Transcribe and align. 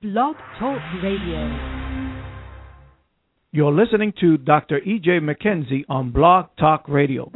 Blog 0.00 0.36
Talk 0.60 0.78
Radio. 1.02 1.88
You're 3.50 3.72
listening 3.72 4.12
to 4.20 4.36
Dr. 4.36 4.78
E.J. 4.78 5.18
McKenzie 5.18 5.82
on 5.88 6.12
Blog 6.12 6.50
Talk 6.56 6.84
Radio. 6.86 7.32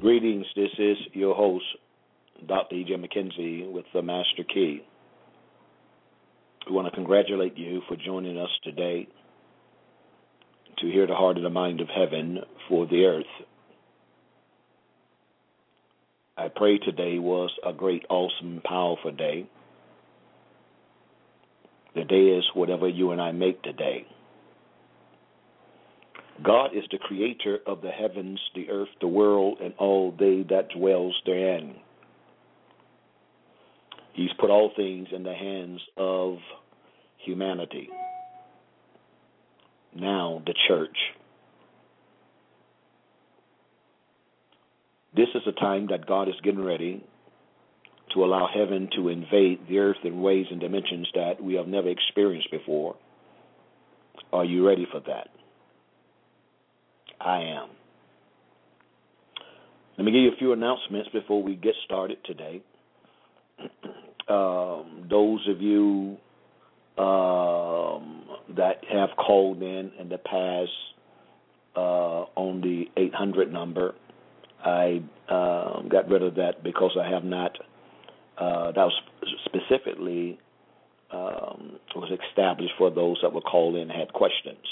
Greetings, 0.00 0.46
this 0.54 0.70
is 0.78 0.96
your 1.12 1.34
host, 1.34 1.64
Dr. 2.46 2.76
E.J. 2.76 2.94
McKenzie 2.94 3.70
with 3.70 3.84
the 3.92 4.02
Master 4.02 4.44
Key. 4.44 4.82
We 6.66 6.72
want 6.72 6.86
to 6.88 6.94
congratulate 6.94 7.56
you 7.56 7.82
for 7.88 7.96
joining 7.96 8.38
us 8.38 8.50
today 8.62 9.08
to 10.78 10.86
hear 10.86 11.06
the 11.06 11.14
heart 11.14 11.36
and 11.36 11.44
the 11.44 11.50
mind 11.50 11.80
of 11.80 11.88
heaven 11.88 12.38
for 12.68 12.86
the 12.86 13.04
earth. 13.04 13.24
I 16.36 16.48
pray 16.54 16.78
today 16.78 17.18
was 17.18 17.50
a 17.66 17.72
great, 17.72 18.04
awesome, 18.08 18.62
powerful 18.64 19.12
day. 19.12 19.46
The 21.94 22.04
day 22.04 22.28
is 22.28 22.44
whatever 22.54 22.88
you 22.88 23.10
and 23.10 23.20
I 23.20 23.32
make 23.32 23.62
today. 23.62 24.06
God 26.42 26.70
is 26.74 26.84
the 26.90 26.98
creator 26.98 27.58
of 27.66 27.82
the 27.82 27.90
heavens, 27.90 28.40
the 28.54 28.70
earth, 28.70 28.88
the 29.00 29.08
world, 29.08 29.58
and 29.62 29.74
all 29.78 30.14
they 30.18 30.44
that 30.48 30.70
dwells 30.74 31.14
therein. 31.26 31.74
He's 34.20 34.28
put 34.38 34.50
all 34.50 34.70
things 34.76 35.08
in 35.16 35.22
the 35.22 35.32
hands 35.32 35.80
of 35.96 36.36
humanity. 37.24 37.88
Now, 39.96 40.42
the 40.44 40.52
church. 40.68 40.96
This 45.16 45.28
is 45.34 45.40
a 45.46 45.58
time 45.58 45.86
that 45.88 46.06
God 46.06 46.28
is 46.28 46.34
getting 46.44 46.62
ready 46.62 47.02
to 48.12 48.22
allow 48.22 48.46
heaven 48.54 48.90
to 48.94 49.08
invade 49.08 49.60
the 49.66 49.78
earth 49.78 50.04
in 50.04 50.20
ways 50.20 50.44
and 50.50 50.60
dimensions 50.60 51.08
that 51.14 51.42
we 51.42 51.54
have 51.54 51.66
never 51.66 51.88
experienced 51.88 52.50
before. 52.50 52.96
Are 54.34 54.44
you 54.44 54.68
ready 54.68 54.86
for 54.92 55.00
that? 55.00 55.28
I 57.18 57.38
am. 57.38 57.70
Let 59.96 60.04
me 60.04 60.12
give 60.12 60.20
you 60.20 60.32
a 60.32 60.36
few 60.36 60.52
announcements 60.52 61.08
before 61.10 61.42
we 61.42 61.56
get 61.56 61.74
started 61.86 62.18
today. 62.26 62.60
um, 64.30 65.06
those 65.10 65.46
of 65.48 65.60
you 65.60 66.16
um, 66.96 68.24
that 68.56 68.84
have 68.90 69.10
called 69.16 69.62
in 69.62 69.92
in 69.98 70.08
the 70.08 70.18
past 70.18 70.70
uh, 71.76 72.24
on 72.36 72.60
the 72.60 72.84
800 72.96 73.52
number, 73.52 73.94
I 74.64 75.02
uh, 75.28 75.82
got 75.82 76.08
rid 76.08 76.22
of 76.22 76.34
that 76.36 76.62
because 76.62 76.96
I 77.00 77.08
have 77.08 77.24
not. 77.24 77.56
Uh, 78.38 78.72
that 78.72 78.76
was 78.76 79.02
specifically 79.44 80.38
um, 81.12 81.78
was 81.94 82.10
established 82.30 82.72
for 82.78 82.90
those 82.90 83.18
that 83.22 83.32
would 83.32 83.44
call 83.44 83.74
in 83.76 83.82
and 83.82 83.90
had 83.90 84.12
questions. 84.12 84.64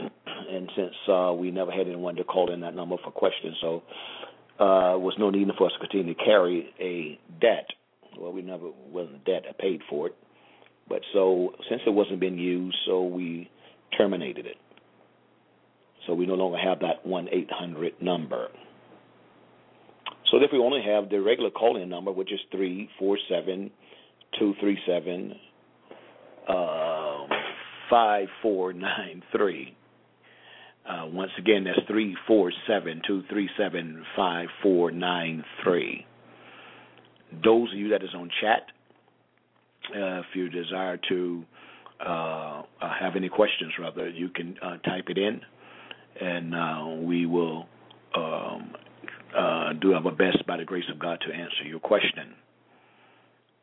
And 0.46 0.70
since 0.76 0.94
uh, 1.08 1.32
we 1.36 1.50
never 1.50 1.70
had 1.70 1.86
anyone 1.86 2.16
to 2.16 2.24
call 2.24 2.52
in 2.52 2.60
that 2.60 2.74
number 2.74 2.96
for 3.02 3.10
questions, 3.10 3.56
so 3.60 3.82
uh, 4.58 4.96
was 4.98 5.14
no 5.18 5.30
need 5.30 5.48
for 5.56 5.66
us 5.66 5.72
to 5.72 5.78
continue 5.80 6.14
to 6.14 6.24
carry 6.24 6.72
a 6.78 7.18
debt. 7.40 7.66
Well, 8.18 8.32
we 8.32 8.42
never 8.42 8.68
wasn't 8.90 9.24
debt. 9.24 9.44
I 9.48 9.52
paid 9.60 9.80
for 9.88 10.08
it, 10.08 10.16
but 10.88 11.00
so 11.12 11.52
since 11.68 11.82
it 11.86 11.90
wasn't 11.90 12.20
being 12.20 12.38
used, 12.38 12.76
so 12.86 13.04
we 13.04 13.50
terminated 13.96 14.46
it. 14.46 14.56
So 16.06 16.14
we 16.14 16.26
no 16.26 16.34
longer 16.34 16.58
have 16.58 16.80
that 16.80 17.06
one 17.06 17.28
eight 17.32 17.50
hundred 17.50 17.94
number. 18.00 18.48
So 20.30 20.38
if 20.38 20.50
we 20.52 20.58
only 20.58 20.82
have 20.82 21.10
the 21.10 21.20
regular 21.20 21.50
call-in 21.50 21.88
number, 21.88 22.10
which 22.10 22.32
is 22.32 22.40
three 22.50 22.88
four 22.98 23.18
seven 23.28 23.70
two 24.38 24.54
three 24.60 24.78
seven 24.86 25.34
um, 26.48 27.28
five 27.88 28.28
four 28.42 28.72
nine 28.72 29.22
three. 29.32 29.76
Uh, 30.88 31.06
once 31.06 31.30
again, 31.38 31.64
that's 31.64 31.86
three 31.88 32.14
four 32.26 32.52
seven 32.66 33.00
two 33.06 33.22
three 33.30 33.48
seven 33.56 34.04
five 34.14 34.48
four 34.62 34.90
nine 34.90 35.42
three. 35.62 36.04
Those 37.42 37.72
of 37.72 37.78
you 37.78 37.88
that 37.90 38.02
is 38.02 38.10
on 38.14 38.30
chat, 38.40 38.66
uh, 39.90 40.20
if 40.20 40.26
you 40.34 40.48
desire 40.48 40.98
to 41.08 41.44
uh, 42.04 42.62
have 42.80 43.16
any 43.16 43.28
questions, 43.28 43.72
rather, 43.78 44.08
you 44.08 44.28
can 44.28 44.56
uh, 44.62 44.76
type 44.78 45.04
it 45.08 45.18
in, 45.18 45.40
and 46.20 46.54
uh, 46.54 47.04
we 47.04 47.26
will 47.26 47.66
um, 48.16 48.74
uh, 49.36 49.72
do 49.80 49.94
our 49.94 50.10
best 50.12 50.46
by 50.46 50.56
the 50.56 50.64
grace 50.64 50.84
of 50.90 50.98
God 50.98 51.18
to 51.26 51.34
answer 51.34 51.64
your 51.66 51.80
question. 51.80 52.34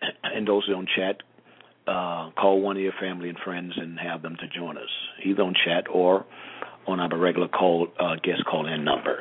And 0.23 0.47
those 0.47 0.67
on 0.69 0.87
chat, 0.95 1.17
call 1.85 2.61
one 2.61 2.77
of 2.77 2.81
your 2.81 2.93
family 2.99 3.29
and 3.29 3.37
friends 3.43 3.73
and 3.75 3.99
have 3.99 4.21
them 4.21 4.35
to 4.39 4.47
join 4.57 4.77
us, 4.77 4.89
either 5.25 5.43
on 5.43 5.53
chat 5.65 5.85
or 5.93 6.25
on 6.87 6.99
our 6.99 7.17
regular 7.17 7.47
call 7.47 7.87
uh, 7.99 8.15
guest 8.23 8.43
call 8.49 8.65
in 8.65 8.83
number. 8.83 9.19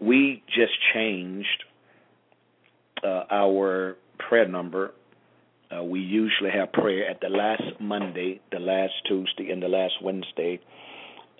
We 0.00 0.42
just 0.48 0.72
changed 0.94 1.64
uh, 3.04 3.24
our 3.30 3.96
prayer 4.18 4.48
number. 4.48 4.92
Uh, 5.74 5.82
we 5.82 6.00
usually 6.00 6.50
have 6.50 6.72
prayer 6.72 7.08
at 7.08 7.20
the 7.20 7.28
last 7.28 7.62
Monday, 7.80 8.40
the 8.52 8.58
last 8.58 8.92
Tuesday, 9.08 9.50
and 9.50 9.62
the 9.62 9.68
last 9.68 9.94
Wednesday 10.02 10.60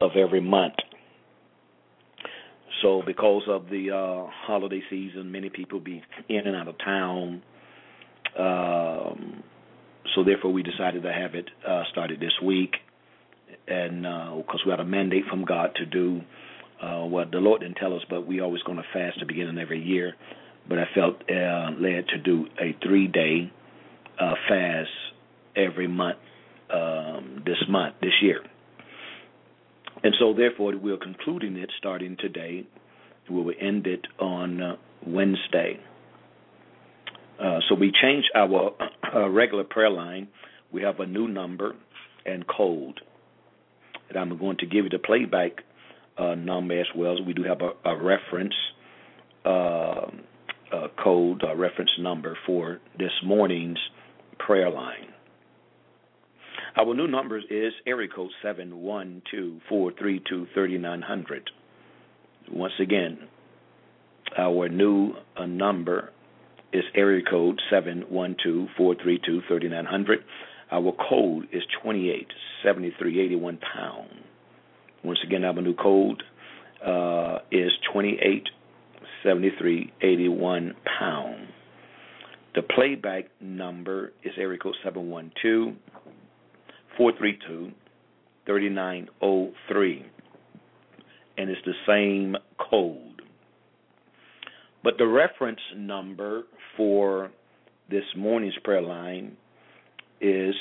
of 0.01 0.13
every 0.17 0.41
month. 0.41 0.75
So, 2.83 3.03
because 3.07 3.43
of 3.49 3.71
the 3.71 3.91
uh, 3.91 4.31
holiday 4.47 4.83
season, 4.91 5.33
many 5.33 5.49
people 5.49 5.81
be 5.81 6.03
in 6.29 6.47
and 6.47 6.57
out 6.57 6.69
of 6.69 6.77
town. 6.79 7.43
Um, 8.39 9.43
so, 10.15 10.25
therefore, 10.25 10.53
we 10.53 10.63
decided 10.63 11.03
to 11.05 11.13
have 11.13 11.35
it 11.35 11.49
uh, 11.67 11.85
started 11.91 12.21
this 12.21 12.35
week 12.43 12.75
and 13.69 14.03
because 14.03 14.61
uh, 14.61 14.67
we 14.67 14.71
had 14.71 14.81
a 14.81 14.85
mandate 14.85 15.25
from 15.29 15.45
God 15.45 15.75
to 15.77 15.87
do 15.87 16.21
uh, 16.83 17.05
what 17.05 17.31
the 17.31 17.39
Lord 17.39 17.61
didn't 17.61 17.77
tell 17.77 17.95
us, 17.95 18.03
but 18.09 18.27
we 18.27 18.41
always 18.41 18.63
going 18.63 18.79
to 18.79 18.85
fast 18.93 19.19
the 19.21 19.27
beginning 19.27 19.57
of 19.57 19.63
every 19.63 19.83
year. 19.83 20.15
But 20.69 20.79
I 20.79 20.85
felt 20.95 21.17
uh, 21.31 21.71
led 21.81 22.09
to 22.09 22.19
do 22.23 22.47
a 22.61 22.77
three 22.83 23.07
day 23.07 23.53
uh, 24.21 24.35
fast 24.49 24.91
every 25.55 25.87
month 25.87 26.19
um, 26.73 27.43
this 27.47 27.63
month, 27.69 27.95
this 28.01 28.13
year. 28.21 28.41
And 30.03 30.15
so, 30.19 30.35
therefore, 30.35 30.77
we're 30.77 30.99
concluding 30.99 31.57
it 31.57 31.71
starting 31.79 32.17
today. 32.19 32.67
We 33.31 33.43
will 33.43 33.55
end 33.61 33.87
it 33.87 34.07
on 34.19 34.61
uh, 34.61 34.77
Wednesday. 35.07 35.81
Uh, 37.41 37.61
so 37.69 37.75
we 37.75 37.93
changed 37.93 38.29
our 38.35 38.73
uh, 39.15 39.29
regular 39.29 39.65
prayer 39.65 39.91
line. 39.91 40.29
We 40.73 40.83
have 40.83 41.01
a 41.01 41.07
new 41.07 41.29
number 41.29 41.75
and 42.25 42.45
code 42.47 43.01
and 44.09 44.19
I'm 44.19 44.39
going 44.39 44.57
to 44.59 44.67
give 44.67 44.85
you 44.85 44.91
the 44.91 44.99
playback 44.99 45.63
number 46.19 46.81
as 46.81 46.87
well. 46.97 47.23
We 47.25 47.33
do 47.33 47.45
have 47.45 47.61
a, 47.61 47.89
a 47.89 48.03
reference 48.03 48.55
uh, 49.45 49.49
uh, 50.73 50.89
code, 51.03 51.43
a 51.49 51.57
reference 51.57 51.91
number 51.99 52.37
for 52.47 52.81
this 52.99 53.13
morning's 53.25 53.79
prayer 54.39 54.71
line. 54.71 55.13
Our 56.79 56.95
new 56.95 57.07
number 57.07 57.39
is 57.39 57.73
area 57.87 58.09
code 58.15 58.31
seven 58.43 58.83
one 58.83 59.23
two 59.31 59.61
four 59.69 59.93
three 59.99 60.23
two 60.29 60.47
thirty 60.55 60.77
nine 60.79 61.03
hundred. 61.03 61.51
Once 62.51 62.75
again, 62.81 63.19
our 64.37 64.69
new 64.69 65.15
uh, 65.37 65.47
number 65.47 66.11
is 66.73 66.85
area 66.95 67.23
code 67.29 67.61
seven 67.71 68.05
one 68.09 68.37
two 68.43 68.67
four 68.77 68.95
three 69.03 69.19
two 69.25 69.41
thirty 69.49 69.69
nine 69.69 69.87
hundred. 69.87 70.21
Our 70.71 70.93
code 71.09 71.45
is 71.53 71.63
287381 71.83 73.59
pound. 73.59 74.09
Once 75.07 75.21
again, 75.25 75.45
our 75.45 75.55
new 75.63 75.75
code 75.75 76.23
uh, 76.85 77.39
is 77.53 77.71
287381 77.93 80.75
pound. 80.99 81.47
The 82.57 82.63
playback 82.63 83.27
number 83.41 84.13
is 84.25 84.33
area 84.37 84.59
code 84.59 84.75
712 84.83 85.77
432 86.97 87.71
3903. 88.47 90.07
And 91.39 91.51
it's 91.51 91.61
the 91.65 91.75
same 91.87 92.35
code. 92.59 93.23
But 94.83 94.99
the 94.99 95.07
reference 95.07 95.61
number 95.77 96.43
for 96.77 97.31
this 97.89 98.03
morning's 98.17 98.59
prayer 98.65 98.83
line 98.83 99.37
is 100.21 100.57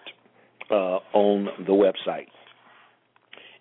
uh, 0.72 1.00
on 1.14 1.50
the 1.66 1.74
website, 1.74 2.28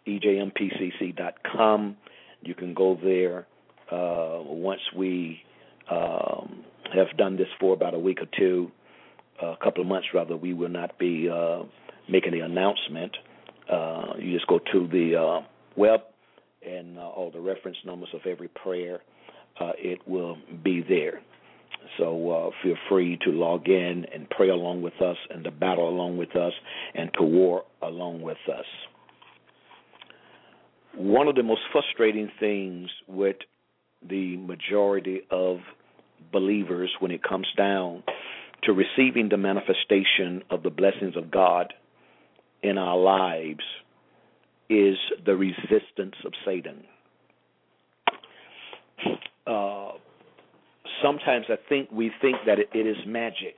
ejmpcc.com. 0.07 1.97
You 2.43 2.55
can 2.55 2.75
go 2.75 2.97
there 3.03 3.47
uh, 3.91 4.43
once 4.45 4.83
we 4.97 5.41
um, 5.91 6.63
have 6.95 7.09
done 7.17 7.37
this 7.37 7.49
for 7.59 7.75
about 7.75 7.95
a 7.95 7.99
week 7.99 8.21
or 8.21 8.29
two, 8.39 8.71
a 9.41 9.57
couple 9.63 9.83
of 9.83 9.89
months 9.89 10.09
rather. 10.15 10.37
We 10.37 10.55
will 10.55 10.69
not 10.69 10.97
be 10.99 11.29
uh, 11.29 11.65
making 12.09 12.33
the 12.33 12.41
announcement. 12.41 13.17
Uh, 13.71 14.15
you 14.19 14.33
just 14.33 14.47
go 14.47 14.59
to 14.73 14.89
the 14.89 15.17
uh, 15.17 15.41
web 15.77 16.01
and 16.67 16.99
uh, 16.99 17.03
all 17.03 17.31
the 17.31 17.41
reference 17.41 17.77
numbers 17.85 18.09
of 18.15 18.21
every 18.27 18.49
prayer. 18.49 19.01
it 19.79 20.01
will 20.07 20.37
be 20.63 20.85
there. 20.87 21.21
So 21.99 22.31
uh, 22.31 22.51
feel 22.63 22.77
free 22.89 23.19
to 23.25 23.31
log 23.31 23.69
in 23.69 24.07
and 24.13 24.29
pray 24.31 24.49
along 24.49 24.83
with 24.83 25.01
us 25.01 25.17
and 25.31 25.45
to 25.45 25.51
battle 25.51 25.89
along 25.89 26.17
with 26.17 26.35
us 26.37 26.53
and 26.95 27.11
to 27.15 27.23
war 27.23 27.65
along 27.83 28.23
with 28.23 28.39
us. 28.53 28.65
One 30.95 31.29
of 31.29 31.35
the 31.35 31.43
most 31.43 31.61
frustrating 31.73 32.31
things 32.41 32.89
with 33.07 33.37
the 34.09 34.37
majority 34.37 35.23
of 35.31 35.59
believers 36.33 36.91
when 37.01 37.11
it 37.11 37.23
comes 37.23 37.47
down 37.57 38.03
to 38.65 38.73
receiving 38.73 39.29
the 39.29 39.37
manifestation 39.37 40.43
of 40.51 40.63
the 40.63 40.71
blessings 40.71 41.17
of 41.17 41.31
God 41.31 41.73
in 42.63 42.79
our 42.79 42.97
lives 42.97 43.61
is 44.69 44.97
the 45.25 45.37
resistance 45.37 46.15
of 46.25 46.33
Satan. 46.45 46.85
Uh, 49.47 49.93
sometimes 51.03 51.47
I 51.49 51.57
think 51.69 51.91
we 51.93 52.11
think 52.21 52.37
that 52.47 52.59
it, 52.59 52.69
it 52.75 52.87
is 52.87 52.97
magic. 53.07 53.57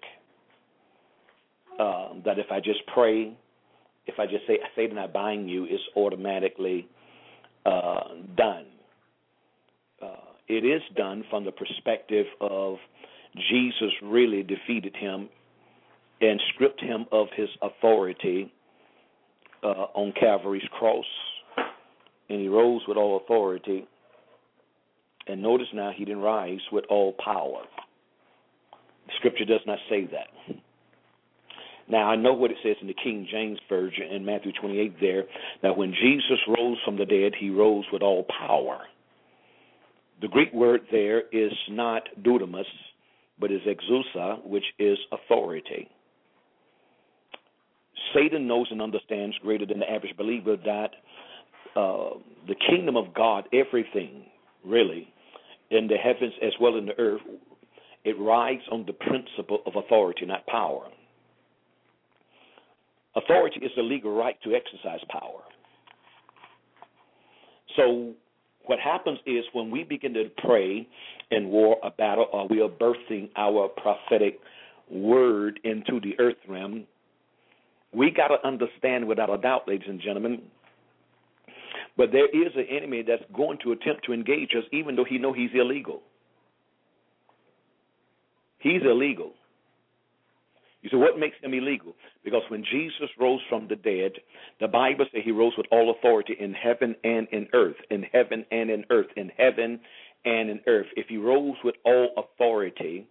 Um, 1.80 2.22
that 2.24 2.38
if 2.38 2.46
I 2.50 2.58
just 2.58 2.80
pray, 2.92 3.36
if 4.06 4.18
I 4.18 4.26
just 4.26 4.46
say 4.46 4.58
Satan, 4.74 4.98
I 4.98 5.06
bind 5.06 5.48
you, 5.48 5.64
it's 5.64 5.82
automatically 5.96 6.88
uh, 7.64 8.00
done. 8.36 8.66
Uh, 10.02 10.06
it 10.48 10.64
is 10.64 10.82
done 10.96 11.24
from 11.30 11.44
the 11.44 11.52
perspective 11.52 12.26
of 12.40 12.76
Jesus 13.48 13.92
really 14.02 14.42
defeated 14.42 14.96
him 14.96 15.28
and 16.20 16.40
stripped 16.54 16.80
him 16.80 17.06
of 17.12 17.28
his 17.36 17.48
authority 17.62 18.52
uh, 19.62 19.86
on 19.94 20.12
Calvary's 20.18 20.68
cross, 20.78 21.06
and 22.28 22.40
he 22.40 22.48
rose 22.48 22.82
with 22.86 22.96
all 22.96 23.20
authority 23.24 23.86
and 25.28 25.42
notice 25.42 25.66
now, 25.74 25.92
he 25.94 26.04
didn't 26.04 26.22
rise 26.22 26.60
with 26.72 26.84
all 26.88 27.14
power. 27.22 27.62
Scripture 29.18 29.44
does 29.44 29.60
not 29.66 29.78
say 29.88 30.06
that. 30.06 30.56
Now, 31.90 32.10
I 32.10 32.16
know 32.16 32.34
what 32.34 32.50
it 32.50 32.58
says 32.62 32.76
in 32.80 32.86
the 32.86 32.94
King 32.94 33.26
James 33.30 33.58
Version 33.68 34.08
in 34.12 34.24
Matthew 34.24 34.52
28 34.60 35.00
there, 35.00 35.24
that 35.62 35.76
when 35.76 35.92
Jesus 35.92 36.38
rose 36.46 36.76
from 36.84 36.98
the 36.98 37.06
dead, 37.06 37.32
he 37.38 37.50
rose 37.50 37.84
with 37.92 38.02
all 38.02 38.26
power. 38.46 38.80
The 40.20 40.28
Greek 40.28 40.52
word 40.52 40.82
there 40.90 41.22
is 41.32 41.52
not 41.70 42.02
dunamis, 42.22 42.64
but 43.40 43.50
is 43.50 43.60
exousia, 43.66 44.44
which 44.46 44.64
is 44.78 44.98
authority. 45.12 45.88
Satan 48.14 48.46
knows 48.46 48.66
and 48.70 48.80
understands 48.80 49.36
greater 49.42 49.66
than 49.66 49.80
the 49.80 49.90
average 49.90 50.16
believer 50.16 50.56
that 50.56 50.90
uh, 51.76 52.10
the 52.46 52.54
kingdom 52.68 52.96
of 52.96 53.14
God, 53.14 53.44
everything 53.52 54.24
really, 54.64 55.12
in 55.70 55.86
the 55.86 55.96
heavens 55.96 56.32
as 56.42 56.52
well 56.60 56.76
in 56.76 56.86
the 56.86 56.98
earth, 56.98 57.20
it 58.04 58.18
rides 58.18 58.62
on 58.70 58.84
the 58.86 58.92
principle 58.92 59.62
of 59.66 59.74
authority, 59.76 60.24
not 60.24 60.46
power. 60.46 60.88
Authority 63.16 63.60
is 63.60 63.70
the 63.76 63.82
legal 63.82 64.14
right 64.14 64.36
to 64.44 64.54
exercise 64.54 65.00
power. 65.10 65.42
So, 67.76 68.12
what 68.66 68.78
happens 68.78 69.18
is 69.26 69.44
when 69.52 69.70
we 69.70 69.82
begin 69.82 70.12
to 70.14 70.30
pray 70.38 70.86
in 71.30 71.48
war 71.48 71.76
a 71.82 71.90
battle, 71.90 72.26
or 72.32 72.46
we 72.48 72.60
are 72.60 72.68
birthing 72.68 73.28
our 73.36 73.68
prophetic 73.68 74.40
word 74.90 75.60
into 75.64 76.00
the 76.00 76.18
earth 76.18 76.36
realm, 76.48 76.84
we 77.92 78.10
got 78.10 78.28
to 78.28 78.46
understand 78.46 79.06
without 79.06 79.30
a 79.32 79.38
doubt, 79.38 79.66
ladies 79.66 79.88
and 79.88 80.00
gentlemen, 80.00 80.42
but 81.96 82.12
there 82.12 82.26
is 82.26 82.52
an 82.54 82.66
enemy 82.70 83.02
that's 83.06 83.24
going 83.34 83.58
to 83.64 83.72
attempt 83.72 84.04
to 84.06 84.12
engage 84.12 84.50
us, 84.56 84.64
even 84.72 84.94
though 84.94 85.04
he 85.04 85.18
know 85.18 85.32
he's 85.32 85.50
illegal. 85.54 86.02
He's 88.58 88.82
illegal. 88.84 89.32
You 90.82 90.90
say, 90.90 90.96
what 90.96 91.18
makes 91.18 91.36
him 91.42 91.54
illegal? 91.54 91.94
Because 92.24 92.42
when 92.48 92.64
Jesus 92.64 93.08
rose 93.18 93.40
from 93.48 93.66
the 93.68 93.76
dead, 93.76 94.12
the 94.60 94.68
Bible 94.68 95.06
says 95.12 95.22
he 95.24 95.32
rose 95.32 95.52
with 95.56 95.66
all 95.72 95.90
authority 95.90 96.36
in 96.38 96.54
heaven 96.54 96.94
and 97.02 97.26
in 97.32 97.48
earth, 97.52 97.76
in 97.90 98.04
heaven 98.04 98.44
and 98.52 98.70
in 98.70 98.84
earth, 98.90 99.08
in 99.16 99.30
heaven 99.36 99.80
and 100.24 100.50
in 100.50 100.60
earth. 100.68 100.86
If 100.96 101.06
he 101.08 101.16
rose 101.16 101.56
with 101.64 101.74
all 101.84 102.10
authority, 102.16 103.08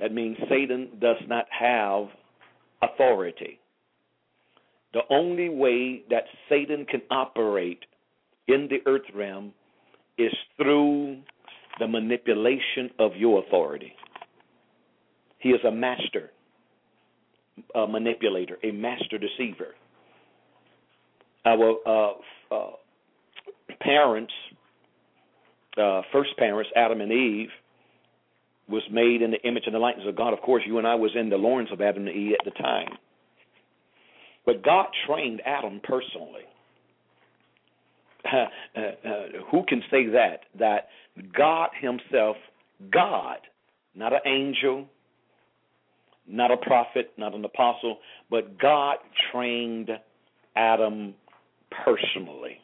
that 0.00 0.12
means 0.12 0.36
Satan 0.48 0.88
does 1.00 1.16
not 1.28 1.46
have 1.56 2.06
authority. 2.82 3.60
The 4.94 5.00
only 5.10 5.48
way 5.48 6.02
that 6.10 6.24
Satan 6.48 6.86
can 6.86 7.02
operate 7.10 7.80
in 8.46 8.68
the 8.70 8.78
earth 8.90 9.02
realm 9.14 9.52
is 10.16 10.32
through 10.56 11.18
the 11.78 11.86
manipulation 11.86 12.90
of 12.98 13.12
your 13.16 13.44
authority. 13.44 13.92
He 15.38 15.50
is 15.50 15.60
a 15.64 15.70
master 15.70 16.30
a 17.74 17.86
manipulator, 17.86 18.56
a 18.62 18.70
master 18.70 19.18
deceiver. 19.18 19.74
Our 21.44 21.76
uh, 21.86 22.54
uh, 22.54 22.70
parents, 23.80 24.32
uh, 25.80 26.02
first 26.12 26.36
parents, 26.36 26.70
Adam 26.76 27.00
and 27.00 27.12
Eve, 27.12 27.48
was 28.68 28.82
made 28.90 29.22
in 29.22 29.30
the 29.30 29.40
image 29.48 29.62
and 29.66 29.74
the 29.74 29.78
likeness 29.78 30.06
of 30.06 30.16
God. 30.16 30.32
Of 30.32 30.40
course, 30.40 30.62
you 30.66 30.78
and 30.78 30.86
I 30.86 30.94
was 30.94 31.12
in 31.14 31.30
the 31.30 31.36
loins 31.36 31.68
of 31.72 31.80
Adam 31.80 32.06
and 32.06 32.14
Eve 32.14 32.34
at 32.38 32.44
the 32.44 32.62
time. 32.62 32.98
But 34.48 34.64
God 34.64 34.86
trained 35.06 35.42
Adam 35.44 35.80
personally. 35.84 36.42
Uh, 38.76 38.80
uh, 38.80 39.22
who 39.50 39.62
can 39.66 39.82
say 39.90 40.06
that? 40.06 40.40
That 40.58 40.88
God 41.36 41.70
Himself, 41.80 42.36
God, 42.92 43.38
not 43.94 44.12
an 44.12 44.20
angel, 44.26 44.86
not 46.26 46.50
a 46.50 46.56
prophet, 46.58 47.12
not 47.16 47.34
an 47.34 47.44
apostle, 47.44 47.98
but 48.28 48.58
God 48.58 48.96
trained 49.32 49.90
Adam 50.56 51.14
personally. 51.84 52.58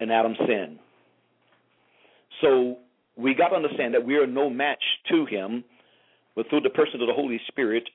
And 0.00 0.12
Adam 0.12 0.34
sinned. 0.46 0.78
So 2.42 2.78
we 3.16 3.34
got 3.34 3.50
to 3.50 3.56
understand 3.56 3.94
that 3.94 4.04
we 4.04 4.16
are 4.16 4.26
no 4.26 4.50
match 4.50 4.82
to 5.10 5.24
him, 5.24 5.64
but 6.36 6.48
through 6.50 6.60
the 6.60 6.70
person 6.70 7.00
of 7.00 7.06
the 7.06 7.14
Holy 7.14 7.40
Spirit, 7.48 7.88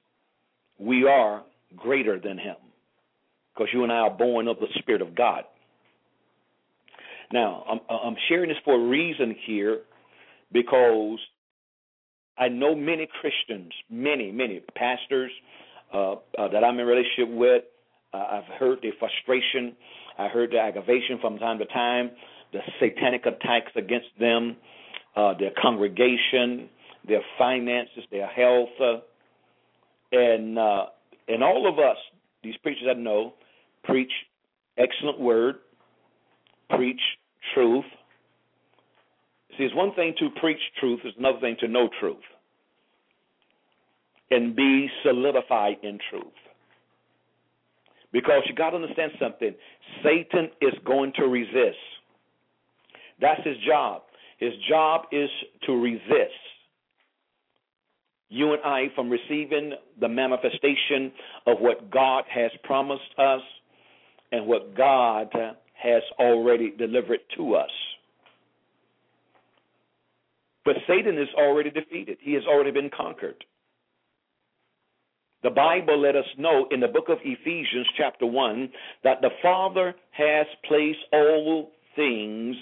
we 0.79 1.05
are 1.05 1.43
greater 1.75 2.19
than 2.19 2.37
him. 2.37 2.55
Because 3.53 3.69
you 3.73 3.83
and 3.83 3.91
I 3.91 3.97
are 3.97 4.15
born 4.15 4.47
of 4.47 4.57
the 4.59 4.67
Spirit 4.79 5.01
of 5.01 5.15
God. 5.15 5.43
Now, 7.33 7.63
I'm, 7.69 7.79
I'm 7.89 8.15
sharing 8.29 8.49
this 8.49 8.57
for 8.63 8.75
a 8.75 8.87
reason 8.87 9.35
here 9.45 9.81
because 10.51 11.19
I 12.37 12.47
know 12.47 12.75
many 12.75 13.07
Christians, 13.19 13.71
many, 13.89 14.31
many 14.31 14.61
pastors 14.75 15.31
uh, 15.93 16.13
uh, 16.13 16.17
that 16.51 16.63
I'm 16.63 16.79
in 16.79 16.85
relationship 16.85 17.29
with. 17.29 17.63
Uh, 18.13 18.17
I've 18.17 18.59
heard 18.59 18.79
their 18.81 18.93
frustration. 18.99 19.75
I 20.17 20.27
heard 20.27 20.51
the 20.51 20.59
aggravation 20.59 21.19
from 21.19 21.37
time 21.37 21.59
to 21.59 21.65
time, 21.65 22.11
the 22.53 22.59
satanic 22.79 23.25
attacks 23.25 23.71
against 23.75 24.07
them, 24.19 24.55
uh, 25.15 25.33
their 25.37 25.51
congregation, 25.61 26.69
their 27.07 27.21
finances, 27.37 28.03
their 28.11 28.27
health, 28.27 28.69
uh, 28.81 28.99
and 30.11 30.57
uh, 30.57 30.85
and 31.27 31.43
all 31.43 31.67
of 31.67 31.79
us, 31.79 31.97
these 32.43 32.55
preachers 32.57 32.87
I 32.89 32.93
know, 32.93 33.33
preach 33.83 34.11
excellent 34.77 35.19
word, 35.19 35.55
preach 36.69 37.01
truth. 37.53 37.85
See, 39.57 39.63
it's 39.63 39.75
one 39.75 39.93
thing 39.95 40.13
to 40.19 40.29
preach 40.39 40.59
truth, 40.79 40.99
it's 41.03 41.17
another 41.17 41.39
thing 41.39 41.57
to 41.61 41.67
know 41.67 41.89
truth 41.99 42.17
and 44.29 44.55
be 44.55 44.89
solidified 45.03 45.77
in 45.83 45.99
truth. 46.09 46.25
Because 48.11 48.41
you 48.47 48.55
got 48.55 48.71
to 48.71 48.77
understand 48.77 49.11
something 49.19 49.53
Satan 50.03 50.49
is 50.61 50.73
going 50.85 51.13
to 51.15 51.23
resist. 51.23 51.77
That's 53.21 53.41
his 53.45 53.57
job. 53.65 54.03
His 54.39 54.53
job 54.69 55.03
is 55.11 55.29
to 55.65 55.73
resist 55.73 56.43
you 58.29 58.53
and 58.53 58.61
I 58.63 58.87
from 58.95 59.09
receiving 59.09 59.73
the 59.99 60.09
manifestation 60.09 61.11
of 61.45 61.59
what 61.59 61.89
God 61.89 62.23
has 62.29 62.51
promised 62.63 63.17
us 63.17 63.41
and 64.31 64.45
what 64.45 64.75
God 64.75 65.29
has 65.73 66.03
already 66.19 66.73
delivered 66.77 67.19
to 67.37 67.55
us. 67.55 67.69
But 70.65 70.75
Satan 70.87 71.17
is 71.17 71.29
already 71.37 71.69
defeated, 71.69 72.17
he 72.19 72.33
has 72.33 72.43
already 72.45 72.71
been 72.71 72.89
conquered. 72.95 73.43
The 75.43 75.49
Bible 75.51 76.01
let 76.01 76.15
us 76.15 76.25
know 76.37 76.67
in 76.71 76.79
the 76.81 76.87
book 76.87 77.05
of 77.09 77.19
Ephesians, 77.23 77.87
chapter 77.95 78.25
1, 78.25 78.69
that 79.03 79.21
the 79.21 79.29
Father 79.41 79.95
has 80.11 80.45
placed 80.67 80.99
all 81.13 81.71
things 81.95 82.57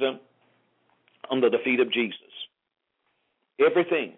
under 1.32 1.50
the 1.50 1.58
feet 1.64 1.80
of 1.80 1.92
Jesus. 1.92 2.20
Everything. 3.66 4.14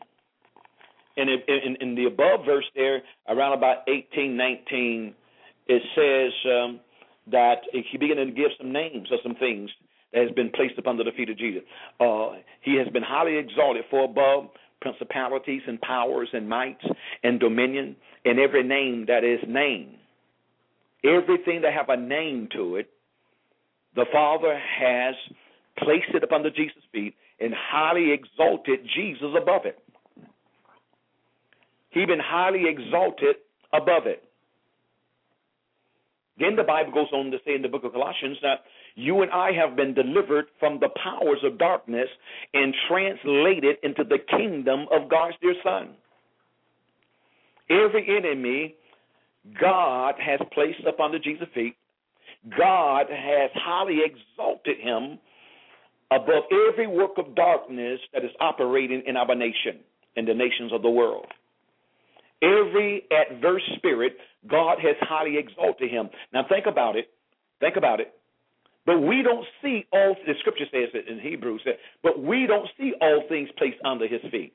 And 1.17 1.29
in, 1.29 1.39
in, 1.47 1.75
in 1.81 1.95
the 1.95 2.05
above 2.05 2.45
verse 2.45 2.65
there, 2.75 3.01
around 3.27 3.57
about 3.57 3.77
18, 3.87 4.37
19, 4.37 5.13
it 5.67 5.81
says 5.95 6.51
um, 6.51 6.79
that 7.31 7.61
he 7.71 7.97
began 7.97 8.17
to 8.17 8.25
give 8.27 8.51
some 8.57 8.71
names 8.71 9.09
of 9.11 9.19
some 9.23 9.35
things 9.35 9.69
that 10.13 10.21
has 10.21 10.31
been 10.31 10.51
placed 10.51 10.77
upon 10.77 10.97
the 10.97 11.03
feet 11.15 11.29
of 11.29 11.37
Jesus. 11.37 11.63
Uh, 11.99 12.33
he 12.61 12.75
has 12.75 12.87
been 12.93 13.03
highly 13.03 13.37
exalted 13.37 13.83
for 13.89 14.05
above 14.05 14.49
principalities 14.81 15.61
and 15.67 15.81
powers 15.81 16.29
and 16.33 16.47
mights 16.47 16.85
and 17.23 17.39
dominion 17.39 17.95
and 18.25 18.39
every 18.39 18.63
name 18.63 19.05
that 19.07 19.23
is 19.23 19.39
named. 19.47 19.95
Everything 21.03 21.61
that 21.61 21.73
have 21.73 21.89
a 21.89 21.97
name 21.97 22.47
to 22.53 22.75
it, 22.77 22.89
the 23.95 24.05
Father 24.11 24.57
has 24.79 25.15
placed 25.79 26.13
it 26.13 26.23
upon 26.23 26.43
the 26.43 26.49
Jesus' 26.49 26.83
feet 26.91 27.15
and 27.39 27.53
highly 27.53 28.11
exalted 28.11 28.79
Jesus 28.95 29.29
above 29.39 29.65
it. 29.65 29.79
He 31.89 32.05
been 32.05 32.19
highly 32.19 32.63
exalted 32.67 33.37
above 33.73 34.05
it. 34.05 34.23
Then 36.39 36.55
the 36.55 36.63
Bible 36.63 36.91
goes 36.91 37.07
on 37.13 37.31
to 37.31 37.37
say 37.45 37.55
in 37.55 37.63
the 37.63 37.67
book 37.67 37.83
of 37.83 37.93
Colossians 37.93 38.37
that 38.43 38.59
you 38.95 39.21
and 39.21 39.31
I 39.31 39.51
have 39.53 39.75
been 39.75 39.93
delivered 39.93 40.45
from 40.59 40.79
the 40.79 40.89
powers 41.03 41.39
of 41.43 41.57
darkness 41.57 42.07
and 42.53 42.73
translated 42.87 43.77
into 43.83 44.03
the 44.03 44.19
kingdom 44.37 44.85
of 44.91 45.09
God's 45.09 45.35
dear 45.41 45.55
Son. 45.63 45.95
Every 47.69 48.05
enemy 48.17 48.75
God 49.59 50.15
has 50.19 50.39
placed 50.53 50.85
upon 50.87 51.11
the 51.11 51.19
Jesus 51.19 51.47
feet. 51.53 51.75
God 52.57 53.07
has 53.09 53.49
highly 53.55 53.99
exalted 54.05 54.77
him 54.79 55.19
above 56.11 56.43
every 56.69 56.87
work 56.87 57.17
of 57.17 57.35
darkness 57.35 57.99
that 58.13 58.23
is 58.23 58.31
operating 58.39 59.03
in 59.05 59.17
our 59.17 59.35
nation 59.35 59.79
and 60.15 60.27
the 60.27 60.33
nations 60.33 60.71
of 60.71 60.81
the 60.81 60.89
world. 60.89 61.27
Every 62.41 63.03
adverse 63.11 63.63
spirit, 63.77 64.17
God 64.47 64.77
has 64.81 64.95
highly 65.01 65.37
exalted 65.37 65.89
him. 65.89 66.09
Now 66.33 66.45
think 66.47 66.65
about 66.67 66.95
it. 66.95 67.09
Think 67.59 67.75
about 67.77 67.99
it. 67.99 68.13
But 68.85 69.01
we 69.01 69.21
don't 69.21 69.45
see 69.61 69.85
all 69.91 70.15
the 70.25 70.33
scripture 70.39 70.65
says 70.71 70.89
it 70.93 71.09
in 71.09 71.19
Hebrews, 71.19 71.61
but 72.03 72.21
we 72.23 72.47
don't 72.47 72.69
see 72.79 72.93
all 73.01 73.23
things 73.27 73.49
placed 73.57 73.77
under 73.83 74.07
his 74.07 74.21
feet. 74.31 74.53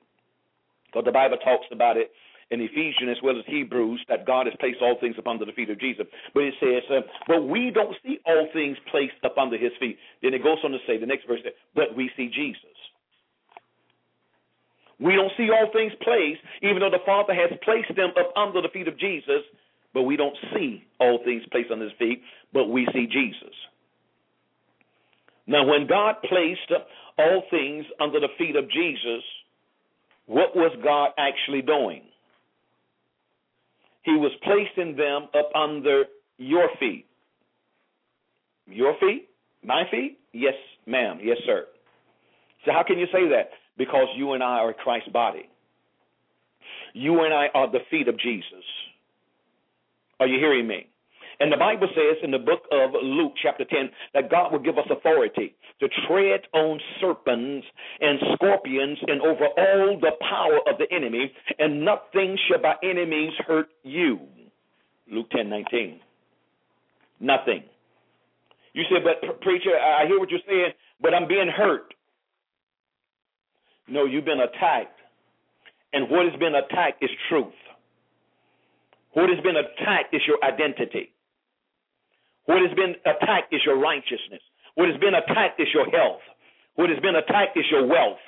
Because 0.87 1.05
the 1.05 1.13
Bible 1.13 1.37
talks 1.39 1.67
about 1.71 1.97
it 1.97 2.11
in 2.51 2.61
Ephesians 2.61 3.11
as 3.11 3.23
well 3.23 3.39
as 3.39 3.45
Hebrews 3.47 4.05
that 4.09 4.27
God 4.27 4.47
has 4.47 4.55
placed 4.61 4.79
all 4.81 4.97
things 5.01 5.17
upon 5.19 5.39
the 5.39 5.47
feet 5.53 5.71
of 5.71 5.81
Jesus. 5.81 6.07
But 6.35 6.45
it 6.45 6.55
says, 6.61 6.83
uh, 6.91 7.01
but 7.27 7.49
we 7.49 7.71
don't 7.71 7.97
see 8.05 8.19
all 8.27 8.49
things 8.53 8.77
placed 8.91 9.21
up 9.25 9.37
under 9.39 9.57
his 9.57 9.73
feet. 9.81 9.99
Then 10.23 10.35
it 10.35 10.43
goes 10.43 10.59
on 10.65 10.71
to 10.73 10.79
say, 10.87 10.99
the 10.99 11.07
next 11.07 11.27
verse, 11.27 11.41
but 11.75 11.97
we 11.97 12.11
see 12.17 12.29
Jesus. 12.29 12.72
We 15.03 15.15
don't 15.15 15.33
see 15.37 15.51
all 15.51 15.69
things 15.73 15.93
placed, 16.03 16.41
even 16.63 16.79
though 16.79 16.91
the 16.91 17.03
Father 17.05 17.35
has 17.35 17.51
placed 17.65 17.95
them 17.97 18.11
up 18.19 18.33
under 18.37 18.63
the 18.63 18.69
feet 18.73 18.87
of 18.87 18.99
Jesus, 18.99 19.43
but 19.93 20.03
we 20.03 20.17
don't 20.17 20.37
see 20.55 20.85
all 21.01 21.19
things 21.25 21.43
placed 21.51 21.71
on 21.73 21.81
his 21.81 21.91
feet, 21.99 22.23
but 22.53 22.67
we 22.67 22.87
see 22.95 23.07
Jesus. 23.07 23.55
Now, 25.47 25.67
when 25.67 25.89
God 25.89 26.17
placed 26.23 26.71
all 27.19 27.43
things 27.51 27.85
under 28.01 28.21
the 28.21 28.29
feet 28.39 28.55
of 28.55 28.71
Jesus, 28.71 29.23
what 30.27 30.55
was 30.55 30.71
God 30.85 31.11
actually 31.19 31.63
doing? 31.63 32.03
He 34.05 34.13
was 34.13 34.33
placing 34.45 34.97
them 34.97 35.29
up 35.37 35.51
under 35.55 36.05
your 36.39 36.69
feet. 36.79 37.07
Your 38.67 38.95
feet? 39.01 39.29
My 39.65 39.83
feet? 39.91 40.19
Yes, 40.33 40.55
ma'am. 40.87 41.19
Yes, 41.23 41.39
sir. 41.45 41.67
So, 42.65 42.73
how 42.73 42.85
can 42.87 42.99
you 42.99 43.07
say 43.07 43.29
that? 43.31 43.51
Because 43.77 44.09
you 44.17 44.33
and 44.33 44.43
I 44.43 44.59
are 44.59 44.73
Christ's 44.73 45.11
body. 45.11 45.49
You 46.95 47.21
and 47.25 47.33
I 47.33 47.47
are 47.55 47.71
the 47.71 47.81
feet 47.91 48.09
of 48.09 48.19
Jesus. 48.19 48.65
Are 50.21 50.27
you 50.27 50.39
hearing 50.39 50.67
me? 50.67 50.89
And 51.41 51.51
the 51.51 51.57
Bible 51.57 51.89
says 51.95 52.19
in 52.23 52.31
the 52.31 52.39
book 52.39 52.63
of 52.71 52.91
Luke, 53.03 53.33
chapter 53.43 53.65
10, 53.65 53.91
that 54.15 54.31
God 54.31 54.53
will 54.53 54.61
give 54.61 54.79
us 54.79 54.87
authority 54.91 55.57
to 55.81 55.89
tread 56.07 56.43
on 56.53 56.79
serpents 57.01 57.67
and 58.01 58.21
scorpions 58.35 58.99
and 59.09 59.21
over 59.23 59.47
all 59.59 59.99
the 60.01 60.13
power 60.21 60.61
of 60.71 60.79
the 60.79 60.87
enemy, 60.95 61.33
and 61.59 61.85
nothing 61.85 62.39
shall 62.49 62.63
by 62.63 62.75
enemies 62.85 63.33
hurt 63.47 63.69
you. 63.83 64.21
Luke 65.11 65.31
10 65.31 65.51
19. 65.51 66.01
Nothing. 67.19 67.65
You 68.73 68.85
say, 68.85 69.03
but 69.03 69.41
preacher, 69.41 69.71
I 69.77 70.07
hear 70.07 70.19
what 70.19 70.31
you're 70.31 70.41
saying, 70.47 70.73
but 71.01 71.13
I'm 71.13 71.29
being 71.29 71.51
hurt. 71.55 71.93
No, 73.93 74.07
you've 74.07 74.25
been 74.25 74.41
attacked. 74.41 74.99
And 75.93 76.09
what 76.09 76.25
has 76.25 76.39
been 76.41 76.55
attacked 76.55 77.05
is 77.05 77.11
truth. 77.29 77.53
What 79.13 79.29
has 79.29 79.39
been 79.45 79.57
attacked 79.57 80.15
is 80.15 80.23
your 80.27 80.43
identity. 80.43 81.13
What 82.47 82.63
has 82.63 82.73
been 82.75 82.97
attacked 83.05 83.53
is 83.53 83.61
your 83.67 83.79
righteousness. 83.79 84.41
What 84.77 84.89
has 84.89 84.97
been 84.99 85.13
attacked 85.13 85.61
is 85.61 85.69
your 85.75 85.85
health. 85.91 86.25
What 86.77 86.89
has 86.89 86.99
been 87.01 87.17
attacked 87.17 87.59
is 87.59 87.67
your 87.71 87.87
wealth. 87.87 88.25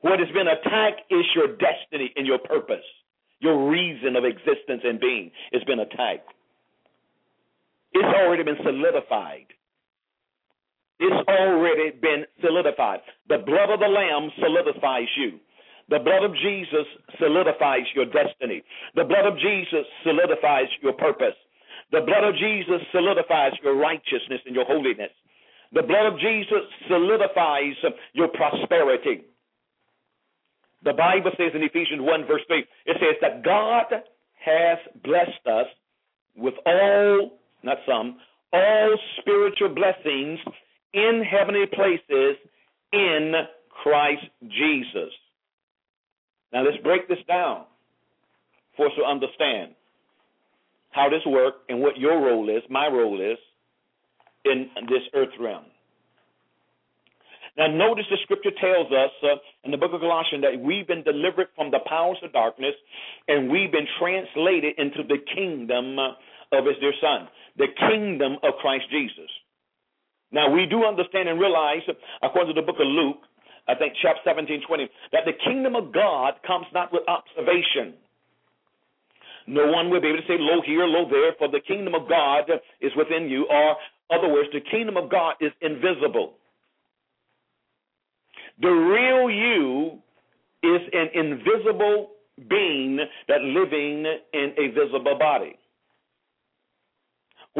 What 0.00 0.18
has 0.18 0.28
been 0.34 0.48
attacked 0.48 1.02
is 1.10 1.24
your 1.36 1.54
destiny 1.54 2.12
and 2.16 2.26
your 2.26 2.40
purpose. 2.40 2.84
Your 3.38 3.70
reason 3.70 4.16
of 4.16 4.24
existence 4.24 4.82
and 4.82 4.98
being 4.98 5.30
has 5.52 5.62
been 5.62 5.78
attacked. 5.78 6.26
It's 7.92 8.02
already 8.18 8.42
been 8.42 8.58
solidified. 8.64 9.46
It's 11.00 11.28
already 11.28 11.96
been 11.96 12.26
solidified. 12.44 13.00
The 13.28 13.38
blood 13.38 13.70
of 13.72 13.80
the 13.80 13.88
Lamb 13.88 14.30
solidifies 14.38 15.08
you. 15.16 15.40
The 15.88 15.98
blood 15.98 16.22
of 16.22 16.36
Jesus 16.36 16.86
solidifies 17.18 17.88
your 17.96 18.04
destiny. 18.04 18.62
The 18.94 19.04
blood 19.04 19.24
of 19.24 19.34
Jesus 19.40 19.88
solidifies 20.04 20.68
your 20.82 20.92
purpose. 20.92 21.34
The 21.90 22.02
blood 22.02 22.22
of 22.22 22.36
Jesus 22.36 22.84
solidifies 22.92 23.52
your 23.64 23.76
righteousness 23.76 24.44
and 24.44 24.54
your 24.54 24.66
holiness. 24.66 25.10
The 25.72 25.82
blood 25.82 26.06
of 26.06 26.20
Jesus 26.20 26.62
solidifies 26.86 27.74
your 28.12 28.28
prosperity. 28.28 29.24
The 30.84 30.92
Bible 30.92 31.32
says 31.36 31.52
in 31.54 31.62
Ephesians 31.62 32.00
1, 32.00 32.26
verse 32.26 32.42
3, 32.46 32.64
it 32.86 32.96
says 33.00 33.16
that 33.20 33.42
God 33.42 33.86
has 34.44 34.78
blessed 35.02 35.46
us 35.46 35.66
with 36.36 36.54
all, 36.66 37.38
not 37.62 37.78
some, 37.86 38.18
all 38.52 38.96
spiritual 39.20 39.74
blessings 39.74 40.38
in 40.92 41.22
heavenly 41.22 41.66
places 41.66 42.36
in 42.92 43.32
Christ 43.82 44.24
Jesus. 44.42 45.12
Now 46.52 46.64
let's 46.64 46.82
break 46.82 47.08
this 47.08 47.18
down 47.28 47.64
for 48.76 48.86
us 48.86 48.92
to 48.98 49.04
understand 49.04 49.72
how 50.90 51.08
this 51.08 51.22
works 51.26 51.58
and 51.68 51.80
what 51.80 51.96
your 51.96 52.20
role 52.20 52.48
is, 52.48 52.62
my 52.68 52.86
role 52.88 53.20
is 53.20 53.38
in 54.44 54.68
this 54.88 55.02
earth 55.14 55.30
realm. 55.38 55.64
Now, 57.56 57.66
notice 57.66 58.06
the 58.10 58.16
scripture 58.22 58.54
tells 58.60 58.86
us 58.92 59.10
uh, 59.22 59.36
in 59.64 59.70
the 59.70 59.76
book 59.76 59.92
of 59.92 60.00
Colossians 60.00 60.42
that 60.42 60.58
we've 60.58 60.86
been 60.86 61.02
delivered 61.02 61.48
from 61.56 61.70
the 61.70 61.80
powers 61.86 62.18
of 62.22 62.32
darkness 62.32 62.74
and 63.28 63.50
we've 63.50 63.72
been 63.72 63.88
translated 63.98 64.78
into 64.78 65.02
the 65.06 65.18
kingdom 65.34 65.98
of 65.98 66.64
his 66.64 66.76
dear 66.80 66.94
Son, 67.00 67.28
the 67.58 67.66
kingdom 67.90 68.36
of 68.42 68.54
Christ 68.60 68.84
Jesus. 68.90 69.28
Now, 70.32 70.50
we 70.50 70.66
do 70.66 70.84
understand 70.84 71.28
and 71.28 71.40
realize, 71.40 71.82
according 72.22 72.54
to 72.54 72.60
the 72.60 72.66
book 72.66 72.78
of 72.78 72.86
Luke, 72.86 73.18
I 73.68 73.74
think 73.74 73.94
chapter 74.00 74.20
17, 74.24 74.62
20, 74.66 74.88
that 75.12 75.22
the 75.26 75.32
kingdom 75.44 75.76
of 75.76 75.92
God 75.92 76.34
comes 76.46 76.66
not 76.72 76.92
with 76.92 77.02
observation. 77.08 77.94
No 79.46 79.66
one 79.66 79.90
will 79.90 80.00
be 80.00 80.08
able 80.08 80.18
to 80.18 80.26
say, 80.28 80.36
lo 80.38 80.62
here, 80.64 80.86
lo 80.86 81.08
there, 81.10 81.32
for 81.38 81.48
the 81.48 81.60
kingdom 81.66 81.94
of 81.94 82.08
God 82.08 82.44
is 82.80 82.92
within 82.96 83.28
you, 83.28 83.46
or 83.50 83.76
other 84.10 84.28
words, 84.28 84.48
the 84.52 84.60
kingdom 84.70 84.96
of 84.96 85.10
God 85.10 85.34
is 85.40 85.52
invisible. 85.60 86.34
The 88.60 88.68
real 88.68 89.30
you 89.30 89.98
is 90.62 90.80
an 90.92 91.08
invisible 91.14 92.10
being 92.48 92.98
that 93.28 93.40
living 93.40 94.04
in 94.32 94.52
a 94.58 94.68
visible 94.68 95.16
body. 95.18 95.56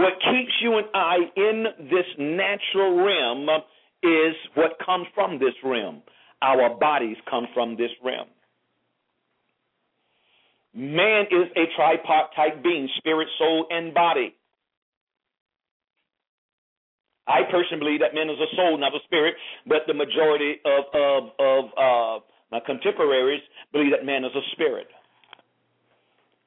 What 0.01 0.15
keeps 0.15 0.53
you 0.63 0.79
and 0.79 0.87
I 0.95 1.17
in 1.37 1.65
this 1.91 2.07
natural 2.19 3.05
realm 3.05 3.47
is 4.03 4.35
what 4.55 4.79
comes 4.85 5.07
from 5.15 5.39
this 5.39 5.53
realm. 5.63 6.01
Our 6.41 6.75
bodies 6.79 7.19
come 7.29 7.47
from 7.53 7.77
this 7.77 7.91
realm. 8.03 8.29
Man 10.73 11.27
is 11.31 11.53
a 11.55 11.65
tripartite 11.77 12.63
being 12.63 12.89
spirit, 12.97 13.29
soul, 13.39 13.67
and 13.69 13.93
body. 13.93 14.35
I 17.29 17.41
personally 17.51 17.85
believe 17.85 18.01
that 18.01 18.15
man 18.15 18.31
is 18.31 18.39
a 18.41 18.57
soul, 18.57 18.79
not 18.79 18.95
a 18.95 19.01
spirit, 19.05 19.35
but 19.67 19.83
the 19.87 19.93
majority 19.93 20.61
of, 20.65 20.85
of, 20.95 21.23
of 21.39 21.65
uh, 21.77 22.25
my 22.51 22.61
contemporaries 22.65 23.43
believe 23.71 23.91
that 23.91 24.07
man 24.07 24.25
is 24.25 24.33
a 24.35 24.45
spirit. 24.53 24.87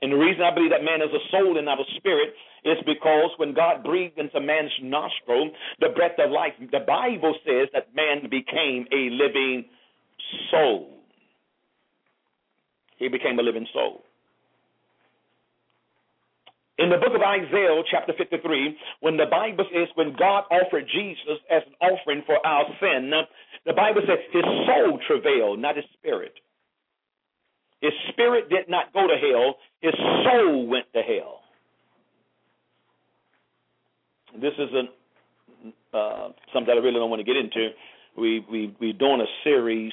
And 0.03 0.11
the 0.11 0.17
reason 0.17 0.43
I 0.43 0.53
believe 0.53 0.71
that 0.71 0.83
man 0.83 0.99
is 0.99 1.15
a 1.15 1.23
soul 1.31 1.55
and 1.55 1.63
not 1.63 1.79
a 1.79 1.87
spirit 1.95 2.35
is 2.65 2.75
because 2.85 3.31
when 3.37 3.53
God 3.53 3.85
breathed 3.85 4.19
into 4.19 4.41
man's 4.41 4.75
nostril 4.83 5.51
the 5.79 5.95
breath 5.95 6.19
of 6.19 6.29
life, 6.29 6.51
the 6.59 6.83
Bible 6.85 7.33
says 7.47 7.69
that 7.71 7.95
man 7.95 8.27
became 8.29 8.83
a 8.91 9.07
living 9.15 9.63
soul. 10.51 10.91
He 12.99 13.07
became 13.07 13.39
a 13.39 13.43
living 13.43 13.65
soul. 13.73 14.03
In 16.79 16.89
the 16.89 16.97
book 16.97 17.15
of 17.15 17.21
Isaiah, 17.21 17.81
chapter 17.89 18.11
53, 18.17 18.75
when 18.99 19.15
the 19.15 19.31
Bible 19.31 19.63
says, 19.71 19.87
when 19.95 20.17
God 20.19 20.43
offered 20.51 20.83
Jesus 20.91 21.39
as 21.49 21.63
an 21.65 21.75
offering 21.79 22.23
for 22.25 22.45
our 22.45 22.65
sin, 22.81 23.09
the 23.65 23.71
Bible 23.71 24.01
says 24.05 24.19
his 24.33 24.43
soul 24.67 24.99
travailed, 25.07 25.59
not 25.59 25.77
his 25.77 25.85
spirit. 25.97 26.33
His 27.83 27.91
spirit 28.13 28.49
did 28.49 28.69
not 28.69 28.93
go 28.93 29.05
to 29.05 29.17
hell, 29.17 29.55
his 29.81 29.93
soul 30.23 30.67
went 30.67 30.85
to 30.93 31.01
hell. 31.01 31.41
This 34.39 34.53
isn't 34.53 34.89
uh, 35.93 36.29
something 36.53 36.67
that 36.67 36.77
I 36.77 36.81
really 36.81 36.93
don't 36.93 37.09
want 37.09 37.19
to 37.19 37.25
get 37.25 37.35
into. 37.35 37.71
We 38.17 38.39
we 38.49 38.73
we're 38.79 38.93
doing 38.93 39.19
a 39.19 39.27
series 39.43 39.91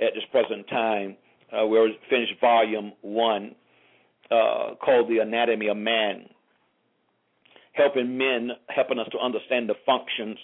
at 0.00 0.14
this 0.14 0.24
present 0.32 0.66
time. 0.68 1.18
Uh, 1.52 1.66
we're 1.66 1.90
finished 2.08 2.32
volume 2.40 2.92
one, 3.02 3.54
uh, 4.30 4.76
called 4.82 5.10
"The 5.10 5.18
Anatomy 5.18 5.68
of 5.68 5.76
Man," 5.76 6.30
helping 7.74 8.16
men, 8.16 8.52
helping 8.74 8.98
us 8.98 9.08
to 9.12 9.18
understand 9.18 9.68
the 9.68 9.74
functions 9.84 10.38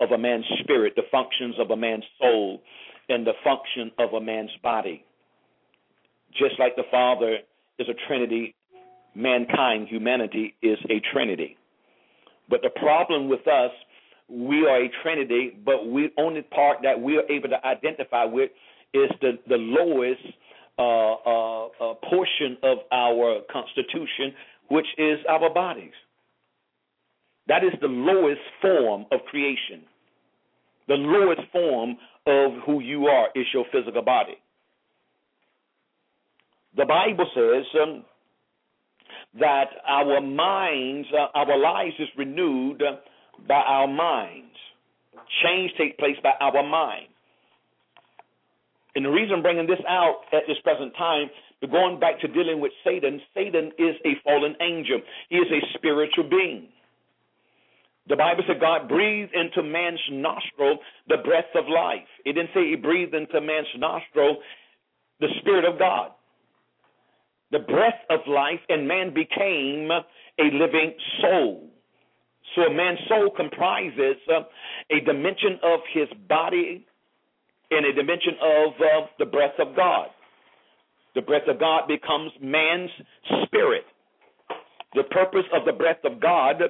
of 0.00 0.12
a 0.12 0.18
man's 0.18 0.44
spirit, 0.62 0.92
the 0.94 1.02
functions 1.10 1.56
of 1.58 1.72
a 1.72 1.76
man's 1.76 2.04
soul, 2.20 2.62
and 3.08 3.26
the 3.26 3.34
function 3.42 3.90
of 3.98 4.14
a 4.14 4.20
man's 4.20 4.52
body. 4.62 5.04
Just 6.32 6.58
like 6.58 6.76
the 6.76 6.84
Father 6.90 7.38
is 7.78 7.88
a 7.88 7.94
Trinity, 8.06 8.54
mankind, 9.14 9.88
humanity 9.88 10.54
is 10.62 10.78
a 10.88 11.00
Trinity. 11.12 11.56
But 12.48 12.62
the 12.62 12.70
problem 12.70 13.28
with 13.28 13.46
us, 13.46 13.70
we 14.28 14.66
are 14.66 14.84
a 14.84 14.90
Trinity, 15.02 15.56
but 15.64 15.88
we 15.88 16.10
only 16.18 16.42
part 16.42 16.78
that 16.82 17.00
we 17.00 17.16
are 17.16 17.30
able 17.30 17.48
to 17.48 17.66
identify 17.66 18.24
with 18.24 18.50
is 18.92 19.10
the 19.20 19.38
the 19.48 19.56
lowest 19.56 20.20
uh, 20.78 20.82
uh, 20.82 21.66
uh, 21.66 21.94
portion 22.08 22.56
of 22.62 22.78
our 22.90 23.40
constitution, 23.52 24.32
which 24.68 24.86
is 24.98 25.18
our 25.28 25.52
bodies. 25.52 25.92
That 27.48 27.64
is 27.64 27.72
the 27.80 27.88
lowest 27.88 28.40
form 28.62 29.06
of 29.12 29.20
creation. 29.28 29.82
The 30.88 30.94
lowest 30.94 31.42
form 31.52 31.96
of 32.26 32.62
who 32.64 32.80
you 32.80 33.06
are 33.06 33.28
is 33.34 33.46
your 33.52 33.64
physical 33.72 34.02
body. 34.02 34.38
The 36.76 36.84
Bible 36.84 37.26
says 37.34 37.64
um, 37.82 38.04
that 39.40 39.70
our 39.88 40.20
minds, 40.20 41.08
uh, 41.12 41.26
our 41.34 41.58
lives 41.58 41.94
is 41.98 42.08
renewed 42.16 42.82
by 43.48 43.54
our 43.54 43.88
minds. 43.88 44.54
Change 45.44 45.72
take 45.78 45.98
place 45.98 46.16
by 46.22 46.32
our 46.40 46.62
mind. 46.62 47.06
And 48.94 49.04
the 49.04 49.10
reason 49.10 49.36
I'm 49.36 49.42
bringing 49.42 49.66
this 49.66 49.82
out 49.88 50.22
at 50.32 50.42
this 50.46 50.58
present 50.62 50.92
time, 50.96 51.30
going 51.70 52.00
back 52.00 52.20
to 52.20 52.28
dealing 52.28 52.60
with 52.60 52.72
Satan, 52.84 53.20
Satan 53.34 53.72
is 53.78 53.94
a 54.04 54.14
fallen 54.24 54.54
angel. 54.60 55.00
He 55.28 55.36
is 55.36 55.46
a 55.50 55.78
spiritual 55.78 56.28
being. 56.28 56.68
The 58.08 58.16
Bible 58.16 58.42
said 58.46 58.60
God 58.60 58.88
breathed 58.88 59.32
into 59.34 59.62
man's 59.62 60.00
nostril 60.10 60.78
the 61.08 61.18
breath 61.18 61.50
of 61.54 61.66
life. 61.68 62.08
It 62.24 62.32
didn't 62.32 62.50
say 62.54 62.70
he 62.70 62.76
breathed 62.76 63.14
into 63.14 63.40
man's 63.40 63.68
nostril 63.76 64.38
the 65.20 65.28
Spirit 65.40 65.64
of 65.64 65.78
God 65.78 66.10
the 67.50 67.58
breath 67.58 68.00
of 68.10 68.20
life, 68.26 68.60
and 68.68 68.86
man 68.86 69.12
became 69.12 69.90
a 69.90 70.44
living 70.52 70.94
soul. 71.20 71.68
So 72.54 72.62
a 72.62 72.74
man's 72.74 72.98
soul 73.08 73.30
comprises 73.30 74.16
uh, 74.28 74.42
a 74.90 75.00
dimension 75.00 75.58
of 75.62 75.80
his 75.92 76.08
body 76.28 76.86
and 77.70 77.86
a 77.86 77.92
dimension 77.92 78.34
of 78.42 78.72
uh, 78.80 79.06
the 79.18 79.26
breath 79.26 79.58
of 79.58 79.76
God. 79.76 80.08
The 81.14 81.22
breath 81.22 81.48
of 81.48 81.58
God 81.58 81.86
becomes 81.88 82.32
man's 82.40 82.90
spirit. 83.44 83.84
The 84.94 85.04
purpose 85.04 85.44
of 85.52 85.64
the 85.64 85.72
breath 85.72 86.04
of 86.04 86.20
God 86.20 86.62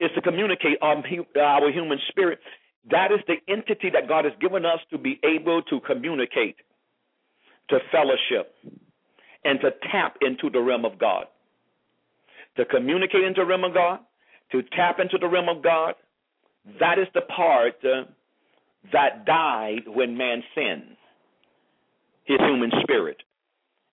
is 0.00 0.10
to 0.14 0.20
communicate 0.20 0.78
our, 0.82 1.02
our 1.40 1.70
human 1.70 1.98
spirit. 2.08 2.38
That 2.90 3.12
is 3.12 3.20
the 3.26 3.36
entity 3.52 3.90
that 3.90 4.08
God 4.08 4.24
has 4.24 4.34
given 4.40 4.64
us 4.64 4.78
to 4.90 4.98
be 4.98 5.20
able 5.24 5.62
to 5.62 5.80
communicate, 5.80 6.56
to 7.70 7.78
fellowship, 7.90 8.54
and 9.44 9.60
to 9.60 9.70
tap 9.90 10.16
into 10.20 10.50
the 10.50 10.60
realm 10.60 10.84
of 10.84 10.98
God. 10.98 11.26
To 12.56 12.64
communicate 12.64 13.24
into 13.24 13.40
the 13.42 13.46
realm 13.46 13.64
of 13.64 13.74
God, 13.74 14.00
to 14.52 14.62
tap 14.76 14.98
into 15.00 15.18
the 15.18 15.28
realm 15.28 15.48
of 15.48 15.62
God, 15.62 15.94
that 16.78 16.98
is 16.98 17.08
the 17.14 17.22
part 17.22 17.74
uh, 17.84 18.04
that 18.92 19.24
died 19.24 19.82
when 19.86 20.16
man 20.16 20.42
sinned 20.54 20.96
his 22.24 22.38
human 22.40 22.70
spirit. 22.82 23.16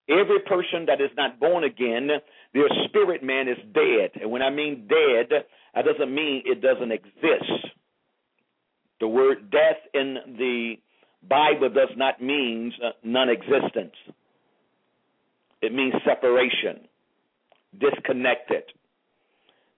Every 0.10 0.40
person 0.40 0.86
that 0.88 1.02
is 1.02 1.12
not 1.16 1.40
born 1.40 1.64
again, 1.64 2.10
their 2.54 2.68
spirit 2.88 3.24
man 3.24 3.48
is 3.48 3.58
dead. 3.74 4.12
And 4.22 4.32
when 4.32 4.42
I 4.42 4.50
mean 4.50 4.88
dead, 4.88 5.46
that 5.76 5.86
doesn't 5.86 6.14
mean 6.14 6.44
it 6.46 6.62
doesn't 6.62 6.92
exist. 6.92 7.74
The 9.00 9.08
word 9.08 9.52
death 9.52 9.78
in 9.94 10.18
the 10.38 10.76
Bible 11.28 11.70
does 11.70 11.96
not 11.96 12.22
mean 12.22 12.74
uh, 12.84 12.90
non 13.04 13.30
existence. 13.30 13.94
It 15.62 15.74
means 15.74 15.94
separation, 16.06 16.88
disconnected. 17.80 18.64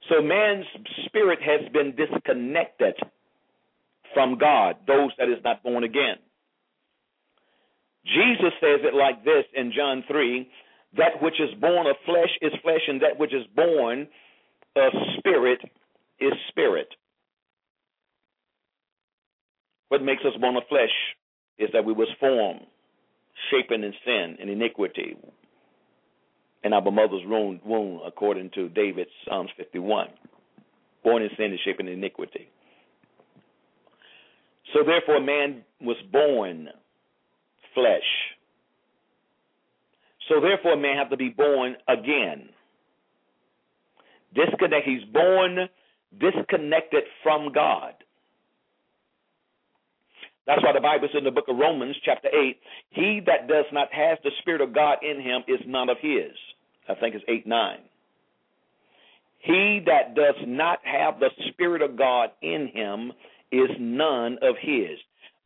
So 0.10 0.22
man's 0.22 0.66
spirit 1.06 1.40
has 1.42 1.72
been 1.72 1.96
disconnected 1.96 2.96
from 4.14 4.38
God, 4.38 4.76
those 4.88 5.12
that 5.18 5.30
is 5.30 5.44
not 5.44 5.64
born 5.64 5.84
again. 5.84 6.18
Jesus 8.06 8.54
says 8.60 8.82
it 8.84 8.94
like 8.94 9.24
this 9.24 9.46
in 9.56 9.72
John 9.76 10.04
3 10.08 10.50
that 10.98 11.22
which 11.22 11.40
is 11.40 11.50
born 11.62 11.88
of 11.88 11.96
flesh 12.06 12.30
is 12.42 12.52
flesh, 12.62 12.82
and 12.88 13.02
that 13.02 13.18
which 13.18 13.34
is 13.34 13.46
born 13.56 14.08
of 14.76 14.92
spirit 15.18 15.60
is 16.20 16.34
spirit. 16.50 16.88
What 19.88 20.04
makes 20.04 20.24
us 20.26 20.34
born 20.40 20.58
of 20.58 20.64
flesh 20.68 20.92
is 21.58 21.70
that 21.74 21.86
we 21.86 21.94
was 21.94 22.10
formed, 22.20 22.62
shapen 23.50 23.84
in 23.84 23.94
sin 24.06 24.38
and 24.40 24.50
iniquity 24.50 25.16
in 26.64 26.74
our 26.74 26.92
mother's 26.92 27.24
womb, 27.26 28.02
according 28.06 28.52
to 28.56 28.70
David, 28.70 29.08
Psalms 29.28 29.50
51. 29.58 30.08
Born 31.04 31.24
in 31.24 31.30
sin 31.36 31.48
and 31.48 31.60
shaped 31.66 31.80
in 31.80 31.88
iniquity. 31.88 32.50
So 34.74 34.84
therefore, 34.86 35.20
man 35.20 35.64
was 35.82 35.98
born 36.12 36.70
flesh. 37.74 38.02
So 40.30 40.40
therefore, 40.40 40.78
man 40.78 40.98
have 40.98 41.10
to 41.10 41.18
be 41.18 41.30
born 41.30 41.76
again. 41.88 42.50
Disconnect. 44.34 44.86
He's 44.86 45.04
born 45.12 45.68
disconnected 46.20 47.04
from 47.24 47.52
God. 47.52 47.94
That's 50.48 50.64
why 50.64 50.74
the 50.74 50.82
Bible 50.82 51.08
says 51.12 51.20
in 51.20 51.24
the 51.24 51.32
book 51.32 51.48
of 51.48 51.58
Romans, 51.58 51.96
chapter 52.04 52.28
8, 52.28 52.58
he 52.90 53.22
that 53.28 53.48
does 53.48 53.66
not 53.72 53.94
have 53.94 54.18
the 54.24 54.32
Spirit 54.42 54.62
of 54.62 54.74
God 54.74 54.98
in 55.04 55.22
him 55.22 55.44
is 55.48 55.62
none 55.68 55.90
of 55.90 55.98
his. 56.02 56.32
I 56.90 56.96
think 56.96 57.16
it's 57.16 57.26
8 57.28 57.46
9. 57.46 57.78
He 59.40 59.82
that 59.86 60.16
does 60.16 60.36
not 60.46 60.80
have 60.84 61.20
the 61.20 61.30
Spirit 61.50 61.82
of 61.82 61.98
God 61.98 62.30
in 62.42 62.70
him 62.74 63.12
is 63.52 63.70
none 63.80 64.38
of 64.42 64.56
his. 64.62 64.98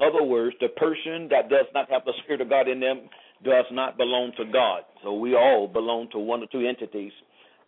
Other 0.02 0.24
words, 0.24 0.56
the 0.60 0.68
person 0.68 1.30
that 1.30 1.50
does 1.50 1.66
not 1.74 1.90
have 1.90 2.04
the 2.06 2.14
Spirit 2.24 2.42
of 2.42 2.50
God 2.50 2.68
in 2.68 2.80
them 2.80 3.10
does 3.44 3.66
not 3.72 3.98
belong 3.98 4.32
to 4.38 4.46
God. 4.46 4.82
So 5.04 5.14
we 5.14 5.36
all 5.36 5.68
belong 5.68 6.10
to 6.12 6.20
one 6.20 6.42
or 6.44 6.48
two 6.48 6.66
entities, 6.68 7.14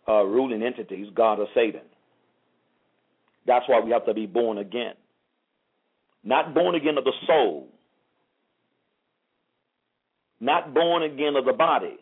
uh, 0.06 0.24
ruling 0.24 0.62
entities, 0.62 1.08
God 1.14 1.40
or 1.40 1.46
Satan. 1.54 1.82
That's 3.46 3.66
why 3.68 3.80
we 3.80 3.90
have 3.92 4.04
to 4.06 4.14
be 4.14 4.26
born 4.26 4.58
again. 4.58 4.94
Not 6.24 6.54
born 6.54 6.74
again 6.74 6.98
of 6.98 7.04
the 7.04 7.12
soul, 7.26 7.68
not 10.40 10.74
born 10.74 11.02
again 11.02 11.36
of 11.36 11.44
the 11.44 11.52
body, 11.52 11.96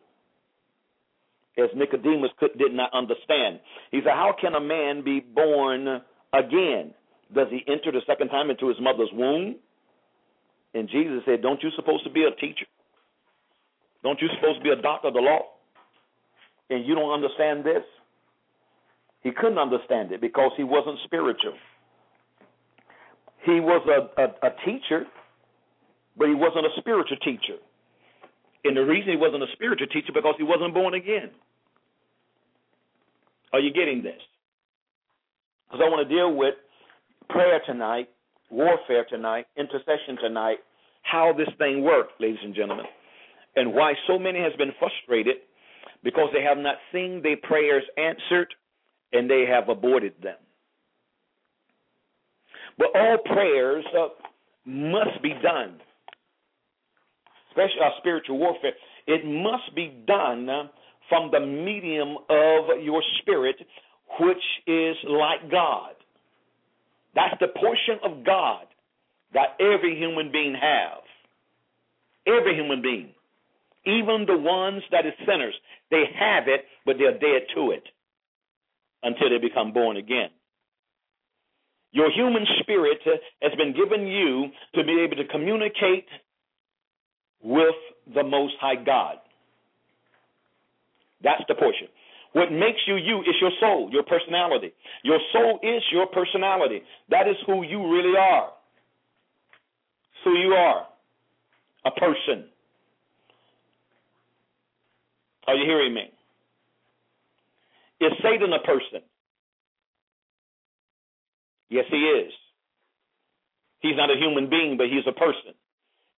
as 1.58 1.70
Nicodemus 1.74 2.30
could, 2.38 2.56
did 2.58 2.72
not 2.72 2.92
understand. 2.92 3.60
He 3.90 4.00
said, 4.00 4.12
How 4.12 4.34
can 4.38 4.54
a 4.54 4.60
man 4.60 5.02
be 5.04 5.20
born 5.20 6.02
again? 6.32 6.94
Does 7.34 7.48
he 7.50 7.64
enter 7.66 7.92
the 7.92 8.02
second 8.06 8.28
time 8.28 8.50
into 8.50 8.68
his 8.68 8.76
mother's 8.80 9.10
womb? 9.12 9.56
And 10.74 10.88
Jesus 10.88 11.22
said, 11.24 11.42
Don't 11.42 11.62
you 11.62 11.70
supposed 11.76 12.04
to 12.04 12.10
be 12.10 12.24
a 12.24 12.34
teacher? 12.40 12.66
Don't 14.02 14.20
you 14.20 14.28
supposed 14.36 14.58
to 14.58 14.64
be 14.64 14.70
a 14.70 14.80
doctor 14.80 15.08
of 15.08 15.14
the 15.14 15.20
law? 15.20 15.40
And 16.68 16.86
you 16.86 16.94
don't 16.94 17.10
understand 17.10 17.64
this? 17.64 17.82
He 19.22 19.30
couldn't 19.32 19.58
understand 19.58 20.12
it 20.12 20.20
because 20.20 20.52
he 20.56 20.64
wasn't 20.64 20.98
spiritual. 21.04 21.54
He 23.46 23.60
was 23.60 23.86
a, 23.86 24.20
a, 24.20 24.26
a 24.48 24.50
teacher, 24.66 25.06
but 26.18 26.26
he 26.28 26.34
wasn't 26.34 26.66
a 26.66 26.74
spiritual 26.78 27.16
teacher. 27.18 27.62
And 28.64 28.76
the 28.76 28.84
reason 28.84 29.10
he 29.10 29.16
wasn't 29.16 29.44
a 29.44 29.52
spiritual 29.52 29.86
teacher 29.86 30.10
because 30.12 30.34
he 30.36 30.42
wasn't 30.42 30.74
born 30.74 30.94
again. 30.94 31.30
Are 33.52 33.60
you 33.60 33.72
getting 33.72 34.02
this? 34.02 34.18
Because 35.68 35.80
I 35.86 35.88
want 35.88 36.08
to 36.08 36.14
deal 36.14 36.34
with 36.34 36.54
prayer 37.30 37.60
tonight, 37.64 38.08
warfare 38.50 39.06
tonight, 39.08 39.46
intercession 39.56 40.18
tonight, 40.20 40.58
how 41.02 41.32
this 41.32 41.48
thing 41.58 41.84
works, 41.84 42.12
ladies 42.18 42.40
and 42.42 42.54
gentlemen, 42.54 42.86
and 43.54 43.72
why 43.72 43.94
so 44.08 44.18
many 44.18 44.40
has 44.40 44.52
been 44.58 44.72
frustrated 44.80 45.36
because 46.02 46.30
they 46.32 46.42
have 46.42 46.58
not 46.58 46.76
seen 46.92 47.22
their 47.22 47.36
prayers 47.36 47.84
answered 47.96 48.52
and 49.12 49.30
they 49.30 49.44
have 49.48 49.68
aborted 49.68 50.14
them. 50.20 50.36
But 52.78 52.88
all 52.94 53.18
prayers 53.24 53.84
uh, 53.96 54.08
must 54.64 55.22
be 55.22 55.30
done, 55.42 55.80
especially 57.50 57.80
our 57.82 57.92
spiritual 57.98 58.38
warfare. 58.38 58.72
It 59.06 59.24
must 59.24 59.74
be 59.74 59.96
done 60.06 60.48
from 61.08 61.30
the 61.30 61.40
medium 61.40 62.16
of 62.28 62.82
your 62.82 63.02
spirit, 63.20 63.56
which 64.20 64.42
is 64.66 64.96
like 65.08 65.50
God. 65.50 65.92
That's 67.14 67.34
the 67.40 67.48
portion 67.48 67.98
of 68.04 68.24
God 68.24 68.66
that 69.32 69.56
every 69.60 69.96
human 69.98 70.30
being 70.30 70.54
have. 70.60 71.02
Every 72.26 72.54
human 72.54 72.82
being. 72.82 73.10
Even 73.86 74.24
the 74.26 74.36
ones 74.36 74.82
that 74.90 75.06
is 75.06 75.12
sinners, 75.26 75.54
they 75.90 76.04
have 76.18 76.48
it, 76.48 76.64
but 76.84 76.96
they're 76.98 77.12
dead 77.12 77.46
to 77.54 77.70
it 77.70 77.84
until 79.02 79.30
they 79.30 79.38
become 79.38 79.72
born 79.72 79.96
again. 79.96 80.30
Your 81.96 82.10
human 82.10 82.44
spirit 82.60 82.98
has 83.40 83.52
been 83.56 83.72
given 83.72 84.06
you 84.06 84.48
to 84.74 84.84
be 84.84 85.00
able 85.00 85.16
to 85.16 85.26
communicate 85.28 86.04
with 87.42 87.74
the 88.14 88.22
Most 88.22 88.52
High 88.60 88.84
God. 88.84 89.16
That's 91.24 91.40
the 91.48 91.54
portion. 91.54 91.88
What 92.34 92.52
makes 92.52 92.80
you 92.86 92.96
you 92.96 93.20
is 93.20 93.34
your 93.40 93.50
soul, 93.60 93.88
your 93.90 94.02
personality. 94.02 94.74
Your 95.04 95.18
soul 95.32 95.58
is 95.62 95.82
your 95.90 96.06
personality. 96.08 96.82
That 97.08 97.28
is 97.28 97.36
who 97.46 97.62
you 97.62 97.90
really 97.90 98.14
are. 98.14 98.48
It's 100.12 100.22
who 100.22 100.36
you 100.36 100.52
are. 100.52 100.86
A 101.86 101.90
person. 101.92 102.44
Are 105.46 105.54
you 105.54 105.64
hearing 105.64 105.94
me? 105.94 106.10
Is 108.02 108.12
Satan 108.22 108.52
a 108.52 108.58
person? 108.66 109.00
Yes, 111.68 111.84
he 111.90 111.96
is. 111.96 112.32
He's 113.80 113.96
not 113.96 114.10
a 114.10 114.18
human 114.18 114.48
being, 114.48 114.76
but 114.76 114.86
he's 114.86 115.06
a 115.06 115.12
person. 115.12 115.54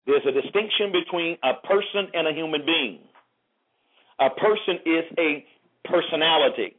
There's 0.05 0.25
a 0.25 0.31
distinction 0.31 0.91
between 0.91 1.37
a 1.43 1.53
person 1.67 2.09
and 2.13 2.27
a 2.27 2.33
human 2.33 2.65
being. 2.65 2.99
A 4.19 4.29
person 4.29 4.79
is 4.85 5.05
a 5.17 5.45
personality. 5.85 6.75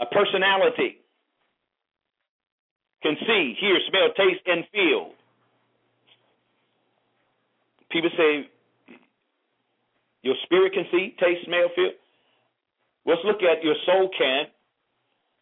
A 0.00 0.06
personality 0.06 0.98
can 3.02 3.16
see, 3.26 3.54
hear, 3.60 3.78
smell, 3.90 4.08
taste, 4.16 4.42
and 4.46 4.64
feel. 4.72 5.10
People 7.90 8.10
say 8.16 8.48
your 10.22 10.34
spirit 10.44 10.72
can 10.72 10.84
see, 10.90 11.14
taste, 11.20 11.44
smell, 11.46 11.68
feel. 11.74 11.90
Let's 13.04 13.20
look 13.24 13.42
at 13.42 13.62
your 13.64 13.74
soul 13.86 14.10
can. 14.16 14.46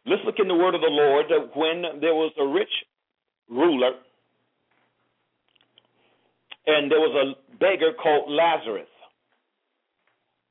Let's 0.06 0.22
look 0.24 0.36
in 0.38 0.48
the 0.48 0.54
word 0.54 0.74
of 0.74 0.80
the 0.80 0.88
Lord 0.88 1.26
when 1.54 2.00
there 2.00 2.14
was 2.14 2.32
a 2.38 2.46
rich 2.46 2.72
ruler 3.48 3.92
and 6.66 6.90
there 6.90 7.00
was 7.00 7.14
a 7.14 7.56
beggar 7.58 7.92
called 8.00 8.30
Lazarus. 8.30 8.88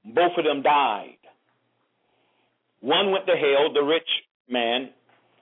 Both 0.05 0.33
of 0.37 0.45
them 0.45 0.61
died. 0.61 1.17
One 2.81 3.11
went 3.11 3.25
to 3.27 3.33
hell, 3.33 3.73
the 3.73 3.83
rich 3.83 4.07
man, 4.49 4.89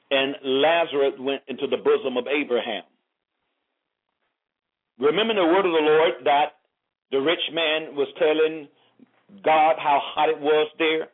and 0.10 0.36
Lazarus 0.44 1.14
went 1.20 1.42
into 1.48 1.68
the 1.68 1.78
bosom 1.78 2.18
of 2.18 2.26
Abraham. 2.28 2.84
Remember 5.00 5.36
the 5.36 5.46
word 5.46 5.66
of 5.66 5.74
the 5.74 5.86
Lord 5.86 6.14
that 6.24 6.54
the 7.12 7.20
rich 7.20 7.40
man 7.54 7.96
was 7.96 8.08
telling 8.18 8.68
God 9.44 9.76
how 9.78 10.00
hot 10.02 10.30
it 10.30 10.40
was 10.40 10.70
there? 10.80 11.10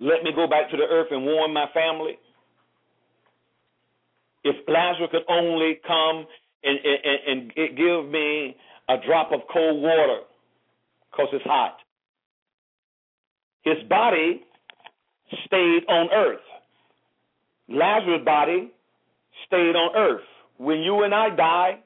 Let 0.00 0.22
me 0.22 0.30
go 0.34 0.46
back 0.46 0.70
to 0.70 0.76
the 0.76 0.84
earth 0.84 1.08
and 1.10 1.24
warm 1.24 1.52
my 1.52 1.66
family. 1.74 2.18
If 4.44 4.56
Lazarus 4.68 5.10
could 5.10 5.28
only 5.28 5.80
come 5.86 6.26
and, 6.62 6.78
and, 6.84 7.52
and 7.56 7.76
give 7.76 8.10
me 8.10 8.56
a 8.88 8.96
drop 9.06 9.32
of 9.32 9.40
cold 9.52 9.82
water 9.82 10.20
because 11.10 11.28
it's 11.32 11.44
hot. 11.44 11.76
His 13.64 13.82
body 13.88 14.42
stayed 15.46 15.82
on 15.88 16.08
earth. 16.12 16.40
Lazarus' 17.68 18.22
body 18.24 18.70
stayed 19.46 19.76
on 19.76 19.94
earth. 19.96 20.24
When 20.56 20.78
you 20.78 21.02
and 21.02 21.14
I 21.14 21.34
die, 21.34 21.78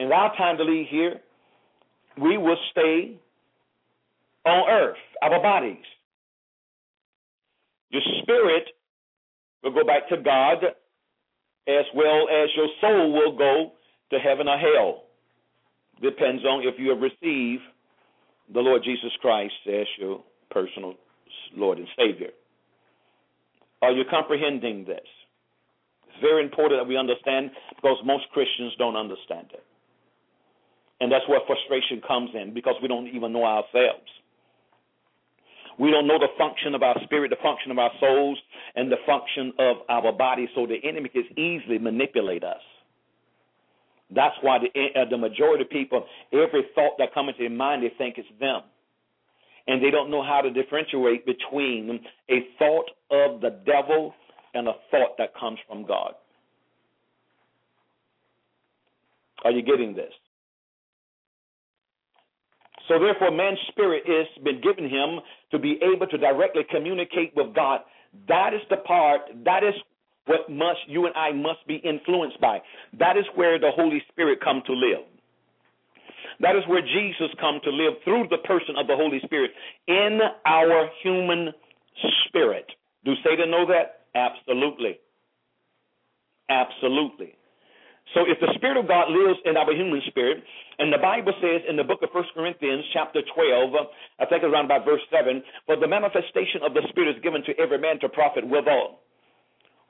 and 0.00 0.12
our 0.12 0.34
time 0.36 0.56
to 0.56 0.64
leave 0.64 0.86
here, 0.88 1.20
we 2.20 2.38
will 2.38 2.56
stay 2.70 3.18
on 4.46 4.68
earth, 4.68 4.96
our 5.22 5.42
bodies. 5.42 5.76
Your 7.90 8.02
spirit 8.22 8.64
will 9.62 9.72
go 9.72 9.84
back 9.84 10.08
to 10.08 10.16
God 10.16 10.64
as 11.68 11.84
well 11.94 12.26
as 12.30 12.48
your 12.56 12.68
soul 12.80 13.12
will 13.12 13.36
go 13.36 13.72
to 14.10 14.18
heaven 14.18 14.48
or 14.48 14.58
hell. 14.58 15.04
Depends 16.02 16.44
on 16.44 16.62
if 16.66 16.74
you 16.78 16.90
have 16.90 17.00
received 17.00 17.62
the 18.52 18.60
Lord 18.60 18.82
Jesus 18.84 19.12
Christ 19.20 19.54
as 19.68 19.86
your 19.98 20.22
personal 20.50 20.94
Lord 21.54 21.78
and 21.78 21.88
Savior. 21.96 22.30
Are 23.82 23.92
you 23.92 24.04
comprehending 24.10 24.84
this? 24.84 25.06
It's 26.08 26.20
very 26.20 26.42
important 26.42 26.80
that 26.80 26.88
we 26.88 26.96
understand 26.96 27.50
because 27.76 27.98
most 28.04 28.24
Christians 28.32 28.72
don't 28.78 28.96
understand 28.96 29.48
it. 29.52 29.64
And 31.00 31.10
that's 31.10 31.26
where 31.28 31.40
frustration 31.46 32.02
comes 32.06 32.30
in 32.34 32.52
because 32.52 32.74
we 32.82 32.88
don't 32.88 33.08
even 33.08 33.32
know 33.32 33.44
ourselves. 33.44 34.08
We 35.80 35.90
don't 35.90 36.06
know 36.06 36.18
the 36.18 36.28
function 36.36 36.74
of 36.74 36.82
our 36.82 36.94
spirit, 37.04 37.30
the 37.30 37.42
function 37.42 37.70
of 37.70 37.78
our 37.78 37.90
souls, 38.00 38.38
and 38.76 38.92
the 38.92 38.98
function 39.06 39.50
of 39.58 39.78
our 39.88 40.12
body, 40.12 40.46
so 40.54 40.66
the 40.66 40.76
enemy 40.86 41.08
can 41.08 41.24
easily 41.38 41.78
manipulate 41.78 42.44
us. 42.44 42.60
That's 44.14 44.34
why 44.42 44.58
the, 44.58 44.68
uh, 44.68 45.08
the 45.08 45.16
majority 45.16 45.64
of 45.64 45.70
people, 45.70 46.04
every 46.34 46.64
thought 46.74 46.98
that 46.98 47.14
comes 47.14 47.30
into 47.30 47.48
their 47.48 47.56
mind, 47.56 47.82
they 47.82 47.92
think 47.96 48.18
it's 48.18 48.28
them. 48.38 48.60
And 49.68 49.82
they 49.82 49.90
don't 49.90 50.10
know 50.10 50.22
how 50.22 50.42
to 50.42 50.50
differentiate 50.50 51.24
between 51.24 52.00
a 52.28 52.40
thought 52.58 52.90
of 53.10 53.40
the 53.40 53.60
devil 53.64 54.12
and 54.52 54.68
a 54.68 54.74
thought 54.90 55.16
that 55.16 55.32
comes 55.38 55.58
from 55.66 55.86
God. 55.86 56.12
Are 59.44 59.50
you 59.50 59.62
getting 59.62 59.94
this? 59.94 60.12
So 62.90 62.98
therefore, 62.98 63.30
man's 63.30 63.58
spirit 63.68 64.02
has 64.06 64.26
been 64.42 64.60
given 64.60 64.90
him 64.90 65.20
to 65.52 65.60
be 65.60 65.78
able 65.78 66.08
to 66.08 66.18
directly 66.18 66.62
communicate 66.68 67.30
with 67.36 67.54
God. 67.54 67.82
That 68.26 68.52
is 68.52 68.60
the 68.68 68.78
part, 68.78 69.20
that 69.44 69.62
is 69.62 69.74
what 70.26 70.50
must 70.50 70.80
you 70.88 71.06
and 71.06 71.14
I 71.14 71.30
must 71.30 71.64
be 71.68 71.76
influenced 71.76 72.40
by. 72.40 72.58
That 72.98 73.16
is 73.16 73.24
where 73.36 73.60
the 73.60 73.70
Holy 73.70 74.02
Spirit 74.10 74.40
come 74.42 74.62
to 74.66 74.72
live. 74.72 75.06
That 76.40 76.56
is 76.56 76.64
where 76.66 76.82
Jesus 76.82 77.30
come 77.40 77.60
to 77.62 77.70
live 77.70 77.94
through 78.02 78.26
the 78.28 78.38
person 78.38 78.74
of 78.76 78.88
the 78.88 78.96
Holy 78.96 79.20
Spirit 79.24 79.52
in 79.86 80.18
our 80.44 80.88
human 81.00 81.50
spirit. 82.26 82.66
Do 83.04 83.12
Satan 83.24 83.52
know 83.52 83.66
that? 83.66 84.06
Absolutely. 84.16 84.98
Absolutely. 86.48 87.36
So 88.14 88.26
if 88.26 88.42
the 88.42 88.50
Spirit 88.58 88.76
of 88.76 88.90
God 88.90 89.06
lives 89.10 89.38
in 89.46 89.54
our 89.56 89.70
human 89.70 90.02
spirit, 90.10 90.42
and 90.78 90.90
the 90.92 90.98
Bible 90.98 91.32
says 91.38 91.62
in 91.68 91.76
the 91.76 91.86
book 91.86 92.02
of 92.02 92.10
1 92.10 92.34
Corinthians, 92.34 92.82
chapter 92.92 93.22
12, 93.22 93.70
I 94.18 94.26
think 94.26 94.42
it's 94.42 94.50
around 94.50 94.66
about 94.66 94.84
verse 94.84 95.02
7, 95.14 95.42
for 95.66 95.78
the 95.78 95.86
manifestation 95.86 96.66
of 96.66 96.74
the 96.74 96.82
Spirit 96.90 97.14
is 97.14 97.22
given 97.22 97.46
to 97.46 97.54
every 97.62 97.78
man 97.78 98.00
to 98.02 98.08
profit 98.10 98.42
withal. 98.42 98.98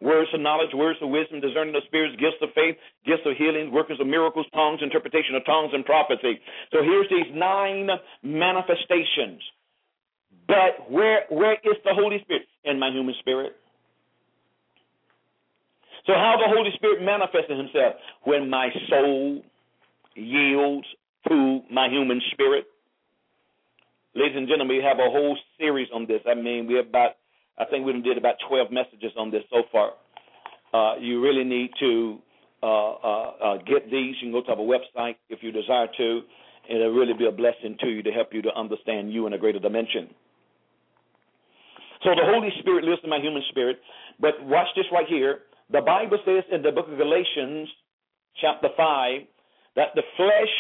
Words 0.00 0.33
of 0.33 0.40
knowledge, 0.40 0.72
words 0.72 0.98
of 1.00 1.12
wisdom, 1.12 1.40
discerning 1.40 1.76
of 1.76 1.85
spirits, 1.85 2.16
gifts 2.16 2.40
of 2.40 2.48
faith, 2.56 2.76
gifts 3.04 3.24
of 3.24 3.37
healing, 3.37 3.72
workers 3.72 4.00
of 4.00 4.09
miracles, 4.09 4.46
tongues, 4.52 4.80
interpretation 4.80 5.37
of 5.37 5.44
tongues, 5.44 5.72
and 5.72 5.85
prophecy. 5.85 6.40
So 6.72 6.80
here's 6.80 7.09
these 7.12 7.28
nine 7.37 7.88
manifestations. 8.24 9.44
But 10.48 10.90
where 10.90 11.28
where 11.28 11.54
is 11.61 11.76
the 11.85 11.92
Holy 11.92 12.18
Spirit? 12.24 12.48
In 12.64 12.80
my 12.80 12.90
human 12.90 13.14
spirit. 13.20 13.59
So, 16.06 16.14
how 16.14 16.36
the 16.38 16.48
Holy 16.48 16.70
Spirit 16.74 17.02
manifested 17.02 17.56
Himself? 17.58 17.94
When 18.24 18.48
my 18.48 18.68
soul 18.88 19.42
yields 20.14 20.86
to 21.28 21.60
my 21.70 21.88
human 21.88 22.20
spirit. 22.32 22.66
Ladies 24.14 24.36
and 24.36 24.48
gentlemen, 24.48 24.76
we 24.76 24.82
have 24.82 24.98
a 24.98 25.10
whole 25.10 25.38
series 25.58 25.88
on 25.94 26.06
this. 26.06 26.20
I 26.26 26.34
mean, 26.34 26.66
we 26.66 26.74
have 26.74 26.88
about, 26.88 27.12
I 27.58 27.64
think 27.66 27.86
we 27.86 27.92
did 28.00 28.18
about 28.18 28.36
12 28.48 28.72
messages 28.72 29.12
on 29.16 29.30
this 29.30 29.42
so 29.50 29.62
far. 29.70 29.92
Uh, 30.72 30.98
you 30.98 31.22
really 31.22 31.44
need 31.44 31.70
to 31.80 32.18
uh, 32.62 32.66
uh, 32.66 33.30
uh 33.42 33.56
get 33.58 33.90
these. 33.90 34.16
You 34.20 34.30
can 34.30 34.32
go 34.32 34.42
to 34.42 34.50
our 34.50 34.66
website 34.66 35.16
if 35.28 35.42
you 35.42 35.52
desire 35.52 35.86
to. 35.96 36.20
It'll 36.68 36.92
really 36.92 37.14
be 37.14 37.26
a 37.26 37.32
blessing 37.32 37.76
to 37.80 37.88
you 37.88 38.02
to 38.02 38.10
help 38.10 38.28
you 38.32 38.42
to 38.42 38.50
understand 38.56 39.12
you 39.12 39.26
in 39.26 39.32
a 39.32 39.38
greater 39.38 39.58
dimension. 39.58 40.10
So 42.04 42.10
the 42.10 42.24
Holy 42.24 42.50
Spirit 42.60 42.84
lives 42.84 43.00
in 43.04 43.10
my 43.10 43.18
human 43.18 43.42
spirit. 43.50 43.80
But 44.20 44.42
watch 44.44 44.68
this 44.76 44.86
right 44.92 45.06
here. 45.08 45.40
The 45.72 45.80
Bible 45.80 46.18
says 46.24 46.44
in 46.50 46.62
the 46.62 46.72
book 46.72 46.88
of 46.90 46.98
Galatians, 46.98 47.68
chapter 48.40 48.68
5, 48.76 49.20
that 49.76 49.88
the 49.94 50.02
flesh, 50.16 50.54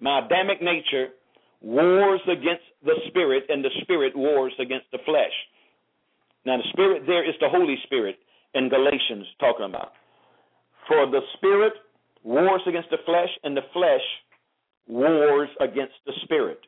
my 0.00 0.24
Adamic 0.24 0.60
nature, 0.60 1.08
wars 1.62 2.20
against 2.24 2.64
the 2.84 2.96
spirit, 3.08 3.44
and 3.48 3.64
the 3.64 3.70
spirit 3.80 4.14
wars 4.14 4.52
against 4.60 4.86
the 4.92 4.98
flesh. 5.06 5.32
Now, 6.44 6.58
the 6.58 6.68
spirit 6.72 7.04
there 7.06 7.26
is 7.26 7.34
the 7.40 7.48
Holy 7.48 7.76
Spirit 7.84 8.16
in 8.54 8.68
Galatians 8.68 9.26
talking 9.40 9.64
about. 9.64 9.92
For 10.86 11.06
the 11.06 11.20
spirit 11.38 11.72
wars 12.22 12.60
against 12.66 12.90
the 12.90 12.98
flesh, 13.06 13.30
and 13.42 13.56
the 13.56 13.62
flesh 13.72 14.04
wars 14.86 15.48
against 15.60 15.94
the 16.04 16.12
spirit. 16.24 16.60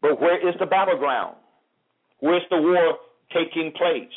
But 0.00 0.20
where 0.20 0.48
is 0.48 0.54
the 0.60 0.66
battleground? 0.66 1.36
Where's 2.20 2.42
the 2.50 2.58
war 2.58 2.98
taking 3.34 3.72
place? 3.72 4.08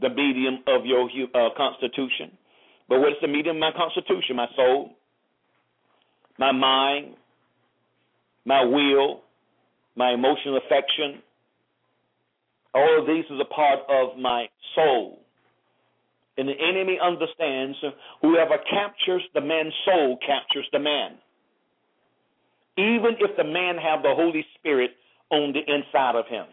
The 0.00 0.08
medium 0.08 0.58
of 0.66 0.84
your 0.84 1.08
uh, 1.34 1.50
constitution. 1.56 2.36
But 2.88 3.00
what 3.00 3.10
is 3.10 3.18
the 3.22 3.28
medium 3.28 3.56
of 3.56 3.60
my 3.60 3.72
constitution? 3.72 4.36
My 4.36 4.48
soul, 4.56 4.90
my 6.38 6.52
mind, 6.52 7.14
my 8.44 8.62
will, 8.64 9.22
my 9.96 10.12
emotional 10.12 10.58
affection. 10.58 11.22
All 12.74 13.00
of 13.00 13.06
these 13.06 13.24
is 13.26 13.40
a 13.40 13.54
part 13.54 13.80
of 13.88 14.18
my 14.18 14.46
soul. 14.74 15.20
And 16.36 16.48
the 16.48 16.54
enemy 16.60 16.98
understands 17.00 17.78
whoever 18.20 18.58
captures 18.68 19.22
the 19.34 19.40
man's 19.40 19.72
soul 19.84 20.18
captures 20.26 20.66
the 20.72 20.80
man. 20.80 21.12
Even 22.76 23.14
if 23.20 23.36
the 23.36 23.44
man 23.44 23.76
have 23.76 24.02
the 24.02 24.12
Holy 24.14 24.44
Spirit 24.58 24.90
on 25.30 25.52
the 25.52 25.60
inside 25.60 26.16
of 26.16 26.26
him. 26.26 26.46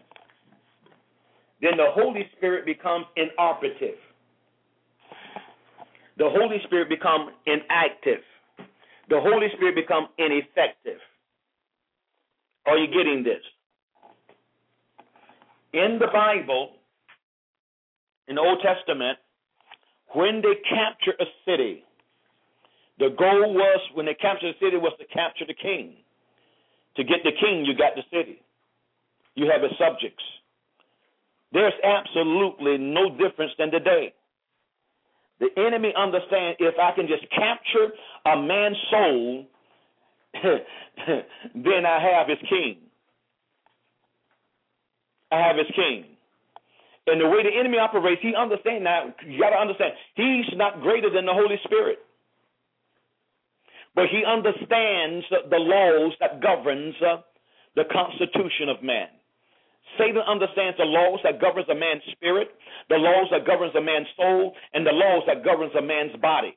Then 1.62 1.76
the 1.76 1.86
Holy 1.94 2.28
Spirit 2.36 2.66
becomes 2.66 3.06
inoperative. 3.16 3.96
The 6.18 6.28
Holy 6.28 6.58
Spirit 6.66 6.88
becomes 6.88 7.30
inactive. 7.46 8.20
The 9.08 9.20
Holy 9.20 9.46
Spirit 9.56 9.76
becomes 9.76 10.08
ineffective. 10.18 10.98
Are 12.66 12.76
you 12.76 12.88
getting 12.88 13.22
this? 13.24 13.42
In 15.72 15.98
the 16.00 16.08
Bible, 16.12 16.72
in 18.28 18.34
the 18.34 18.40
Old 18.40 18.60
Testament, 18.62 19.18
when 20.14 20.42
they 20.42 20.54
capture 20.68 21.14
a 21.18 21.24
city, 21.46 21.84
the 22.98 23.08
goal 23.18 23.54
was 23.54 23.80
when 23.94 24.04
they 24.06 24.14
captured 24.14 24.54
the 24.54 24.66
city 24.66 24.76
was 24.76 24.92
to 24.98 25.06
capture 25.06 25.46
the 25.46 25.54
king. 25.54 25.94
To 26.96 27.04
get 27.04 27.18
the 27.24 27.32
king, 27.40 27.64
you 27.64 27.74
got 27.74 27.94
the 27.94 28.02
city. 28.12 28.42
You 29.34 29.50
have 29.50 29.62
the 29.62 29.74
subjects. 29.78 30.22
There's 31.52 31.74
absolutely 31.84 32.78
no 32.78 33.10
difference 33.10 33.52
than 33.58 33.70
today. 33.70 34.14
The 35.40 35.48
enemy 35.56 35.92
understands 35.96 36.56
if 36.60 36.74
I 36.78 36.92
can 36.94 37.08
just 37.08 37.24
capture 37.30 37.92
a 38.24 38.40
man's 38.40 38.76
soul, 38.90 39.46
then 40.34 41.86
I 41.86 42.00
have 42.00 42.28
his 42.28 42.38
king. 42.48 42.78
I 45.30 45.38
have 45.40 45.56
his 45.56 45.66
king. 45.74 46.04
And 47.06 47.20
the 47.20 47.28
way 47.28 47.42
the 47.42 47.58
enemy 47.58 47.78
operates, 47.78 48.22
he 48.22 48.34
understands 48.34 48.84
now. 48.84 49.12
You 49.26 49.40
got 49.40 49.50
to 49.50 49.56
understand, 49.56 49.92
he's 50.14 50.46
not 50.54 50.80
greater 50.80 51.10
than 51.10 51.26
the 51.26 51.34
Holy 51.34 51.56
Spirit. 51.64 51.98
But 53.94 54.04
he 54.10 54.22
understands 54.24 55.26
the 55.50 55.58
laws 55.58 56.12
that 56.20 56.40
governs 56.40 56.94
uh, 57.02 57.16
the 57.74 57.84
constitution 57.92 58.68
of 58.68 58.82
man. 58.82 59.08
Satan 59.98 60.22
understands 60.26 60.76
the 60.78 60.84
laws 60.84 61.20
that 61.24 61.40
governs 61.40 61.68
a 61.68 61.74
man's 61.74 62.02
spirit, 62.12 62.48
the 62.88 62.96
laws 62.96 63.28
that 63.30 63.46
governs 63.46 63.74
a 63.74 63.80
man's 63.80 64.06
soul, 64.16 64.54
and 64.72 64.86
the 64.86 64.92
laws 64.92 65.22
that 65.26 65.44
governs 65.44 65.72
a 65.78 65.82
man's 65.82 66.16
body. 66.20 66.56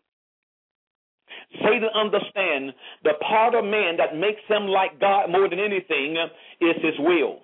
Satan 1.63 1.89
understands 1.93 2.73
the 3.03 3.13
part 3.27 3.55
of 3.55 3.65
man 3.65 3.97
that 3.97 4.15
makes 4.15 4.41
him 4.47 4.67
like 4.67 4.99
God 4.99 5.29
more 5.29 5.49
than 5.49 5.59
anything 5.59 6.17
is 6.61 6.75
his 6.81 6.95
will. 6.99 7.39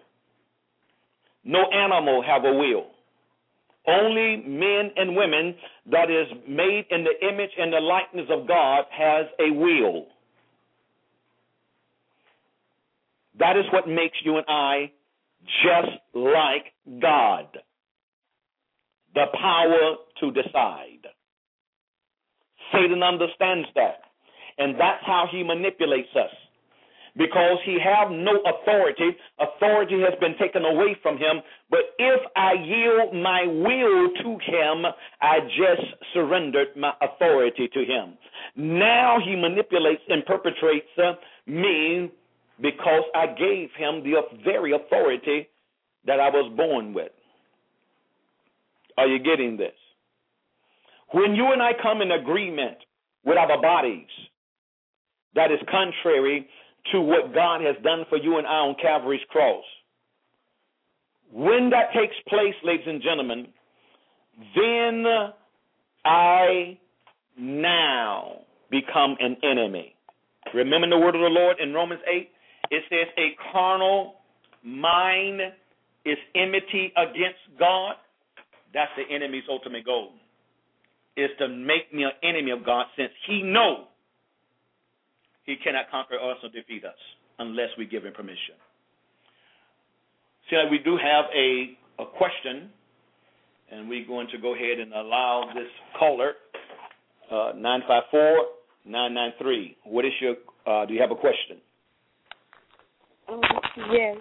No 1.44 1.70
animal 1.72 2.24
have 2.24 2.46
a 2.46 2.54
will. 2.54 2.88
Only 3.88 4.38
men 4.46 4.91
and 4.96 5.15
women 5.15 5.56
that 5.91 6.12
is 6.12 6.28
made 6.48 6.86
in 6.91 7.04
the 7.04 7.28
image 7.28 7.50
and 7.58 7.74
the 7.74 7.80
likeness 7.80 8.28
of 8.30 8.48
God 8.48 8.86
has 8.91 9.26
a 9.39 9.52
will. 9.52 10.06
That 13.39 13.58
is 13.58 13.65
what 13.72 13.88
makes 13.88 14.17
you 14.24 14.38
and 14.38 14.46
I 14.48 14.91
just 15.63 15.97
like 16.13 16.73
God. 17.01 17.47
The 19.13 19.25
power 19.34 19.95
to 20.21 20.32
decide. 20.32 21.08
Satan 22.71 23.04
understands 23.04 23.67
that. 23.75 24.01
And 24.58 24.75
that's 24.80 25.04
how 25.06 25.25
he 25.32 25.43
manipulates 25.43 26.10
us. 26.15 26.32
Because 27.17 27.58
he 27.65 27.77
have 27.84 28.10
no 28.10 28.39
authority, 28.39 29.17
authority 29.38 29.99
has 29.99 30.17
been 30.21 30.38
taken 30.39 30.63
away 30.63 30.95
from 31.04 31.17
him. 31.17 31.41
But 31.69 31.82
if 31.99 32.21
I 32.38 32.54
yield 32.54 33.13
my 33.13 33.43
will 33.47 34.10
to 34.23 34.30
him, 34.49 34.86
I 35.21 35.39
just 35.41 35.88
surrendered 36.13 36.69
my 36.77 36.93
authority 37.01 37.67
to 37.73 37.80
him. 37.80 38.17
Now 38.56 39.17
he 39.23 39.36
manipulates 39.36 40.04
and 40.08 40.25
perpetrates 40.25 40.88
uh, 40.97 41.13
me 41.47 42.12
because 42.62 43.04
I 43.15 43.28
gave 43.28 43.69
him 43.78 44.04
the 44.04 44.21
very 44.43 44.74
authority 44.74 45.47
that 46.06 46.19
I 46.19 46.30
was 46.30 46.52
born 46.56 46.93
with. 46.93 47.12
Are 48.97 49.08
you 49.08 49.19
getting 49.19 49.58
this? 49.58 49.74
When 51.12 51.36
you 51.36 51.52
and 51.52 51.62
I 51.62 51.71
come 51.82 52.02
in 52.02 52.12
agreement 52.12 52.78
with 53.26 53.38
our 53.38 53.62
bodies, 53.62 54.08
that 55.36 55.52
is 55.52 55.60
contrary 55.69 56.47
to 56.91 57.02
what 57.02 57.34
God 57.34 57.62
has 57.62 57.76
done 57.84 58.06
for 58.10 58.17
you 58.17 58.38
and 58.38 58.47
I 58.47 58.52
on 58.52 58.76
Calvary's 58.82 59.21
cross. 59.30 59.63
When 61.32 61.69
that 61.69 61.93
takes 61.93 62.15
place, 62.28 62.56
ladies 62.63 62.86
and 62.88 63.02
gentlemen, 63.02 63.47
then 64.56 65.06
I 66.04 66.78
now 67.38 68.39
become 68.69 69.15
an 69.19 69.38
enemy. 69.43 69.95
Remember 70.54 70.89
the 70.89 70.97
word 70.97 71.15
of 71.15 71.21
the 71.21 71.28
Lord 71.28 71.58
in 71.62 71.74
Romans 71.74 72.02
8? 72.08 72.30
It 72.71 72.84
says, 72.89 73.07
A 73.17 73.36
carnal 73.51 74.15
mind 74.63 75.41
is 76.05 76.17
enmity 76.34 76.93
against 76.97 77.60
God. 77.60 77.95
That's 78.73 78.91
the 78.95 79.13
enemy's 79.13 79.43
ultimate 79.49 79.86
goal. 79.86 80.13
Is 81.17 81.29
to 81.39 81.49
make 81.49 81.93
me 81.93 82.03
an 82.03 82.12
enemy 82.23 82.51
of 82.51 82.65
God 82.65 82.86
since 82.97 83.12
he 83.27 83.43
knows 83.43 83.86
he 85.45 85.57
cannot 85.57 85.91
conquer 85.91 86.15
us 86.15 86.38
or 86.41 86.49
defeat 86.49 86.86
us 86.86 86.95
unless 87.39 87.69
we 87.77 87.86
give 87.86 88.05
him 88.05 88.13
permission. 88.13 88.55
See, 90.49 90.55
we 90.69 90.79
do 90.79 90.97
have 90.97 91.25
a, 91.36 91.77
a 92.01 92.05
question, 92.05 92.69
and 93.71 93.89
we're 93.89 94.05
going 94.07 94.27
to 94.31 94.38
go 94.38 94.55
ahead 94.55 94.79
and 94.79 94.93
allow 94.93 95.49
this 95.53 95.67
caller, 95.99 96.34
uh, 97.29 97.51
954 97.55 98.45
993. 98.86 99.77
What 99.84 100.05
is 100.05 100.12
your, 100.21 100.36
uh, 100.65 100.86
do 100.86 100.93
you 100.93 101.01
have 101.01 101.12
a 101.12 101.15
question? 101.15 101.57
Um, 103.32 103.41
yes. 103.91 104.17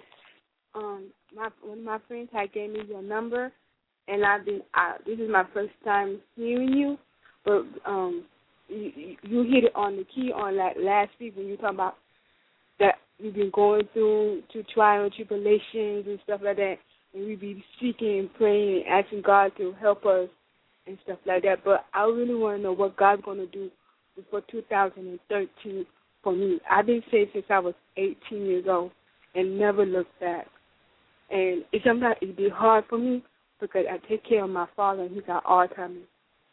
Um, 0.73 1.07
my 1.35 1.49
one 1.61 1.79
of 1.79 1.83
my 1.83 1.99
friends 2.07 2.29
had 2.31 2.53
gave 2.53 2.71
me 2.71 2.81
your 2.87 3.01
number, 3.01 3.51
and 4.07 4.25
I've 4.25 4.45
been. 4.45 4.61
I, 4.73 4.95
this 5.05 5.19
is 5.19 5.29
my 5.29 5.43
first 5.53 5.73
time 5.83 6.19
hearing 6.35 6.69
you, 6.69 6.97
but 7.43 7.63
um, 7.85 8.25
you, 8.69 9.15
you 9.23 9.43
hit 9.43 9.65
it 9.65 9.75
on 9.75 9.97
the 9.97 10.05
key 10.15 10.31
on 10.33 10.55
that 10.57 10.81
last 10.81 11.11
week 11.19 11.35
when 11.35 11.47
you 11.47 11.57
talk 11.57 11.73
about 11.73 11.95
that 12.79 12.95
you've 13.19 13.35
been 13.35 13.51
going 13.53 13.87
through 13.93 14.43
to 14.53 14.63
trial 14.73 15.03
and 15.03 15.13
tribulations 15.13 16.05
and 16.07 16.19
stuff 16.23 16.39
like 16.43 16.57
that, 16.57 16.75
and 17.13 17.25
we 17.25 17.35
be 17.35 17.63
seeking 17.81 18.19
and 18.19 18.33
praying 18.35 18.83
and 18.87 19.03
asking 19.03 19.23
God 19.23 19.51
to 19.57 19.73
help 19.81 20.05
us 20.05 20.29
and 20.87 20.97
stuff 21.03 21.19
like 21.25 21.43
that. 21.43 21.65
But 21.65 21.85
I 21.93 22.03
really 22.03 22.35
want 22.35 22.59
to 22.59 22.63
know 22.63 22.73
what 22.73 22.95
God's 22.95 23.23
to 23.25 23.45
do 23.47 23.69
for 24.29 24.41
2013 24.49 25.85
for 26.23 26.33
me. 26.33 26.59
I've 26.69 26.85
been 26.85 27.03
saved 27.11 27.31
since 27.33 27.45
I 27.49 27.59
was 27.59 27.73
18 27.97 28.15
years 28.45 28.65
old 28.69 28.91
and 29.35 29.57
never 29.57 29.85
looked 29.85 30.19
back. 30.19 30.47
And 31.29 31.63
it 31.71 31.81
sometimes 31.85 32.17
it 32.21 32.35
be 32.35 32.49
hard 32.49 32.85
for 32.89 32.97
me 32.97 33.23
because 33.59 33.85
I 33.89 33.97
take 34.07 34.25
care 34.27 34.43
of 34.43 34.49
my 34.49 34.67
father 34.75 35.03
and 35.03 35.15
he 35.15 35.21
got 35.21 35.45
Alzheimer's. 35.45 36.07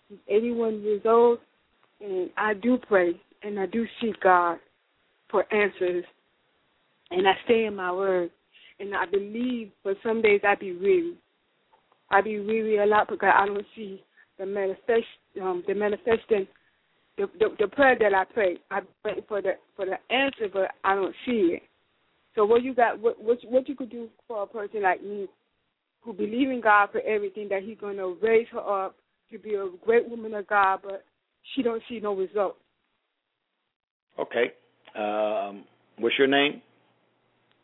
He's 0.08 0.18
81 0.28 0.82
years 0.82 1.02
old, 1.04 1.38
and 2.00 2.30
I 2.36 2.54
do 2.54 2.78
pray 2.78 3.20
and 3.42 3.58
I 3.58 3.66
do 3.66 3.86
seek 4.00 4.20
God 4.20 4.58
for 5.30 5.52
answers, 5.52 6.04
and 7.10 7.28
I 7.28 7.32
stay 7.44 7.66
in 7.66 7.76
my 7.76 7.92
word, 7.92 8.30
and 8.80 8.94
I 8.94 9.06
believe. 9.06 9.70
But 9.84 9.96
some 10.02 10.22
days 10.22 10.40
I 10.46 10.54
be 10.54 10.72
weary. 10.72 11.14
I 12.10 12.20
be 12.20 12.40
weary 12.40 12.78
a 12.78 12.86
lot 12.86 13.08
because 13.08 13.32
I 13.34 13.46
don't 13.46 13.66
see 13.76 14.02
the 14.38 14.46
manifest, 14.46 15.06
um, 15.42 15.62
the 15.66 15.74
manifesting, 15.74 16.46
the, 17.16 17.26
the 17.38 17.54
the 17.58 17.68
prayer 17.68 17.96
that 18.00 18.14
I 18.14 18.24
pray. 18.24 18.56
I 18.70 18.80
pray 19.02 19.22
for 19.28 19.42
the 19.42 19.52
for 19.76 19.84
the 19.84 19.98
answer, 20.14 20.48
but 20.52 20.70
I 20.84 20.94
don't 20.94 21.14
see 21.26 21.56
it. 21.56 21.62
So 22.34 22.44
what 22.44 22.62
you 22.62 22.74
got? 22.74 23.00
What 23.00 23.22
what 23.22 23.38
what 23.44 23.68
you 23.68 23.74
could 23.74 23.90
do 23.90 24.08
for 24.26 24.42
a 24.42 24.46
person 24.46 24.82
like 24.82 25.02
me 25.02 25.26
who 26.02 26.12
believe 26.12 26.50
in 26.50 26.60
God 26.60 26.90
for 26.92 27.00
everything 27.00 27.48
that 27.50 27.62
He's 27.62 27.78
going 27.78 27.96
to 27.96 28.16
raise 28.22 28.46
her 28.52 28.86
up 28.86 28.96
to 29.30 29.38
be 29.38 29.54
a 29.54 29.68
great 29.84 30.08
woman 30.08 30.34
of 30.34 30.46
God, 30.46 30.80
but 30.82 31.04
she 31.54 31.62
don't 31.62 31.82
see 31.88 32.00
no 32.00 32.14
result. 32.14 32.56
Okay. 34.18 34.52
Um, 34.96 35.64
what's 35.98 36.18
your 36.18 36.26
name? 36.26 36.62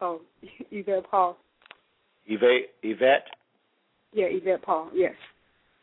Oh, 0.01 0.21
Yvette 0.71 1.11
Paul. 1.11 1.37
Yvette. 2.27 2.71
Yvette. 2.83 3.27
Yeah, 4.13 4.27
Yvette 4.29 4.63
Paul. 4.63 4.91
Yes. 4.95 5.15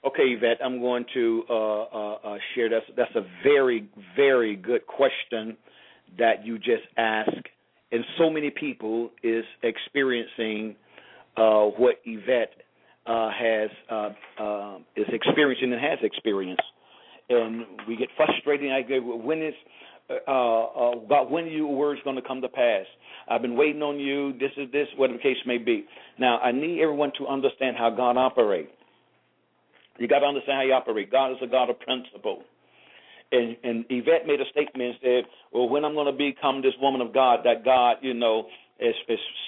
Okay, 0.05 0.23
Yvette. 0.23 0.57
I'm 0.63 0.79
going 0.79 1.05
to 1.13 1.43
uh, 1.49 1.53
uh, 1.53 2.13
uh, 2.23 2.37
share. 2.55 2.69
That's 2.69 2.85
that's 2.97 3.15
a 3.15 3.25
very 3.43 3.87
very 4.15 4.55
good 4.55 4.87
question 4.87 5.57
that 6.17 6.45
you 6.45 6.57
just 6.57 6.83
asked, 6.97 7.47
and 7.91 8.03
so 8.17 8.29
many 8.29 8.49
people 8.49 9.11
is 9.23 9.43
experiencing 9.63 10.75
uh, 11.37 11.65
what 11.65 11.95
Yvette 12.05 12.53
uh, 13.05 13.29
has 13.31 13.69
uh, 13.89 14.09
uh, 14.41 14.77
is 14.95 15.07
experiencing 15.11 15.73
and 15.73 15.81
has 15.81 15.99
experienced, 16.03 16.63
and 17.29 17.65
we 17.87 17.95
get 17.95 18.09
frustrated. 18.15 18.71
I 18.71 18.81
go, 18.81 18.99
when 19.01 19.41
is 19.41 19.53
uh, 20.09 20.31
uh, 20.31 20.95
God, 21.07 21.31
when 21.31 21.47
your 21.47 21.73
words 21.73 22.01
going 22.03 22.15
to 22.15 22.21
come 22.21 22.41
to 22.41 22.49
pass? 22.49 22.85
I've 23.29 23.41
been 23.41 23.55
waiting 23.55 23.81
on 23.81 23.99
you. 23.99 24.33
This 24.33 24.51
is 24.57 24.71
this, 24.71 24.87
whatever 24.97 25.17
the 25.17 25.23
case 25.23 25.37
may 25.45 25.57
be. 25.57 25.85
Now, 26.19 26.39
I 26.39 26.51
need 26.51 26.81
everyone 26.81 27.11
to 27.19 27.27
understand 27.27 27.77
how 27.77 27.89
God 27.89 28.17
operates. 28.17 28.71
You 29.97 30.07
got 30.07 30.19
to 30.19 30.25
understand 30.25 30.57
how 30.57 30.65
He 30.65 30.71
operates. 30.71 31.11
God 31.11 31.31
is 31.31 31.37
a 31.43 31.47
God 31.47 31.69
of 31.69 31.79
principle. 31.79 32.43
And, 33.31 33.55
and 33.63 33.85
Yvette 33.89 34.27
made 34.27 34.41
a 34.41 34.49
statement 34.51 34.89
and 34.89 34.95
said, 35.01 35.23
"Well, 35.53 35.69
when 35.69 35.85
I'm 35.85 35.93
going 35.93 36.11
to 36.11 36.17
become 36.17 36.61
this 36.61 36.73
woman 36.81 37.01
of 37.01 37.13
God, 37.13 37.39
that 37.45 37.63
God, 37.63 37.97
you 38.01 38.13
know, 38.13 38.47
is 38.79 38.95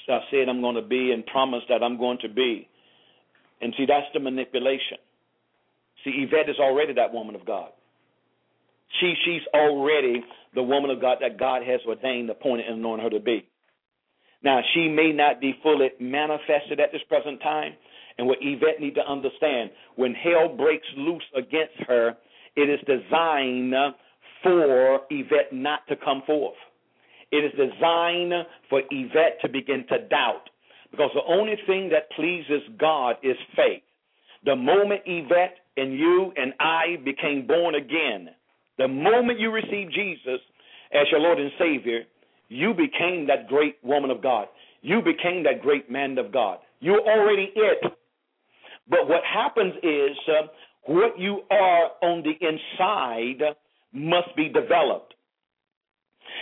I 0.08 0.20
said 0.32 0.48
I'm 0.50 0.62
going 0.62 0.76
to 0.76 0.82
be 0.82 1.12
and 1.12 1.26
promised 1.26 1.68
that 1.70 1.84
I'm 1.84 1.98
going 1.98 2.20
to 2.22 2.30
be." 2.30 2.68
And 3.62 3.74
see, 3.78 3.86
that's 3.86 4.08
the 4.14 4.20
manipulation. 4.20 4.98
See, 6.04 6.12
Yvette 6.12 6.50
is 6.50 6.60
already 6.60 6.94
that 6.94 7.14
woman 7.14 7.36
of 7.36 7.46
God. 7.46 7.70
She 9.00 9.14
she's 9.26 9.42
already 9.54 10.24
the 10.56 10.64
woman 10.64 10.92
of 10.92 11.02
God 11.02 11.18
that 11.22 11.40
God 11.40 11.64
has 11.64 11.82
ordained, 11.88 12.30
appointed, 12.30 12.68
and 12.68 12.80
anointed 12.80 13.04
her 13.04 13.10
to 13.18 13.20
be. 13.20 13.48
Now, 14.44 14.60
she 14.74 14.90
may 14.90 15.12
not 15.14 15.40
be 15.40 15.56
fully 15.64 15.90
manifested 16.00 16.80
at 16.80 16.92
this 16.92 17.02
present 17.08 17.42
time. 17.42 17.74
And 18.18 18.28
what 18.28 18.38
Yvette 18.42 18.80
need 18.80 18.96
to 18.96 19.02
understand, 19.02 19.72
when 19.96 20.14
hell 20.14 20.50
breaks 20.56 20.86
loose 20.96 21.24
against 21.36 21.74
her, 21.88 22.16
it 22.56 22.70
is 22.70 22.80
designed 22.86 23.74
for 24.42 25.02
Yvette 25.10 25.52
not 25.52 25.88
to 25.88 25.96
come 25.96 26.24
forth. 26.26 26.56
It 27.32 27.38
is 27.38 27.52
designed 27.52 28.34
for 28.70 28.82
Yvette 28.92 29.42
to 29.42 29.50
begin 29.50 29.86
to 29.90 30.08
doubt. 30.08 30.50
Because 30.92 31.10
the 31.16 31.24
only 31.28 31.56
thing 31.66 31.90
that 31.90 32.12
pleases 32.12 32.62
God 32.80 33.16
is 33.24 33.36
faith. 33.56 33.82
The 34.46 34.56
moment 34.56 35.02
Yvette 35.06 35.56
and 35.78 35.98
you 35.98 36.32
and 36.36 36.54
I 36.60 36.98
became 37.04 37.48
born 37.48 37.76
again, 37.76 38.30
the 38.78 38.88
moment 38.88 39.40
you 39.40 39.52
received 39.52 39.94
Jesus 39.94 40.40
as 40.94 41.08
your 41.10 41.22
Lord 41.22 41.40
and 41.40 41.52
Savior, 41.58 42.02
you 42.50 42.74
became 42.74 43.26
that 43.28 43.48
great 43.48 43.78
woman 43.82 44.12
of 44.12 44.22
God. 44.22 44.48
You 44.82 45.02
became 45.02 45.44
that 45.44 45.62
great 45.62 45.90
man 45.90 46.18
of 46.20 46.32
God. 46.32 46.60
You're 46.82 47.02
already 47.02 47.52
it. 47.56 47.80
But 48.88 49.08
what 49.08 49.22
happens 49.24 49.74
is 49.82 50.18
uh, 50.28 50.48
what 50.86 51.18
you 51.18 51.42
are 51.50 51.92
on 52.02 52.24
the 52.24 52.34
inside 52.40 53.56
must 53.94 54.36
be 54.36 54.50
developed. 54.50 55.14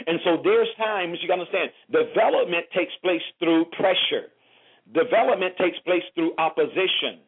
And 0.08 0.20
so 0.24 0.38
there's 0.44 0.70
times 0.78 1.18
you 1.22 1.32
understand 1.32 1.70
development 1.92 2.66
takes 2.76 2.94
place 3.04 3.22
through 3.40 3.66
pressure. 3.78 4.32
Development 4.94 5.54
takes 5.58 5.78
place 5.80 6.04
through 6.16 6.34
opposition. 6.38 7.22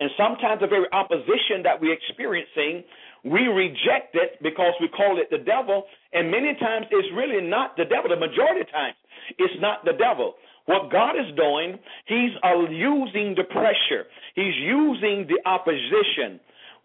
And 0.00 0.10
sometimes 0.16 0.60
the 0.60 0.66
very 0.66 0.86
opposition 0.92 1.62
that 1.62 1.80
we're 1.80 1.94
experiencing, 1.94 2.82
we 3.24 3.46
reject 3.46 4.14
it 4.14 4.42
because 4.42 4.74
we 4.80 4.88
call 4.88 5.18
it 5.20 5.30
the 5.30 5.38
devil. 5.38 5.84
And 6.12 6.30
many 6.30 6.54
times 6.58 6.86
it's 6.90 7.08
really 7.14 7.40
not 7.40 7.76
the 7.76 7.84
devil. 7.84 8.10
The 8.10 8.18
majority 8.18 8.62
of 8.62 8.70
times 8.70 8.96
it's 9.38 9.54
not 9.60 9.84
the 9.84 9.92
devil. 9.92 10.34
What 10.66 10.90
God 10.90 11.16
is 11.16 11.34
doing, 11.36 11.78
He's 12.06 12.30
uh, 12.42 12.70
using 12.70 13.34
the 13.36 13.44
pressure, 13.44 14.06
He's 14.34 14.54
using 14.56 15.26
the 15.28 15.38
opposition. 15.48 16.40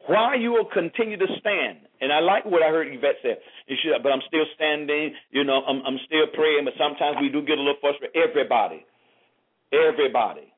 Why 0.08 0.36
you 0.36 0.52
will 0.52 0.70
continue 0.72 1.18
to 1.18 1.28
stand. 1.40 1.80
And 2.00 2.13
I 2.13 2.20
like 2.20 2.46
what 2.46 2.63
I 2.63 2.70
heard 2.70 2.88
Yvette 2.88 3.20
say. 3.22 3.36
Should, 3.68 4.02
but 4.04 4.12
I'm 4.13 4.22
still 4.28 4.46
standing, 4.56 5.13
you 5.32 5.44
know, 5.44 5.62
I'm, 5.68 5.82
I'm 5.86 6.00
still 6.06 6.28
praying, 6.34 6.63
but 6.63 6.74
sometimes 6.80 7.18
we 7.20 7.28
do 7.28 7.42
get 7.42 7.58
a 7.58 7.62
little 7.62 7.82
frustrated. 7.82 8.16
Everybody, 8.16 8.86
everybody 9.74 10.54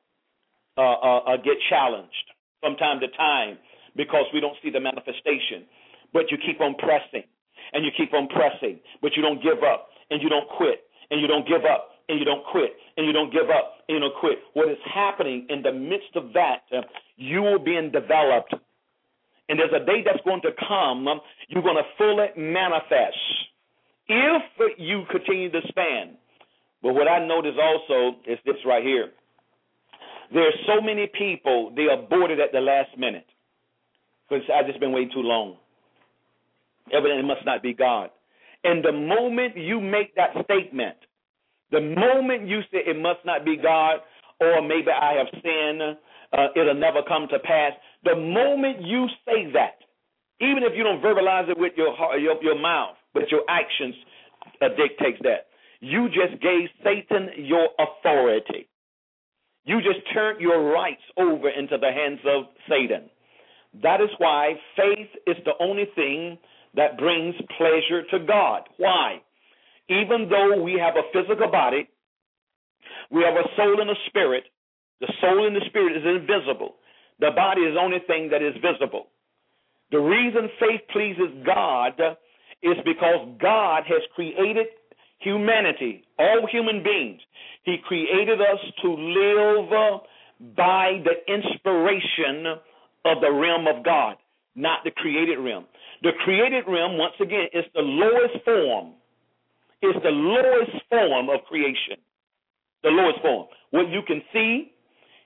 uh, 0.78 0.82
uh, 0.82 1.20
uh, 1.26 1.38
get 1.38 1.58
challenged 1.70 2.28
from 2.62 2.76
time 2.76 3.00
to 3.00 3.08
time 3.18 3.58
because 3.96 4.26
we 4.34 4.40
don't 4.40 4.56
see 4.62 4.70
the 4.70 4.80
manifestation. 4.80 5.66
But 6.14 6.30
you 6.30 6.38
keep 6.38 6.62
on 6.62 6.76
pressing 6.76 7.26
and 7.74 7.84
you 7.84 7.92
keep 7.98 8.14
on 8.14 8.28
pressing, 8.28 8.80
but 9.02 9.16
you 9.16 9.22
don't 9.22 9.42
give 9.42 9.64
up 9.64 9.90
and 10.12 10.22
you 10.22 10.30
don't 10.30 10.48
quit 10.58 10.86
and 11.10 11.22
you 11.22 11.28
don't 11.28 11.48
give 11.48 11.66
up 11.66 11.90
and 12.08 12.20
you 12.20 12.26
don't 12.26 12.46
quit 12.46 12.74
and 13.00 13.08
you 13.08 13.14
don't 13.14 13.32
give 13.32 13.50
up 13.50 13.80
and 13.88 13.96
you 13.96 14.00
don't 14.02 14.16
quit. 14.20 14.40
What 14.54 14.70
is 14.70 14.78
happening 14.94 15.48
in 15.50 15.62
the 15.62 15.72
midst 15.72 16.16
of 16.16 16.34
that, 16.34 16.68
uh, 16.76 16.82
you 17.16 17.46
are 17.46 17.58
being 17.58 17.92
developed. 17.92 18.54
And 19.48 19.58
there's 19.58 19.72
a 19.74 19.86
day 19.86 20.04
that's 20.06 20.20
going 20.26 20.42
to 20.42 20.52
come, 20.68 21.08
um, 21.08 21.22
you're 21.48 21.64
going 21.64 21.78
to 21.78 21.90
fully 21.98 22.28
manifest 22.36 23.16
if 24.10 24.42
you 24.78 25.04
continue 25.10 25.50
to 25.50 25.62
stand. 25.72 26.18
But 26.84 26.94
what 26.94 27.08
I 27.08 27.26
notice 27.26 27.56
also 27.58 28.18
is 28.28 28.38
this 28.46 28.58
right 28.66 28.84
here. 28.84 29.12
There's 30.34 30.56
so 30.68 30.82
many 30.82 31.08
people, 31.18 31.72
they 31.76 31.88
aborted 31.92 32.42
at 32.42 32.52
the 32.52 32.60
last 32.60 32.98
minute. 32.98 33.26
Because 34.28 34.44
I've 34.54 34.68
just 34.68 34.80
been 34.82 34.92
waiting 34.92 35.12
too 35.14 35.22
long. 35.22 35.56
Evidently, 36.92 37.24
it 37.24 37.28
must 37.28 37.46
not 37.46 37.64
be 37.64 37.74
God. 37.74 38.10
And 38.66 38.84
the 38.84 38.92
moment 38.92 39.56
you 39.56 39.80
make 39.80 40.16
that 40.16 40.32
statement, 40.44 40.98
the 41.72 41.82
moment 41.82 42.48
you 42.48 42.62
say 42.72 42.80
it 42.86 43.00
must 43.00 43.20
not 43.26 43.46
be 43.46 43.58
God, 43.58 44.00
or 44.40 44.62
maybe 44.62 44.90
I 44.90 45.14
have 45.14 45.28
sinned, 45.32 45.82
uh, 46.34 46.48
it'll 46.56 46.80
never 46.80 47.02
come 47.08 47.28
to 47.32 47.40
pass. 47.40 47.74
The 48.04 48.16
moment 48.16 48.82
you 48.82 49.08
say 49.26 49.52
that, 49.54 49.80
even 50.42 50.64
if 50.64 50.74
you 50.76 50.84
don't 50.84 51.02
verbalize 51.02 51.50
it 51.50 51.58
with 51.58 51.74
your 51.76 51.96
heart, 51.96 52.22
your, 52.22 52.42
your 52.42 52.60
mouth, 52.60 52.96
but 53.14 53.30
your 53.30 53.42
actions 53.50 53.96
uh, 54.62 54.70
dictates 54.70 55.20
that. 55.24 55.48
You 55.82 56.08
just 56.08 56.42
gave 56.42 56.70
Satan 56.84 57.30
your 57.38 57.70
authority. 57.80 58.68
You 59.66 59.82
just 59.82 60.00
turned 60.14 60.42
your 60.42 60.72
rights 60.72 61.02
over 61.18 61.50
into 61.50 61.78
the 61.78 61.92
hands 61.92 62.20
of 62.26 62.46
Satan. 62.68 63.10
That 63.84 64.02
is 64.02 64.10
why 64.18 64.54
faith 64.76 65.10
is 65.28 65.38
the 65.46 65.54
only 65.60 65.86
thing 65.96 66.38
that 66.76 66.98
brings 66.98 67.36
pleasure 67.58 68.04
to 68.12 68.26
God. 68.26 68.64
Why? 68.78 69.22
Even 69.90 70.30
though 70.30 70.62
we 70.62 70.74
have 70.74 70.96
a 70.96 71.10
physical 71.12 71.50
body, 71.50 71.90
we 73.12 73.24
have 73.24 73.36
a 73.36 73.48
soul 73.56 73.82
and 73.82 73.90
a 73.90 73.96
spirit. 74.08 74.44
The 75.02 75.12
soul 75.22 75.48
and 75.48 75.56
the 75.56 75.66
spirit 75.68 75.98
is 75.98 76.04
invisible. 76.06 76.76
The 77.20 77.32
body 77.36 77.62
is 77.62 77.74
the 77.74 77.80
only 77.80 78.00
thing 78.08 78.30
that 78.30 78.42
is 78.42 78.54
visible. 78.62 79.08
The 79.92 80.00
reason 80.00 80.50
faith 80.60 80.82
pleases 80.92 81.44
God 81.46 82.00
is 82.62 82.78
because 82.86 83.28
God 83.42 83.84
has 83.88 84.02
created 84.16 84.68
humanity, 85.20 86.04
all 86.18 86.48
human 86.52 86.84
beings. 86.84 87.20
He 87.64 87.78
created 87.86 88.40
us 88.42 88.60
to 88.84 88.94
live 88.94 90.02
by 90.56 91.02
the 91.04 91.34
inspiration 91.34 92.46
of 93.06 93.22
the 93.22 93.32
realm 93.32 93.68
of 93.68 93.84
God, 93.84 94.16
not 94.56 94.84
the 94.84 94.92
created 94.92 95.40
realm. 95.40 95.66
The 96.04 96.12
created 96.24 96.66
realm, 96.68 96.98
once 96.98 97.16
again, 97.20 97.48
is 97.54 97.66
the 97.74 97.82
lowest 97.82 98.46
form. 98.46 98.94
It's 99.82 100.00
the 100.04 100.10
lowest 100.10 100.84
form 100.90 101.30
of 101.30 101.46
creation. 101.48 101.98
The 102.84 102.90
lowest 102.90 103.22
form. 103.22 103.48
What 103.72 103.90
you 103.90 104.02
can 104.08 104.22
see, 104.34 104.72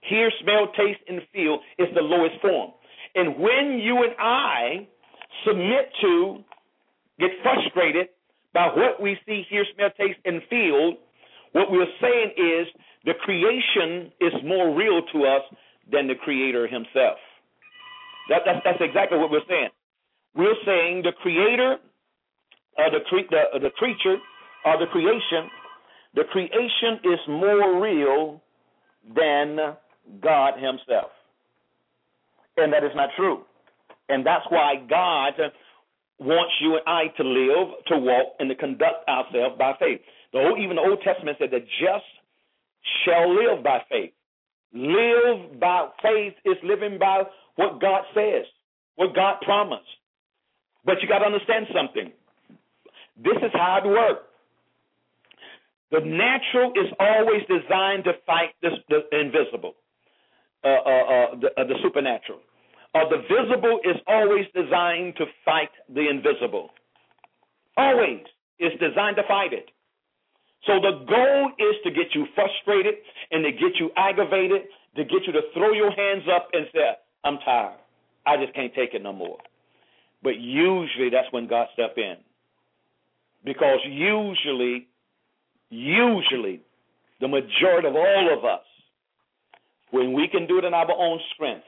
hear, 0.10 0.32
smell, 0.42 0.68
taste, 0.78 1.00
and 1.08 1.22
feel 1.32 1.60
is 1.78 1.88
the 1.96 2.02
lowest 2.02 2.42
form. 2.42 2.72
And 3.16 3.38
when 3.38 3.80
you 3.82 4.04
and 4.04 4.14
I 4.20 4.88
submit 5.46 5.90
to, 6.02 6.44
get 7.20 7.30
frustrated 7.42 8.08
by 8.54 8.68
what 8.68 9.02
we 9.02 9.18
see, 9.26 9.44
hear, 9.50 9.66
smell, 9.76 9.90
taste, 9.98 10.20
and 10.26 10.42
feel, 10.50 10.94
what 11.54 11.72
we're 11.72 11.86
saying 12.02 12.32
is 12.38 12.68
the 13.06 13.14
creation 13.22 14.12
is 14.20 14.34
more 14.44 14.76
real 14.76 15.02
to 15.14 15.26
us 15.26 15.42
than 15.92 16.08
the 16.08 16.16
creator 16.16 16.68
himself. 16.68 17.18
That, 18.30 18.42
that's, 18.46 18.60
that's 18.64 18.82
exactly 18.82 19.18
what 19.18 19.30
we're 19.30 19.46
saying. 19.48 19.70
We're 20.36 20.58
saying 20.66 21.04
the 21.04 21.12
creator, 21.22 21.78
uh, 22.78 22.90
the, 22.90 23.00
cre- 23.08 23.30
the, 23.30 23.60
the 23.60 23.70
creature, 23.72 24.18
or 24.66 24.78
the 24.80 24.88
creation, 24.92 25.50
the 26.16 26.24
creation 26.32 27.00
is 27.04 27.20
more 27.28 27.82
real 27.82 28.42
than 29.16 29.58
God 30.22 30.54
himself. 30.56 31.12
And 32.58 32.72
that 32.72 32.84
is 32.84 32.92
not 32.96 33.10
true. 33.18 33.42
And 34.10 34.26
that's 34.26 34.46
why 34.50 34.76
God 34.90 35.34
wants 36.20 36.54
you 36.62 36.76
and 36.76 36.84
I 36.88 37.08
to 37.18 37.24
live, 37.24 37.68
to 37.88 37.98
walk, 37.98 38.36
and 38.40 38.50
to 38.50 38.56
conduct 38.56 39.08
ourselves 39.08 39.56
by 39.58 39.74
faith. 39.80 40.02
The 40.32 40.40
whole, 40.40 40.58
even 40.58 40.76
the 40.76 40.82
Old 40.82 41.02
Testament 41.04 41.38
said 41.40 41.52
the 41.52 41.60
just 41.60 42.06
shall 43.06 43.34
live 43.34 43.64
by 43.64 43.80
faith. 43.90 44.12
Live 44.74 45.60
by 45.60 45.88
faith 46.02 46.34
is 46.46 46.58
living 46.64 46.98
by 47.00 47.24
what 47.56 47.80
God 47.80 48.04
says, 48.14 48.46
what 48.96 49.16
God 49.16 49.36
promised. 49.42 49.84
But 50.86 51.02
you 51.02 51.08
got 51.08 51.20
to 51.20 51.26
understand 51.26 51.68
something. 51.74 52.12
This 53.18 53.38
is 53.38 53.52
how 53.54 53.80
it 53.84 53.88
works. 53.88 54.26
The 55.94 56.02
natural 56.02 56.74
is 56.74 56.90
always 57.00 57.44
designed 57.46 58.04
to 58.06 58.14
fight 58.26 58.50
this, 58.64 58.74
the 58.90 59.06
invisible, 59.14 59.76
uh, 60.64 60.68
uh, 60.68 60.74
uh, 60.74 61.36
the, 61.40 61.50
uh, 61.56 61.68
the 61.70 61.76
supernatural. 61.84 62.40
Uh, 62.96 63.08
the 63.10 63.22
visible 63.30 63.80
is 63.86 63.98
always 64.08 64.46
designed 64.56 65.16
to 65.18 65.26
fight 65.46 65.70
the 65.94 66.10
invisible. 66.10 66.72
Always. 67.78 68.26
It's 68.58 68.74
designed 68.82 69.18
to 69.18 69.24
fight 69.28 69.54
it. 69.54 69.70
So 70.66 70.80
the 70.82 71.06
goal 71.08 71.52
is 71.60 71.76
to 71.84 71.92
get 71.92 72.16
you 72.16 72.26
frustrated 72.34 72.96
and 73.30 73.44
to 73.44 73.52
get 73.52 73.78
you 73.80 73.92
aggravated, 73.96 74.64
to 74.96 75.04
get 75.04 75.28
you 75.28 75.34
to 75.34 75.42
throw 75.54 75.74
your 75.74 75.92
hands 75.92 76.24
up 76.34 76.48
and 76.54 76.66
say, 76.74 76.94
I'm 77.24 77.38
tired. 77.46 77.78
I 78.26 78.38
just 78.38 78.56
can't 78.56 78.74
take 78.74 78.96
it 78.96 79.04
no 79.04 79.14
more. 79.14 79.38
But 80.24 80.40
usually 80.40 81.12
that's 81.12 81.32
when 81.32 81.48
God 81.48 81.68
step 81.74 81.98
in. 81.98 82.16
Because 83.46 83.80
usually, 83.86 84.88
usually, 85.74 86.62
the 87.20 87.28
majority 87.28 87.88
of 87.88 87.96
all 87.96 88.38
of 88.38 88.46
us, 88.46 88.66
when 89.92 90.14
we 90.14 90.28
can 90.28 90.48
do 90.48 90.58
it 90.58 90.66
in 90.66 90.74
our 90.74 90.92
own 90.92 91.20
strength, 91.34 91.66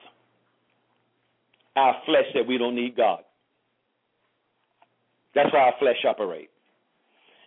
our 1.75 1.95
flesh 2.05 2.25
said 2.33 2.47
we 2.47 2.57
don't 2.57 2.75
need 2.75 2.95
God. 2.95 3.23
That's 5.33 5.51
how 5.51 5.59
our 5.59 5.73
flesh 5.79 5.97
operates. 6.07 6.51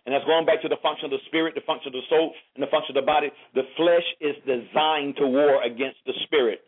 And 0.05 0.13
that's 0.15 0.25
going 0.25 0.45
back 0.45 0.61
to 0.61 0.69
the 0.69 0.77
function 0.81 1.05
of 1.05 1.11
the 1.11 1.23
spirit, 1.27 1.55
the 1.55 1.65
function 1.65 1.89
of 1.89 1.93
the 1.93 2.07
soul, 2.09 2.33
and 2.55 2.63
the 2.63 2.71
function 2.71 2.95
of 2.95 3.03
the 3.03 3.05
body. 3.05 3.29
The 3.53 3.63
flesh 3.75 4.05
is 4.21 4.35
designed 4.45 5.17
to 5.17 5.27
war 5.27 5.61
against 5.63 5.97
the 6.05 6.13
spirit. 6.25 6.61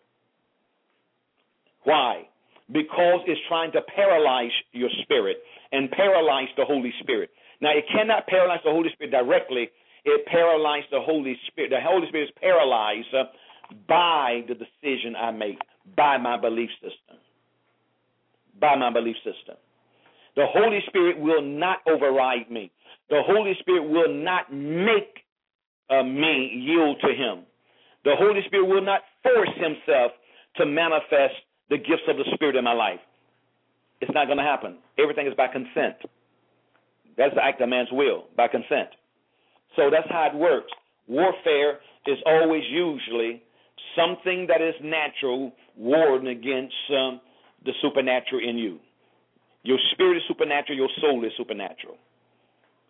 Why? 1.84 2.28
Because 2.72 3.22
it's 3.28 3.42
trying 3.48 3.72
to 3.74 3.82
paralyze 3.96 4.54
your 4.74 4.89
spirit 5.04 5.38
and 5.72 5.89
paralyze 5.92 6.50
the 6.58 6.66
Holy 6.66 6.94
Spirit. 7.02 7.30
Now, 7.62 7.72
it 7.72 7.86
cannot 7.92 8.28
paralyze 8.28 8.60
the 8.66 8.72
Holy 8.72 8.89
Spirit 8.94 9.12
directly. 9.12 9.70
It 10.04 10.26
paralyzes 10.26 10.89
the 10.91 11.02
Holy 11.02 11.38
Spirit. 11.47 11.70
The 11.70 11.80
Holy 11.82 12.08
Spirit 12.08 12.26
is 12.26 12.36
paralyzed 12.41 13.14
uh, 13.14 13.24
by 13.88 14.41
the 14.47 14.56
decision 14.56 15.16
I 15.16 15.32
make, 15.32 15.60
by 15.95 16.18
my 16.18 16.38
belief 16.39 16.70
system. 16.82 17.18
By 18.60 18.76
my 18.76 18.91
belief 18.91 19.16
system. 19.18 19.56
The 20.36 20.45
Holy 20.47 20.80
Spirit 20.88 21.20
will 21.20 21.41
not 21.41 21.80
override 21.88 22.49
me. 22.49 22.72
The 23.10 23.22
Holy 23.26 23.54
Spirit 23.60 23.89
will 23.89 24.14
not 24.14 24.52
make 24.52 25.26
uh, 25.89 26.04
me 26.04 26.49
yield 26.54 26.97
to 27.02 27.10
Him. 27.10 27.43
The 28.06 28.16
Holy 28.18 28.41
Spirit 28.47 28.66
will 28.66 28.82
not 28.82 29.02
force 29.22 29.49
Himself 29.56 30.14
to 30.58 30.66
manifest 30.66 31.36
the 31.70 31.78
gifts 31.78 32.08
of 32.08 32.18
the 32.18 32.26
Spirit 32.34 32.56
in 32.56 32.64
my 32.64 32.74
life. 32.74 32.99
It's 33.99 34.12
not 34.14 34.26
going 34.26 34.38
to 34.38 34.43
happen. 34.43 34.78
Everything 34.97 35.28
is 35.28 35.34
by 35.36 35.47
consent. 35.47 35.95
That's 37.18 37.36
the 37.36 37.43
act 37.43 37.62
of 37.62 37.70
man's 37.70 37.89
will, 37.91 38.26
by 38.36 38.47
consent. 38.47 38.89
So 39.76 39.89
that's 39.91 40.09
how 40.09 40.30
it 40.34 40.38
works. 40.38 40.72
Warfare 41.07 41.80
is 42.07 42.17
always 42.26 42.63
usually 42.69 43.43
something 43.95 44.47
that 44.47 44.61
is 44.61 44.76
natural 44.84 45.51
warring 45.78 46.28
against 46.28 46.76
um, 46.91 47.22
the 47.65 47.72
supernatural 47.82 48.41
in 48.47 48.57
you. 48.57 48.80
Your 49.63 49.78
spirit 49.91 50.17
is 50.17 50.24
supernatural, 50.28 50.78
your 50.78 50.89
soul 50.99 51.24
is 51.26 51.32
supernatural. 51.38 51.97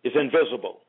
It's 0.03 0.15
invisible. 0.15 0.79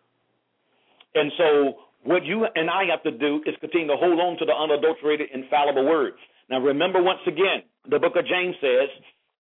And 1.14 1.32
so 1.36 1.74
what 2.04 2.24
you 2.24 2.46
and 2.54 2.70
I 2.70 2.84
have 2.90 3.02
to 3.02 3.10
do 3.10 3.42
is 3.46 3.54
continue 3.60 3.88
to 3.88 3.96
hold 3.96 4.18
on 4.18 4.38
to 4.38 4.44
the 4.44 4.54
unadulterated, 4.54 5.28
infallible 5.34 5.84
word. 5.84 6.14
Now 6.48 6.60
remember 6.60 7.02
once 7.02 7.20
again, 7.26 7.62
the 7.88 7.98
book 7.98 8.14
of 8.16 8.26
James 8.26 8.54
says, 8.60 8.88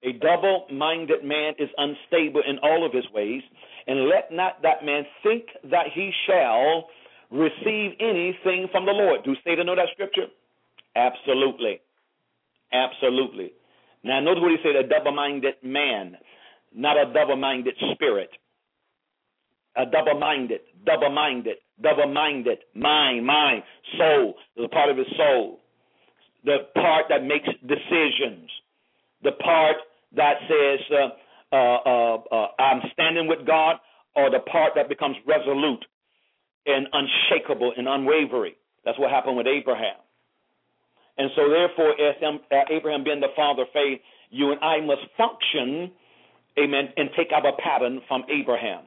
a 0.03 0.13
double 0.13 0.65
minded 0.71 1.23
man 1.23 1.53
is 1.59 1.69
unstable 1.77 2.41
in 2.47 2.57
all 2.59 2.85
of 2.85 2.93
his 2.93 3.05
ways, 3.13 3.41
and 3.87 4.07
let 4.07 4.31
not 4.31 4.61
that 4.61 4.85
man 4.85 5.03
think 5.23 5.45
that 5.69 5.87
he 5.93 6.11
shall 6.27 6.87
receive 7.31 7.91
anything 7.99 8.67
from 8.71 8.85
the 8.85 8.91
Lord. 8.91 9.23
Do 9.23 9.35
Satan 9.43 9.65
know 9.65 9.75
that 9.75 9.89
scripture? 9.93 10.27
Absolutely. 10.95 11.81
Absolutely. 12.71 13.51
Now, 14.03 14.19
notice 14.21 14.41
what 14.41 14.51
he 14.51 14.57
said 14.63 14.75
a 14.75 14.87
double 14.87 15.11
minded 15.11 15.55
man, 15.63 16.17
not 16.73 16.97
a 16.97 17.11
double 17.13 17.35
minded 17.35 17.75
spirit. 17.93 18.29
A 19.75 19.85
double 19.85 20.19
minded, 20.19 20.61
double 20.85 21.09
minded, 21.09 21.57
double 21.81 22.11
minded, 22.11 22.59
mind, 22.75 23.25
mind, 23.25 23.63
soul. 23.97 24.35
the 24.57 24.67
part 24.69 24.89
of 24.89 24.97
his 24.97 25.07
soul. 25.15 25.59
The 26.43 26.57
part 26.75 27.05
that 27.09 27.23
makes 27.23 27.47
decisions. 27.61 28.49
The 29.23 29.33
part 29.33 29.75
that 30.15 30.35
says, 30.47 30.79
uh, 30.91 31.55
uh, 31.55 31.77
uh, 31.85 32.17
uh, 32.31 32.47
I'm 32.59 32.81
standing 32.93 33.27
with 33.27 33.45
God, 33.45 33.77
or 34.15 34.29
the 34.29 34.39
part 34.51 34.73
that 34.75 34.89
becomes 34.89 35.15
resolute 35.27 35.83
and 36.65 36.87
unshakable 36.91 37.73
and 37.77 37.87
unwavering. 37.87 38.53
That's 38.85 38.97
what 38.99 39.11
happened 39.11 39.37
with 39.37 39.47
Abraham. 39.47 39.97
And 41.17 41.29
so, 41.35 41.49
therefore, 41.49 41.91
as 41.99 42.15
Abraham 42.71 43.03
being 43.03 43.19
the 43.19 43.33
father 43.35 43.63
of 43.63 43.67
faith, 43.73 43.99
you 44.29 44.51
and 44.51 44.59
I 44.61 44.79
must 44.81 45.01
function, 45.17 45.91
amen, 46.57 46.89
and 46.95 47.09
take 47.17 47.27
our 47.33 47.51
pattern 47.61 48.01
from 48.07 48.23
Abraham. 48.29 48.85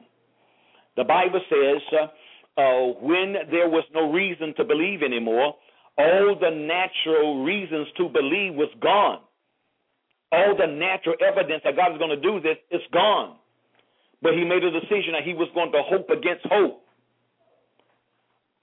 The 0.95 1.03
Bible 1.03 1.41
says, 1.49 1.81
uh, 1.93 2.61
uh, 2.61 2.87
when 3.01 3.33
there 3.49 3.69
was 3.69 3.83
no 3.93 4.11
reason 4.11 4.53
to 4.57 4.63
believe 4.63 5.01
anymore, 5.03 5.55
all 5.97 6.37
the 6.39 6.49
natural 6.49 7.43
reasons 7.43 7.87
to 7.97 8.09
believe 8.09 8.55
was 8.55 8.69
gone. 8.81 9.19
All 10.33 10.57
the 10.57 10.65
natural 10.65 11.15
evidence 11.21 11.61
that 11.63 11.77
God 11.77 11.93
is 11.93 11.99
going 11.99 12.09
to 12.09 12.19
do 12.19 12.41
this 12.41 12.57
is 12.71 12.81
gone. 12.91 13.37
But 14.21 14.33
he 14.33 14.43
made 14.43 14.63
a 14.63 14.71
decision 14.71 15.13
that 15.13 15.23
he 15.23 15.33
was 15.33 15.47
going 15.53 15.71
to 15.71 15.83
hope 15.85 16.09
against 16.09 16.45
hope. 16.49 16.81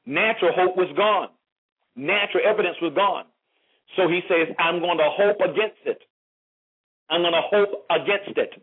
Natural 0.05 0.53
hope 0.53 0.77
was 0.77 0.91
gone. 0.97 1.29
Natural 1.95 2.43
evidence 2.45 2.77
was 2.83 2.93
gone. 2.95 3.25
So 3.97 4.09
he 4.09 4.21
says, 4.27 4.55
I'm 4.59 4.81
going 4.81 4.99
to 4.99 5.11
hope 5.15 5.39
against 5.39 5.79
it. 5.87 6.03
I'm 7.09 7.23
going 7.23 7.35
to 7.39 7.47
hope 7.47 7.87
against 7.91 8.37
it. 8.37 8.63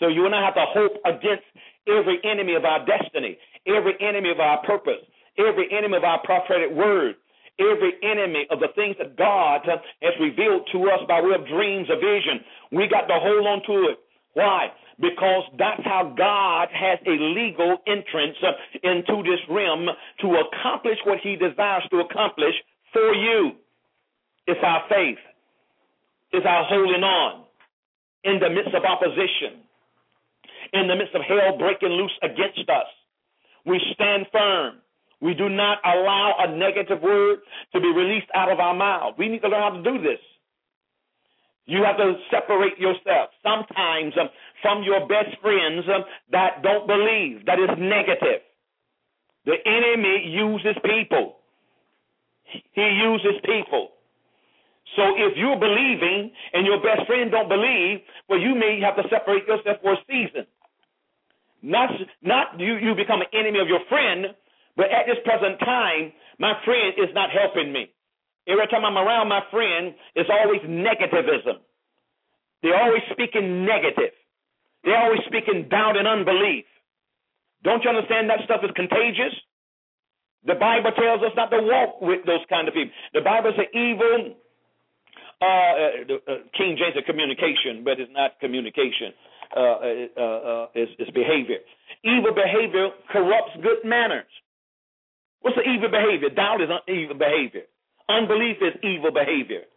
So 0.00 0.08
you 0.08 0.24
and 0.26 0.34
I 0.34 0.44
have 0.44 0.54
to 0.54 0.66
hope 0.68 0.92
against 1.04 1.44
every 1.88 2.20
enemy 2.24 2.54
of 2.54 2.64
our 2.64 2.84
destiny, 2.86 3.36
every 3.66 3.96
enemy 4.00 4.30
of 4.30 4.40
our 4.40 4.64
purpose, 4.64 5.04
every 5.38 5.68
enemy 5.76 5.96
of 5.96 6.04
our 6.04 6.20
prophetic 6.24 6.70
word, 6.72 7.16
every 7.58 7.94
enemy 8.02 8.46
of 8.50 8.60
the 8.60 8.68
things 8.74 8.96
that 8.98 9.16
God 9.16 9.62
has 9.66 10.14
revealed 10.20 10.68
to 10.72 10.78
us 10.90 11.00
by 11.08 11.20
way 11.20 11.34
of 11.34 11.46
dreams 11.46 11.88
or 11.90 11.96
vision. 11.96 12.40
We 12.72 12.88
got 12.88 13.06
to 13.06 13.18
hold 13.20 13.46
on 13.46 13.62
to 13.66 13.90
it. 13.92 13.98
Why? 14.34 14.68
Because 14.98 15.44
that's 15.58 15.82
how 15.84 16.14
God 16.16 16.68
has 16.74 16.98
a 17.06 17.16
legal 17.18 17.78
entrance 17.86 18.36
into 18.82 19.22
this 19.22 19.40
realm 19.48 19.86
to 20.20 20.28
accomplish 20.42 20.98
what 21.04 21.18
He 21.22 21.36
desires 21.36 21.84
to 21.90 22.00
accomplish 22.00 22.54
for 22.92 23.14
you. 23.14 23.52
It's 24.46 24.60
our 24.62 24.82
faith. 24.88 25.18
It's 26.32 26.46
our 26.46 26.64
holding 26.64 27.02
on 27.02 27.44
in 28.24 28.40
the 28.40 28.50
midst 28.50 28.74
of 28.74 28.82
opposition, 28.84 29.62
in 30.72 30.88
the 30.88 30.96
midst 30.96 31.14
of 31.14 31.22
hell 31.22 31.56
breaking 31.58 31.90
loose 31.90 32.16
against 32.22 32.68
us. 32.68 32.90
We 33.66 33.80
stand 33.94 34.26
firm. 34.32 34.80
We 35.20 35.34
do 35.34 35.48
not 35.48 35.78
allow 35.84 36.34
a 36.38 36.56
negative 36.56 37.00
word 37.02 37.38
to 37.72 37.80
be 37.80 37.88
released 37.88 38.28
out 38.34 38.50
of 38.50 38.58
our 38.58 38.74
mouth. 38.74 39.14
We 39.18 39.28
need 39.28 39.42
to 39.42 39.48
learn 39.48 39.62
how 39.62 39.70
to 39.70 39.82
do 39.82 40.02
this. 40.02 40.20
You 41.66 41.82
have 41.84 41.96
to 41.96 42.14
separate 42.30 42.78
yourself 42.78 43.30
sometimes 43.42 44.12
um, 44.20 44.28
from 44.60 44.82
your 44.82 45.00
best 45.08 45.40
friends 45.40 45.84
um, 45.88 46.04
that 46.30 46.62
don't 46.62 46.86
believe, 46.86 47.46
that 47.46 47.58
is 47.58 47.70
negative. 47.78 48.42
The 49.46 49.56
enemy 49.64 50.28
uses 50.28 50.76
people. 50.84 51.36
He 52.72 53.00
uses 53.02 53.40
people. 53.44 53.90
So 54.96 55.02
if 55.16 55.36
you're 55.36 55.58
believing 55.58 56.30
and 56.52 56.66
your 56.66 56.80
best 56.80 57.06
friend 57.06 57.30
don't 57.30 57.48
believe, 57.48 58.00
well, 58.28 58.38
you 58.38 58.54
may 58.54 58.80
have 58.80 58.96
to 58.96 59.08
separate 59.08 59.46
yourself 59.46 59.78
for 59.82 59.94
a 59.94 59.96
season. 60.06 60.46
Not, 61.62 61.90
not 62.22 62.60
you, 62.60 62.76
you 62.76 62.94
become 62.94 63.22
an 63.22 63.32
enemy 63.32 63.58
of 63.58 63.68
your 63.68 63.80
friend, 63.88 64.26
but 64.76 64.86
at 64.90 65.06
this 65.06 65.18
present 65.24 65.58
time, 65.60 66.12
my 66.38 66.54
friend 66.64 66.94
is 66.98 67.14
not 67.14 67.30
helping 67.30 67.72
me. 67.72 67.90
Every 68.46 68.66
time 68.68 68.84
I'm 68.84 68.98
around 68.98 69.28
my 69.28 69.40
friend, 69.50 69.94
it's 70.14 70.28
always 70.28 70.60
negativism. 70.62 71.62
They're 72.62 72.80
always 72.80 73.02
speaking 73.12 73.64
negative. 73.64 74.12
They're 74.84 74.98
always 74.98 75.20
speaking 75.26 75.68
doubt 75.70 75.96
and 75.96 76.06
unbelief. 76.06 76.64
Don't 77.62 77.82
you 77.82 77.90
understand 77.90 78.28
that 78.28 78.44
stuff 78.44 78.60
is 78.64 78.70
contagious? 78.76 79.32
The 80.44 80.54
Bible 80.54 80.92
tells 80.92 81.22
us 81.22 81.32
not 81.36 81.48
to 81.50 81.60
walk 81.62 82.02
with 82.02 82.26
those 82.26 82.44
kind 82.50 82.68
of 82.68 82.74
people. 82.74 82.92
The 83.14 83.22
Bible 83.22 83.52
says 83.56 83.66
evil 83.72 84.36
uh, 85.40 85.46
uh, 85.46 86.14
uh, 86.14 86.34
King 86.56 86.76
James 86.78 86.96
is 86.96 87.04
communication, 87.06 87.82
but 87.84 87.98
it's 87.98 88.12
not 88.12 88.38
communication. 88.40 89.12
Uh, 89.56 89.60
uh, 89.60 90.20
uh, 90.20 90.66
it's, 90.74 90.92
it's 90.98 91.10
behavior. 91.10 91.58
Evil 92.04 92.32
behavior 92.34 92.88
corrupts 93.10 93.52
good 93.62 93.84
manners. 93.84 94.28
What's 95.44 95.60
the 95.60 95.68
evil 95.68 95.92
behavior? 95.92 96.32
Doubt 96.32 96.64
is 96.64 96.72
evil 96.88 97.20
behavior. 97.20 97.68
Unbelief 98.08 98.56
is 98.64 98.72
evil 98.80 99.12
behavior. 99.12 99.68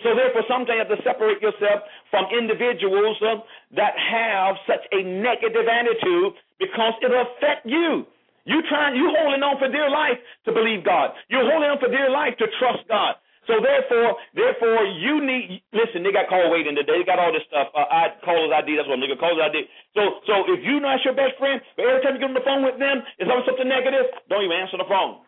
So 0.00 0.16
therefore, 0.16 0.40
sometimes 0.48 0.80
you 0.80 0.84
have 0.88 0.96
to 0.96 1.04
separate 1.04 1.44
yourself 1.44 1.84
from 2.08 2.24
individuals 2.32 3.20
uh, 3.20 3.44
that 3.76 3.92
have 3.92 4.56
such 4.64 4.80
a 4.90 5.04
negative 5.04 5.68
attitude 5.68 6.32
because 6.56 6.96
it'll 7.04 7.28
affect 7.36 7.68
you. 7.68 8.08
You 8.48 8.64
trying, 8.72 8.96
you 8.96 9.12
holding 9.12 9.44
on 9.44 9.60
for 9.60 9.68
dear 9.68 9.92
life 9.92 10.16
to 10.48 10.50
believe 10.50 10.82
God. 10.82 11.12
You're 11.28 11.44
holding 11.44 11.68
on 11.68 11.78
for 11.78 11.92
dear 11.92 12.08
life 12.08 12.32
to 12.40 12.48
trust 12.58 12.88
God. 12.88 13.20
So 13.46 13.58
therefore, 13.58 14.14
therefore, 14.38 14.86
you 14.86 15.18
need 15.18 15.66
listen. 15.74 16.06
They 16.06 16.14
got 16.14 16.30
call 16.30 16.46
waiting 16.46 16.78
today. 16.78 17.02
They 17.02 17.06
got 17.06 17.18
all 17.18 17.34
this 17.34 17.42
stuff. 17.50 17.74
Uh, 17.74 17.90
I 17.90 18.14
callers 18.22 18.54
ID. 18.54 18.78
That's 18.78 18.86
what 18.86 19.02
nigga 19.02 19.18
callers 19.18 19.42
ID. 19.42 19.66
So 19.98 20.22
so 20.30 20.34
if 20.46 20.62
you 20.62 20.78
know 20.78 20.94
that's 20.94 21.02
your 21.02 21.18
best 21.18 21.34
friend, 21.42 21.58
but 21.74 21.82
every 21.90 22.00
time 22.06 22.14
you 22.14 22.22
get 22.22 22.30
on 22.30 22.38
the 22.38 22.46
phone 22.46 22.62
with 22.62 22.78
them, 22.78 23.02
it's 23.18 23.26
always 23.26 23.42
something 23.42 23.66
negative. 23.66 24.14
Don't 24.30 24.46
even 24.46 24.54
answer 24.54 24.78
the 24.78 24.86
phone. 24.86 25.26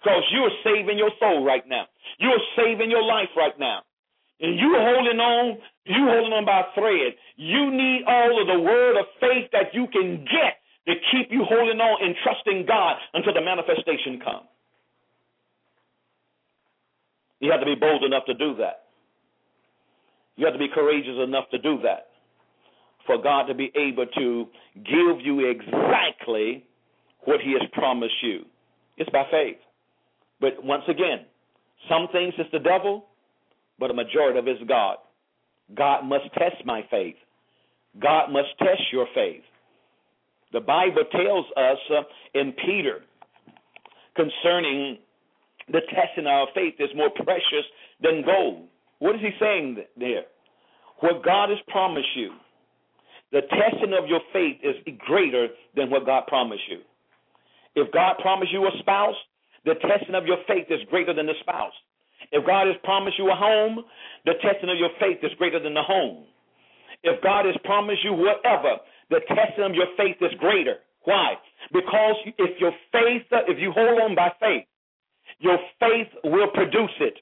Because 0.00 0.24
you 0.32 0.40
are 0.48 0.56
saving 0.64 0.96
your 0.96 1.12
soul 1.20 1.44
right 1.44 1.66
now. 1.68 1.84
You 2.16 2.32
are 2.32 2.44
saving 2.56 2.88
your 2.88 3.04
life 3.04 3.28
right 3.36 3.52
now. 3.60 3.84
And 4.40 4.56
you 4.56 4.72
holding 4.72 5.20
on, 5.20 5.60
you 5.84 6.08
holding 6.08 6.32
on 6.32 6.48
by 6.48 6.64
a 6.64 6.72
thread. 6.72 7.12
You 7.36 7.68
need 7.68 8.08
all 8.08 8.40
of 8.40 8.48
the 8.48 8.56
word 8.56 8.96
of 8.96 9.04
faith 9.20 9.52
that 9.52 9.76
you 9.76 9.84
can 9.92 10.24
get 10.24 10.64
to 10.88 10.96
keep 11.12 11.28
you 11.28 11.44
holding 11.44 11.76
on 11.76 12.00
and 12.00 12.16
trusting 12.24 12.64
God 12.64 12.96
until 13.12 13.34
the 13.34 13.44
manifestation 13.44 14.16
comes. 14.24 14.48
You 17.40 17.50
have 17.50 17.60
to 17.60 17.66
be 17.66 17.74
bold 17.74 18.04
enough 18.04 18.24
to 18.26 18.34
do 18.34 18.54
that. 18.56 18.84
You 20.36 20.44
have 20.46 20.54
to 20.54 20.58
be 20.58 20.68
courageous 20.72 21.16
enough 21.22 21.50
to 21.50 21.58
do 21.58 21.78
that 21.82 22.06
for 23.06 23.20
God 23.20 23.44
to 23.46 23.54
be 23.54 23.72
able 23.74 24.06
to 24.06 24.46
give 24.74 25.20
you 25.24 25.50
exactly 25.50 26.64
what 27.24 27.40
He 27.40 27.52
has 27.52 27.68
promised 27.72 28.14
you. 28.22 28.44
It's 28.96 29.10
by 29.10 29.24
faith. 29.30 29.56
But 30.40 30.62
once 30.62 30.84
again, 30.88 31.26
some 31.88 32.08
things 32.12 32.34
is 32.38 32.46
the 32.52 32.58
devil, 32.58 33.06
but 33.78 33.90
a 33.90 33.94
majority 33.94 34.38
of 34.38 34.46
it 34.46 34.62
is 34.62 34.68
God. 34.68 34.98
God 35.74 36.04
must 36.04 36.24
test 36.34 36.64
my 36.64 36.82
faith. 36.90 37.16
God 38.00 38.30
must 38.30 38.48
test 38.58 38.82
your 38.92 39.06
faith. 39.14 39.42
The 40.52 40.60
Bible 40.60 41.04
tells 41.12 41.46
us 41.56 41.78
uh, 41.90 42.02
in 42.34 42.52
Peter 42.52 43.00
concerning 44.16 44.98
the 45.72 45.80
testing 45.94 46.26
of 46.26 46.32
our 46.32 46.48
faith 46.54 46.74
is 46.78 46.90
more 46.94 47.10
precious 47.10 47.66
than 48.02 48.22
gold. 48.24 48.66
What 48.98 49.14
is 49.16 49.20
he 49.20 49.30
saying 49.40 49.78
there? 49.96 50.24
What 51.00 51.24
God 51.24 51.48
has 51.50 51.58
promised 51.68 52.14
you, 52.16 52.32
the 53.32 53.42
testing 53.42 53.94
of 53.96 54.08
your 54.08 54.20
faith 54.32 54.58
is 54.62 54.76
greater 54.98 55.48
than 55.76 55.90
what 55.90 56.04
God 56.04 56.26
promised 56.26 56.62
you. 56.68 56.80
If 57.76 57.92
God 57.92 58.16
promised 58.20 58.52
you 58.52 58.64
a 58.66 58.70
spouse, 58.80 59.14
the 59.64 59.74
testing 59.74 60.14
of 60.14 60.26
your 60.26 60.38
faith 60.48 60.66
is 60.68 60.80
greater 60.90 61.14
than 61.14 61.26
the 61.26 61.38
spouse. 61.40 61.72
If 62.32 62.44
God 62.46 62.66
has 62.66 62.76
promised 62.84 63.18
you 63.18 63.30
a 63.30 63.34
home, 63.34 63.84
the 64.24 64.34
testing 64.42 64.68
of 64.68 64.76
your 64.78 64.90
faith 64.98 65.18
is 65.22 65.30
greater 65.38 65.62
than 65.62 65.74
the 65.74 65.82
home. 65.82 66.24
If 67.02 67.22
God 67.22 67.46
has 67.46 67.54
promised 67.64 68.04
you 68.04 68.12
whatever, 68.12 68.76
the 69.08 69.20
testing 69.28 69.64
of 69.64 69.74
your 69.74 69.88
faith 69.96 70.16
is 70.20 70.32
greater. 70.38 70.76
Why? 71.04 71.34
Because 71.72 72.16
if 72.36 72.60
your 72.60 72.72
faith, 72.92 73.22
if 73.48 73.58
you 73.58 73.72
hold 73.72 74.00
on 74.00 74.14
by 74.14 74.32
faith, 74.40 74.64
your 75.40 75.58
faith 75.80 76.08
will 76.24 76.48
produce 76.52 76.94
it. 77.00 77.18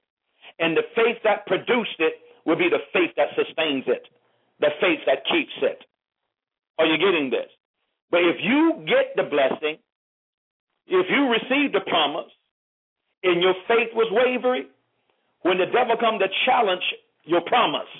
And 0.58 0.76
the 0.76 0.82
faith 0.94 1.18
that 1.24 1.46
produced 1.46 1.98
it 1.98 2.14
will 2.44 2.56
be 2.56 2.68
the 2.68 2.82
faith 2.92 3.14
that 3.16 3.28
sustains 3.34 3.84
it, 3.86 4.02
the 4.60 4.70
faith 4.80 5.00
that 5.06 5.24
keeps 5.30 5.54
it. 5.62 5.84
Are 6.78 6.86
you 6.86 6.98
getting 6.98 7.30
this? 7.30 7.48
But 8.10 8.20
if 8.20 8.36
you 8.42 8.84
get 8.86 9.14
the 9.16 9.22
blessing, 9.22 9.78
if 10.86 11.06
you 11.10 11.30
receive 11.30 11.72
the 11.72 11.84
promise, 11.86 12.30
and 13.22 13.42
your 13.42 13.54
faith 13.66 13.90
was 13.94 14.08
wavering, 14.10 14.66
when 15.42 15.58
the 15.58 15.66
devil 15.66 15.96
come 15.98 16.18
to 16.18 16.26
challenge 16.46 16.82
your 17.24 17.42
promise, 17.42 17.90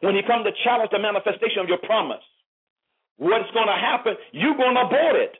when 0.00 0.14
he 0.14 0.22
come 0.26 0.44
to 0.44 0.50
challenge 0.64 0.90
the 0.90 0.98
manifestation 0.98 1.60
of 1.60 1.68
your 1.68 1.78
promise, 1.78 2.24
what's 3.16 3.50
going 3.52 3.68
to 3.68 3.78
happen? 3.78 4.14
You're 4.32 4.56
going 4.56 4.74
to 4.74 4.82
abort 4.82 5.16
it. 5.16 5.36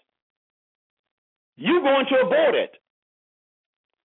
You're 1.56 1.82
going 1.82 2.06
to 2.06 2.16
abort 2.20 2.54
it. 2.54 2.81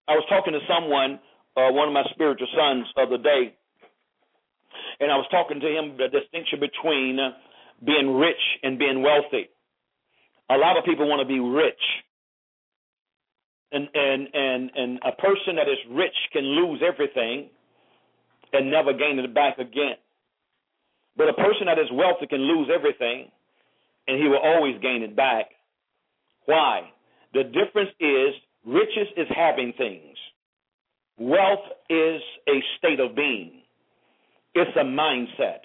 I 0.07 0.13
was 0.13 0.23
talking 0.29 0.53
to 0.53 0.63
someone, 0.67 1.19
uh, 1.55 1.71
one 1.71 1.87
of 1.87 1.93
my 1.93 2.03
spiritual 2.13 2.47
sons, 2.55 2.85
of 2.95 3.09
the 3.09 3.17
day, 3.17 3.53
and 4.99 5.11
I 5.11 5.17
was 5.17 5.27
talking 5.29 5.59
to 5.59 5.67
him 5.67 5.97
the 5.97 6.07
distinction 6.07 6.59
between 6.59 7.19
being 7.85 8.15
rich 8.15 8.41
and 8.63 8.79
being 8.79 9.03
wealthy. 9.03 9.49
A 10.49 10.57
lot 10.57 10.77
of 10.77 10.85
people 10.85 11.07
want 11.07 11.21
to 11.21 11.27
be 11.27 11.39
rich. 11.39 11.83
And 13.71 13.89
and 13.93 14.27
and 14.33 14.71
and 14.75 14.99
a 15.03 15.11
person 15.19 15.59
that 15.59 15.67
is 15.67 15.77
rich 15.91 16.15
can 16.31 16.43
lose 16.43 16.81
everything 16.81 17.49
and 18.53 18.71
never 18.71 18.93
gain 18.93 19.19
it 19.19 19.33
back 19.35 19.59
again. 19.59 19.99
But 21.17 21.27
a 21.27 21.33
person 21.33 21.67
that 21.67 21.77
is 21.77 21.91
wealthy 21.91 22.27
can 22.27 22.39
lose 22.39 22.69
everything 22.73 23.29
and 24.07 24.21
he 24.21 24.29
will 24.29 24.39
always 24.39 24.79
gain 24.81 25.03
it 25.03 25.17
back. 25.17 25.47
Why? 26.45 26.89
The 27.33 27.43
difference 27.43 27.91
is 27.99 28.33
Riches 28.67 29.07
is 29.15 29.27
having 29.33 29.71
things. 29.77 30.17
Wealth 31.17 31.65
is 31.89 32.21
a 32.49 32.61
state 32.77 32.99
of 32.99 33.15
being. 33.15 33.61
It's 34.53 34.75
a 34.75 34.83
mindset. 34.83 35.63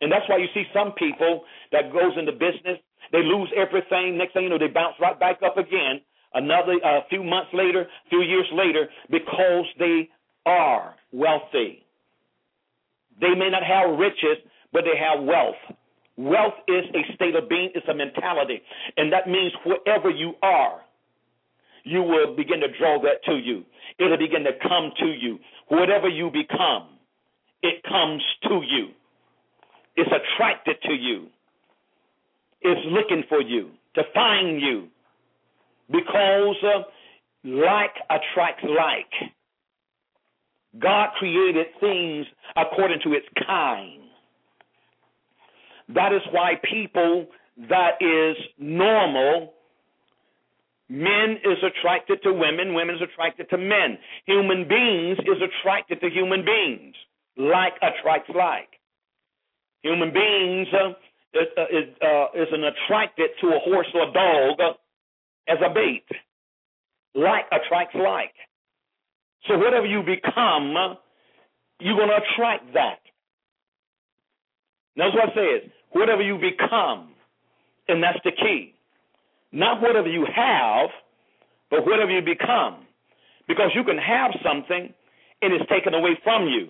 And 0.00 0.10
that's 0.10 0.28
why 0.28 0.38
you 0.38 0.46
see 0.54 0.62
some 0.72 0.92
people 0.92 1.42
that 1.72 1.92
goes 1.92 2.12
into 2.16 2.32
business, 2.32 2.78
they 3.10 3.22
lose 3.22 3.52
everything. 3.56 4.16
Next 4.16 4.32
thing 4.32 4.44
you 4.44 4.48
know, 4.48 4.58
they 4.58 4.68
bounce 4.68 4.94
right 5.00 5.18
back 5.18 5.40
up 5.44 5.58
again. 5.58 6.00
Another 6.34 6.78
a 6.82 6.86
uh, 6.86 7.00
few 7.10 7.22
months 7.22 7.50
later, 7.52 7.82
a 7.82 8.08
few 8.08 8.22
years 8.22 8.46
later, 8.52 8.88
because 9.10 9.66
they 9.78 10.08
are 10.46 10.94
wealthy. 11.12 11.84
They 13.20 13.34
may 13.34 13.50
not 13.50 13.62
have 13.64 13.98
riches, 13.98 14.38
but 14.72 14.84
they 14.84 14.96
have 14.98 15.24
wealth. 15.24 15.60
Wealth 16.16 16.54
is 16.68 16.84
a 16.94 17.14
state 17.14 17.34
of 17.34 17.48
being, 17.48 17.70
it's 17.74 17.86
a 17.88 17.94
mentality. 17.94 18.62
And 18.96 19.12
that 19.12 19.28
means 19.28 19.52
wherever 19.64 20.10
you 20.10 20.34
are, 20.42 20.80
you 21.84 22.02
will 22.02 22.36
begin 22.36 22.60
to 22.60 22.68
draw 22.78 23.00
that 23.02 23.24
to 23.26 23.36
you. 23.36 23.64
It'll 23.98 24.18
begin 24.18 24.44
to 24.44 24.52
come 24.62 24.92
to 24.98 25.06
you. 25.06 25.38
Whatever 25.68 26.08
you 26.08 26.30
become, 26.30 26.88
it 27.62 27.82
comes 27.84 28.22
to 28.44 28.62
you. 28.68 28.88
It's 29.96 30.10
attracted 30.10 30.76
to 30.82 30.92
you. 30.92 31.26
It's 32.62 32.80
looking 32.86 33.24
for 33.28 33.40
you, 33.40 33.70
to 33.94 34.02
find 34.14 34.60
you. 34.60 34.88
Because 35.90 36.56
uh, 36.62 36.82
like 37.44 37.94
attracts 38.08 38.64
like. 38.64 39.30
God 40.78 41.10
created 41.18 41.66
things 41.80 42.26
according 42.56 43.00
to 43.04 43.12
its 43.12 43.26
kind. 43.46 44.00
That 45.94 46.12
is 46.12 46.22
why 46.30 46.54
people 46.70 47.26
that 47.68 48.00
is 48.00 48.36
normal 48.58 49.52
Men 50.92 51.38
is 51.42 51.56
attracted 51.64 52.22
to 52.22 52.34
women, 52.34 52.74
women 52.74 52.96
is 52.96 53.00
attracted 53.00 53.48
to 53.48 53.56
men. 53.56 53.96
Human 54.26 54.68
beings 54.68 55.16
is 55.20 55.40
attracted 55.40 56.02
to 56.02 56.10
human 56.10 56.44
beings. 56.44 56.94
Like 57.38 57.72
attracts 57.80 58.28
like. 58.28 58.68
Human 59.80 60.12
beings 60.12 60.68
uh, 60.70 60.90
is, 61.32 61.48
uh, 61.56 61.62
is, 61.62 61.88
uh, 62.02 62.26
is 62.42 62.48
an 62.52 62.64
attracted 62.64 63.30
to 63.40 63.46
a 63.56 63.58
horse 63.60 63.86
or 63.94 64.10
a 64.10 64.12
dog 64.12 64.76
as 65.48 65.56
a 65.64 65.72
bait. 65.72 66.04
Like 67.14 67.46
attracts 67.48 67.94
like. 67.94 68.34
So 69.48 69.56
whatever 69.56 69.86
you 69.86 70.02
become, 70.02 70.76
uh, 70.76 70.94
you're 71.80 71.96
going 71.96 72.10
to 72.10 72.20
attract 72.20 72.74
that. 72.74 73.00
That's 74.96 75.14
what 75.14 75.30
it 75.30 75.62
says. 75.64 75.70
Whatever 75.92 76.20
you 76.20 76.36
become, 76.36 77.14
and 77.88 78.02
that's 78.02 78.18
the 78.24 78.32
key. 78.32 78.74
Not 79.52 79.82
whatever 79.82 80.08
you 80.08 80.26
have, 80.34 80.88
but 81.70 81.86
whatever 81.86 82.10
you 82.10 82.22
become. 82.22 82.86
Because 83.46 83.70
you 83.74 83.84
can 83.84 83.98
have 83.98 84.32
something 84.42 84.92
and 85.42 85.52
it's 85.52 85.68
taken 85.68 85.94
away 85.94 86.18
from 86.24 86.46
you. 86.46 86.68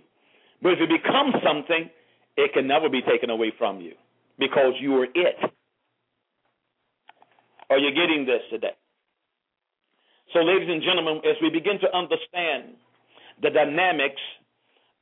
But 0.63 0.73
if 0.73 0.79
you 0.81 0.87
become 0.87 1.33
something, 1.45 1.91
it 2.37 2.53
can 2.53 2.67
never 2.67 2.89
be 2.89 3.03
taken 3.03 3.31
away 3.31 3.53
from 3.57 3.81
you 3.81 3.93
because 4.39 4.75
you 4.81 4.95
are 4.97 5.05
it. 5.05 5.37
Are 7.71 7.79
you 7.79 7.91
getting 7.91 8.27
this 8.27 8.41
today? 8.51 8.75
So, 10.33 10.41
ladies 10.41 10.69
and 10.69 10.83
gentlemen, 10.83 11.19
as 11.19 11.37
we 11.43 11.51
begin 11.51 11.79
to 11.81 11.97
understand 11.97 12.77
the 13.43 13.51
dynamics 13.51 14.21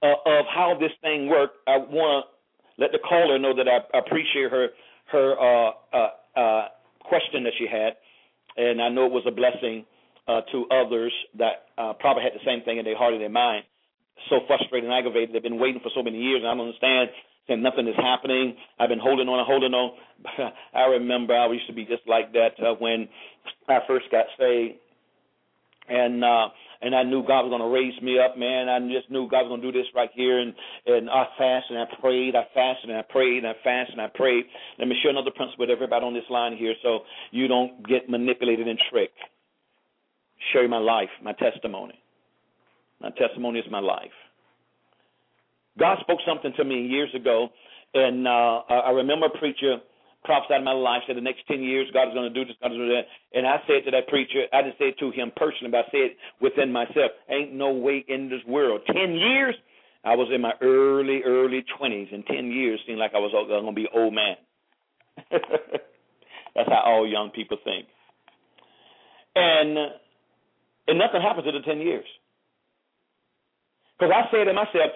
uh, 0.02 0.14
of 0.26 0.46
how 0.52 0.76
this 0.80 0.90
thing 1.02 1.28
works, 1.28 1.54
I 1.68 1.76
want 1.78 2.26
to 2.26 2.82
let 2.82 2.92
the 2.92 2.98
caller 2.98 3.38
know 3.38 3.54
that 3.54 3.68
I 3.68 3.98
appreciate 3.98 4.50
her 4.50 4.68
her 5.12 5.34
uh, 5.38 5.70
uh, 5.92 6.40
uh 6.40 6.68
question 7.04 7.44
that 7.44 7.52
she 7.58 7.66
had, 7.66 7.94
and 8.56 8.80
I 8.80 8.88
know 8.88 9.06
it 9.06 9.12
was 9.12 9.24
a 9.26 9.30
blessing 9.30 9.84
uh, 10.28 10.42
to 10.52 10.66
others 10.70 11.12
that 11.38 11.68
uh, 11.78 11.92
probably 11.98 12.22
had 12.22 12.34
the 12.34 12.44
same 12.44 12.62
thing 12.64 12.78
in 12.78 12.84
their 12.84 12.96
heart 12.96 13.12
and 13.14 13.22
their 13.22 13.28
mind. 13.30 13.64
So 14.28 14.40
frustrated 14.46 14.84
and 14.88 14.92
aggravated. 14.92 15.34
They've 15.34 15.42
been 15.42 15.58
waiting 15.58 15.80
for 15.82 15.90
so 15.94 16.02
many 16.02 16.18
years, 16.18 16.40
and 16.42 16.48
I 16.48 16.54
don't 16.54 16.66
understand. 16.66 17.10
Saying 17.48 17.62
nothing 17.62 17.88
is 17.88 17.96
happening. 17.96 18.54
I've 18.78 18.90
been 18.90 19.00
holding 19.00 19.26
on 19.28 19.38
and 19.38 19.46
holding 19.46 19.72
on. 19.72 19.96
I 20.74 20.84
remember 21.00 21.34
I 21.34 21.50
used 21.50 21.66
to 21.68 21.72
be 21.72 21.84
just 21.84 22.02
like 22.06 22.32
that 22.32 22.52
uh, 22.60 22.74
when 22.78 23.08
I 23.68 23.78
first 23.88 24.06
got 24.12 24.26
saved. 24.38 24.74
and 25.88 26.22
uh 26.22 26.48
and 26.82 26.94
I 26.94 27.02
knew 27.02 27.22
God 27.22 27.44
was 27.44 27.50
going 27.50 27.60
to 27.60 27.68
raise 27.68 28.00
me 28.02 28.18
up, 28.18 28.38
man. 28.38 28.68
I 28.68 28.80
just 28.88 29.10
knew 29.10 29.28
God 29.28 29.44
was 29.44 29.50
going 29.50 29.62
to 29.62 29.72
do 29.72 29.78
this 29.78 29.88
right 29.94 30.10
here, 30.14 30.38
and 30.40 30.54
and 30.86 31.10
I 31.10 31.26
fasted 31.36 31.76
and 31.76 31.80
I 31.80 32.00
prayed, 32.00 32.34
I 32.34 32.44
fasted 32.54 32.90
and 32.90 32.98
I 32.98 33.02
prayed, 33.02 33.44
and 33.44 33.48
I 33.48 33.54
fasted 33.62 33.98
and 33.98 34.02
I 34.02 34.08
prayed. 34.08 34.44
Let 34.78 34.88
me 34.88 34.96
share 35.02 35.10
another 35.10 35.30
principle 35.30 35.66
with 35.66 35.70
everybody 35.70 36.04
on 36.04 36.14
this 36.14 36.28
line 36.30 36.56
here, 36.56 36.74
so 36.82 37.00
you 37.30 37.48
don't 37.48 37.86
get 37.86 38.08
manipulated 38.08 38.68
and 38.68 38.78
tricked. 38.90 39.18
Share 40.52 40.66
my 40.68 40.78
life, 40.78 41.10
my 41.22 41.32
testimony. 41.34 42.00
My 43.00 43.10
testimony 43.10 43.60
is 43.60 43.66
my 43.70 43.80
life. 43.80 44.16
God 45.78 45.98
spoke 46.00 46.18
something 46.26 46.52
to 46.56 46.64
me 46.64 46.86
years 46.86 47.10
ago, 47.14 47.48
and 47.94 48.26
uh 48.26 48.60
I 48.68 48.90
remember 48.90 49.26
a 49.26 49.38
preacher 49.38 49.78
prophesied 50.24 50.58
in 50.58 50.64
my 50.64 50.72
life, 50.72 51.02
that 51.08 51.14
the 51.14 51.20
next 51.20 51.46
10 51.48 51.62
years 51.62 51.88
God 51.92 52.08
is 52.08 52.14
going 52.14 52.32
to 52.32 52.34
do 52.34 52.44
this, 52.44 52.56
God 52.60 52.72
is 52.72 52.78
going 52.78 52.88
to 52.88 52.94
do 52.94 53.00
that. 53.00 53.38
And 53.38 53.46
I 53.46 53.58
said 53.66 53.84
to 53.84 53.90
that 53.92 54.08
preacher, 54.08 54.44
I 54.52 54.62
didn't 54.62 54.78
say 54.78 54.92
it 54.92 54.98
to 55.00 55.10
him 55.10 55.32
personally, 55.36 55.70
but 55.70 55.86
I 55.86 55.90
said 55.90 56.16
within 56.40 56.72
myself, 56.72 57.12
ain't 57.28 57.52
no 57.52 57.70
way 57.72 58.04
in 58.06 58.28
this 58.28 58.44
world. 58.46 58.82
10 58.86 58.96
years? 59.14 59.54
I 60.04 60.14
was 60.14 60.28
in 60.34 60.40
my 60.40 60.52
early, 60.62 61.20
early 61.24 61.64
20s, 61.78 62.14
and 62.14 62.24
10 62.26 62.50
years 62.50 62.80
seemed 62.86 62.98
like 62.98 63.12
I 63.14 63.18
was 63.18 63.32
going 63.32 63.66
to 63.66 63.72
be 63.72 63.82
an 63.82 63.94
old 63.94 64.14
man. 64.14 64.36
That's 65.30 66.68
how 66.68 66.82
all 66.86 67.06
young 67.06 67.30
people 67.30 67.58
think. 67.62 67.86
And 69.36 69.76
and 70.88 70.98
nothing 70.98 71.22
happens 71.22 71.46
in 71.46 71.54
the 71.54 71.60
10 71.60 71.78
years. 71.80 72.06
Because 73.94 74.12
I 74.16 74.30
said 74.32 74.44
to 74.44 74.52
myself, 74.52 74.90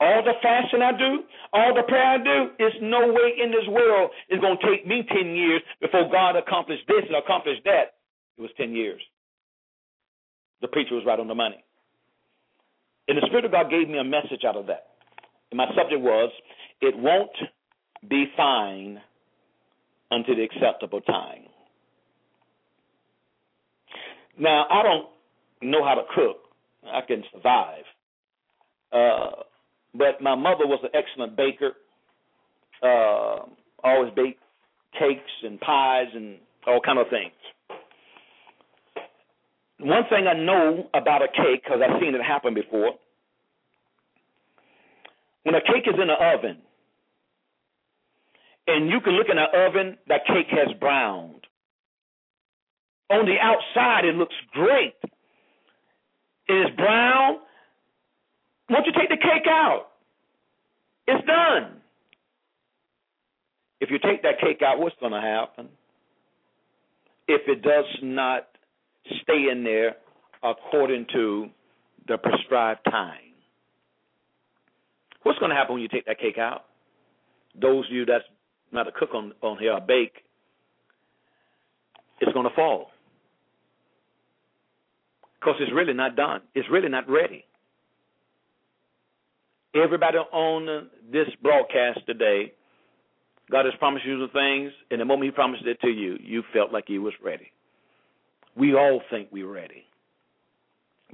all 0.00 0.22
the 0.22 0.34
fasting 0.42 0.82
I 0.82 0.92
do, 0.96 1.24
all 1.52 1.74
the 1.74 1.82
prayer 1.82 2.06
I 2.06 2.18
do, 2.18 2.54
it's 2.58 2.76
no 2.80 3.12
way 3.12 3.34
in 3.42 3.50
this 3.50 3.66
world 3.68 4.10
it's 4.28 4.40
going 4.40 4.56
to 4.58 4.66
take 4.66 4.86
me 4.86 5.02
10 5.08 5.34
years 5.34 5.62
before 5.80 6.08
God 6.10 6.36
accomplished 6.36 6.84
this 6.86 7.02
and 7.06 7.16
accomplished 7.16 7.62
that. 7.64 7.98
It 8.36 8.42
was 8.42 8.50
10 8.56 8.72
years. 8.72 9.00
The 10.60 10.68
preacher 10.68 10.94
was 10.94 11.04
right 11.06 11.18
on 11.18 11.26
the 11.26 11.34
money. 11.34 11.62
And 13.08 13.16
the 13.16 13.26
Spirit 13.26 13.44
of 13.44 13.52
God 13.52 13.70
gave 13.70 13.88
me 13.88 13.98
a 13.98 14.04
message 14.04 14.44
out 14.46 14.56
of 14.56 14.66
that. 14.66 14.86
And 15.50 15.58
my 15.58 15.66
subject 15.74 16.00
was, 16.00 16.30
It 16.80 16.96
won't 16.96 17.30
be 18.08 18.26
fine 18.36 19.00
until 20.10 20.36
the 20.36 20.42
acceptable 20.42 21.00
time. 21.00 21.44
Now, 24.38 24.66
I 24.70 24.82
don't 24.82 25.08
know 25.62 25.84
how 25.84 25.94
to 25.94 26.02
cook. 26.14 26.36
I 26.86 27.00
can 27.06 27.24
survive. 27.32 27.84
Uh, 28.92 29.42
but 29.94 30.20
my 30.20 30.34
mother 30.34 30.66
was 30.66 30.80
an 30.82 30.90
excellent 30.94 31.36
baker. 31.36 31.72
Uh, 32.82 33.46
always 33.82 34.12
baked 34.14 34.40
cakes 34.98 35.30
and 35.42 35.60
pies 35.60 36.08
and 36.14 36.38
all 36.66 36.80
kind 36.80 36.98
of 36.98 37.06
things. 37.10 37.32
One 39.80 40.02
thing 40.10 40.26
I 40.26 40.34
know 40.34 40.88
about 40.92 41.22
a 41.22 41.28
cake, 41.28 41.62
because 41.64 41.80
I've 41.82 42.00
seen 42.00 42.14
it 42.14 42.22
happen 42.22 42.54
before, 42.54 42.92
when 45.44 45.54
a 45.54 45.60
cake 45.60 45.86
is 45.86 45.94
in 46.00 46.08
the 46.08 46.14
oven, 46.14 46.58
and 48.66 48.90
you 48.90 49.00
can 49.00 49.14
look 49.14 49.28
in 49.30 49.36
the 49.36 49.58
oven, 49.66 49.96
that 50.08 50.26
cake 50.26 50.48
has 50.50 50.76
browned. 50.78 51.46
On 53.10 53.24
the 53.24 53.36
outside, 53.40 54.04
it 54.04 54.14
looks 54.14 54.34
great. 54.52 54.94
It 56.48 56.52
is 56.52 56.76
brown. 56.76 57.38
Won't 58.70 58.86
you 58.86 58.92
take 58.92 59.08
the 59.08 59.16
cake 59.16 59.46
out? 59.48 59.86
It's 61.06 61.26
done. 61.26 61.80
If 63.80 63.90
you 63.90 63.98
take 63.98 64.22
that 64.22 64.40
cake 64.40 64.60
out, 64.62 64.78
what's 64.78 64.96
going 65.00 65.12
to 65.12 65.20
happen? 65.20 65.68
If 67.26 67.42
it 67.46 67.62
does 67.62 67.84
not 68.02 68.48
stay 69.22 69.48
in 69.50 69.64
there 69.64 69.96
according 70.42 71.06
to 71.12 71.48
the 72.06 72.18
prescribed 72.18 72.80
time. 72.84 73.20
What's 75.22 75.38
going 75.38 75.50
to 75.50 75.56
happen 75.56 75.74
when 75.74 75.82
you 75.82 75.88
take 75.88 76.06
that 76.06 76.18
cake 76.18 76.38
out? 76.38 76.64
Those 77.60 77.86
of 77.86 77.92
you 77.92 78.04
that's 78.04 78.24
not 78.72 78.88
a 78.88 78.92
cook 78.92 79.10
on, 79.14 79.32
on 79.42 79.58
here 79.58 79.72
or 79.72 79.80
bake, 79.80 80.24
it's 82.20 82.32
going 82.32 82.48
to 82.48 82.54
fall. 82.54 82.90
Because 85.38 85.56
it's 85.60 85.72
really 85.72 85.92
not 85.92 86.16
done. 86.16 86.40
It's 86.54 86.68
really 86.70 86.88
not 86.88 87.08
ready. 87.08 87.44
Everybody 89.82 90.18
on 90.18 90.88
this 91.10 91.28
broadcast 91.42 92.00
today, 92.06 92.52
God 93.50 93.64
has 93.64 93.74
promised 93.78 94.04
you 94.04 94.20
some 94.20 94.30
things, 94.30 94.72
and 94.90 95.00
the 95.00 95.04
moment 95.04 95.26
He 95.26 95.30
promised 95.30 95.64
it 95.66 95.80
to 95.80 95.88
you, 95.88 96.18
you 96.20 96.42
felt 96.52 96.72
like 96.72 96.88
you 96.88 97.02
was 97.02 97.14
ready. 97.22 97.52
We 98.56 98.74
all 98.74 99.00
think 99.10 99.28
we're 99.30 99.50
ready. 99.50 99.84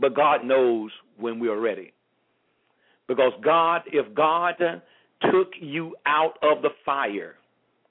But 0.01 0.17
God 0.17 0.45
knows 0.45 0.91
when 1.19 1.39
we 1.39 1.49
are 1.49 1.61
ready. 1.61 1.93
Because 3.07 3.33
God, 3.45 3.83
if 3.87 4.13
God 4.15 4.55
took 5.31 5.49
you 5.61 5.95
out 6.07 6.39
of 6.43 6.63
the 6.63 6.71
fire, 6.85 7.35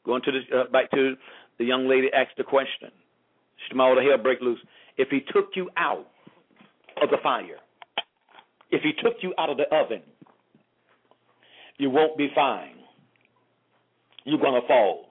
going 0.05 0.21
to 0.23 0.31
the, 0.31 0.57
uh, 0.57 0.63
back 0.71 0.91
to 0.91 1.15
the 1.59 1.65
young 1.65 1.87
lady 1.87 2.07
asked 2.13 2.37
the 2.37 2.43
question, 2.43 2.89
Shema 3.69 3.95
the 3.95 4.01
hell 4.01 4.21
break 4.21 4.41
loose. 4.41 4.59
If 4.97 5.09
He 5.09 5.19
took 5.31 5.51
you 5.55 5.69
out 5.77 6.07
of 7.01 7.09
the 7.09 7.17
fire, 7.21 7.59
if 8.71 8.81
He 8.81 8.91
took 9.03 9.17
you 9.21 9.33
out 9.37 9.49
of 9.49 9.57
the 9.57 9.73
oven, 9.73 10.01
you 11.83 11.89
won't 11.89 12.17
be 12.17 12.29
fine. 12.33 12.75
You're 14.23 14.39
going 14.39 14.59
to 14.59 14.65
fall. 14.65 15.09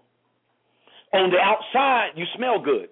On 1.13 1.31
the 1.31 1.37
outside, 1.37 2.17
you 2.17 2.25
smell 2.35 2.61
good. 2.65 2.89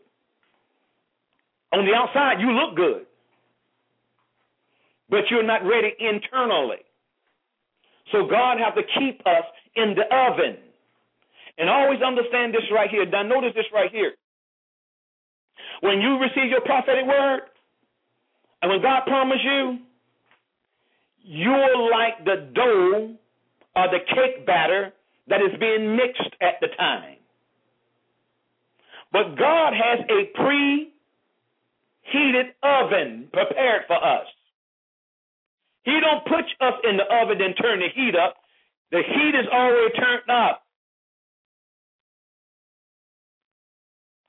On 1.73 1.87
the 1.87 1.95
outside, 1.95 2.41
you 2.41 2.53
look 2.53 2.77
good. 2.77 3.07
But 5.09 5.21
you're 5.31 5.43
not 5.43 5.63
ready 5.65 5.95
internally. 5.99 6.85
So 8.13 8.27
God 8.29 8.59
has 8.59 8.75
to 8.75 8.83
keep 9.01 9.21
us 9.27 9.45
in 9.75 9.95
the 9.97 10.05
oven. 10.15 10.59
And 11.57 11.71
always 11.71 12.01
understand 12.03 12.53
this 12.53 12.63
right 12.71 12.91
here. 12.91 13.07
Now 13.07 13.23
notice 13.23 13.53
this 13.55 13.65
right 13.73 13.91
here. 13.91 14.13
When 15.81 16.03
you 16.03 16.19
receive 16.19 16.51
your 16.51 16.61
prophetic 16.61 17.07
word, 17.07 17.41
and 18.61 18.71
when 18.71 18.83
God 18.83 19.07
promised 19.07 19.43
you, 19.43 19.79
you're 21.23 21.91
like 21.91 22.25
the 22.27 22.51
dough 22.55 23.17
or 23.77 23.89
the 23.89 24.01
cake 24.01 24.47
batter 24.47 24.93
that 25.29 25.41
is 25.41 25.59
being 25.59 25.97
mixed 25.97 26.35
at 26.41 26.61
the 26.61 26.69
time. 26.77 27.17
But 29.13 29.37
God 29.37 29.73
has 29.73 30.01
a 30.09 30.31
preheated 30.39 30.91
oven 32.63 33.29
prepared 33.33 33.83
for 33.87 33.97
us. 33.97 34.27
He 35.85 35.99
don't 36.01 36.25
put 36.25 36.45
us 36.61 36.75
in 36.85 36.97
the 36.97 37.05
oven 37.05 37.41
and 37.41 37.57
turn 37.61 37.81
the 37.81 37.89
heat 37.95 38.15
up. 38.15 38.37
The 38.91 39.03
heat 39.03 39.35
is 39.39 39.47
already 39.53 39.95
turned 39.95 40.31
up. 40.31 40.63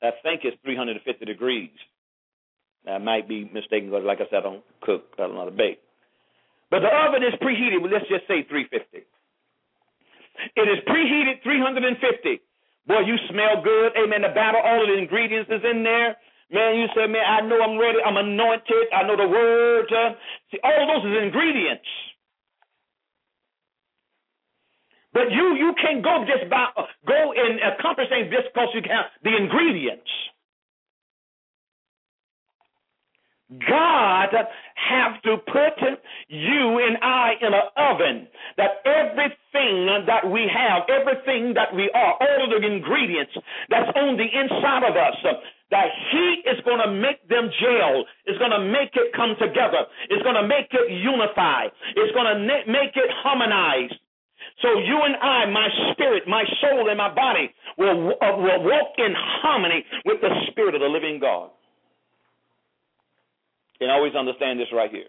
I 0.03 0.11
think 0.23 0.41
it's 0.43 0.57
350 0.63 1.25
degrees. 1.25 1.69
I 2.87 2.97
might 2.97 3.29
be 3.29 3.43
mistaken 3.53 3.91
because, 3.91 4.03
like 4.03 4.19
I 4.19 4.25
said, 4.31 4.39
I 4.39 4.41
don't 4.41 4.63
cook. 4.81 5.13
I 5.19 5.23
don't 5.23 5.33
know 5.33 5.41
how 5.41 5.45
to 5.45 5.51
bake. 5.51 5.79
But 6.71 6.79
the 6.79 6.87
oven 6.87 7.21
is 7.21 7.35
preheated. 7.39 7.81
Well, 7.81 7.91
let's 7.91 8.07
just 8.09 8.27
say 8.27 8.41
350. 8.49 9.05
It 10.55 10.67
is 10.67 10.79
preheated 10.87 11.43
350. 11.43 12.41
Boy, 12.87 13.01
you 13.05 13.15
smell 13.29 13.61
good. 13.63 13.93
Amen. 13.97 14.23
The 14.23 14.33
batter, 14.33 14.59
all 14.59 14.81
of 14.81 14.87
the 14.89 14.97
ingredients 14.97 15.49
is 15.51 15.61
in 15.63 15.83
there. 15.83 16.17
Man, 16.51 16.75
you 16.77 16.87
say, 16.95 17.07
man, 17.07 17.23
I 17.23 17.41
know 17.47 17.61
I'm 17.61 17.77
ready. 17.79 17.99
I'm 18.03 18.17
anointed. 18.17 18.91
I 18.93 19.03
know 19.07 19.15
the 19.15 19.27
word. 19.27 19.87
Uh, 19.91 20.13
see, 20.51 20.59
all 20.63 20.87
those 20.87 21.05
is 21.11 21.23
ingredients. 21.23 21.87
But 25.13 25.31
you 25.31 25.55
you 25.55 25.73
can't 25.81 26.03
go 26.03 26.23
just 26.27 26.49
by 26.49 26.67
go 27.07 27.33
and 27.35 27.59
accomplish 27.73 28.09
things 28.09 28.31
just 28.31 28.53
because 28.53 28.69
you 28.73 28.81
have 28.87 29.11
the 29.23 29.35
ingredients. 29.35 30.07
God 33.59 34.31
have 34.31 35.21
to 35.23 35.37
put 35.43 35.75
you 36.29 36.79
and 36.79 36.95
I 37.03 37.35
in 37.41 37.51
an 37.51 37.67
oven 37.75 38.27
that 38.55 38.79
everything 38.87 40.07
that 40.07 40.23
we 40.23 40.47
have, 40.47 40.87
everything 40.87 41.53
that 41.55 41.75
we 41.75 41.91
are, 41.93 42.15
all 42.15 42.47
the 42.47 42.65
ingredients 42.65 43.35
that's 43.69 43.91
on 43.95 44.15
the 44.15 44.23
inside 44.23 44.87
of 44.87 44.95
us, 44.95 45.19
that 45.71 45.87
heat 46.11 46.43
is 46.47 46.63
going 46.63 46.79
to 46.79 46.91
make 46.95 47.27
them 47.27 47.51
gel. 47.59 48.05
It's 48.25 48.39
going 48.39 48.55
to 48.55 48.63
make 48.71 48.95
it 48.95 49.11
come 49.15 49.35
together. 49.35 49.83
It's 50.09 50.23
going 50.23 50.39
to 50.39 50.47
make 50.47 50.71
it 50.71 50.87
unify. 50.91 51.67
It's 51.95 52.15
going 52.15 52.31
to 52.31 52.39
make 52.71 52.95
it 52.95 53.09
harmonize. 53.19 53.91
So 54.61 54.79
you 54.79 54.99
and 55.03 55.15
I, 55.15 55.45
my 55.51 55.67
spirit, 55.91 56.23
my 56.27 56.43
soul, 56.61 56.87
and 56.87 56.97
my 56.97 57.13
body 57.13 57.51
will, 57.77 58.15
uh, 58.21 58.37
will 58.37 58.63
walk 58.63 58.95
in 58.97 59.13
harmony 59.15 59.83
with 60.05 60.21
the 60.21 60.29
spirit 60.51 60.75
of 60.75 60.81
the 60.81 60.87
living 60.87 61.19
God. 61.19 61.51
And 63.81 63.91
always 63.91 64.13
understand 64.15 64.59
this 64.59 64.67
right 64.71 64.91
here. 64.91 65.05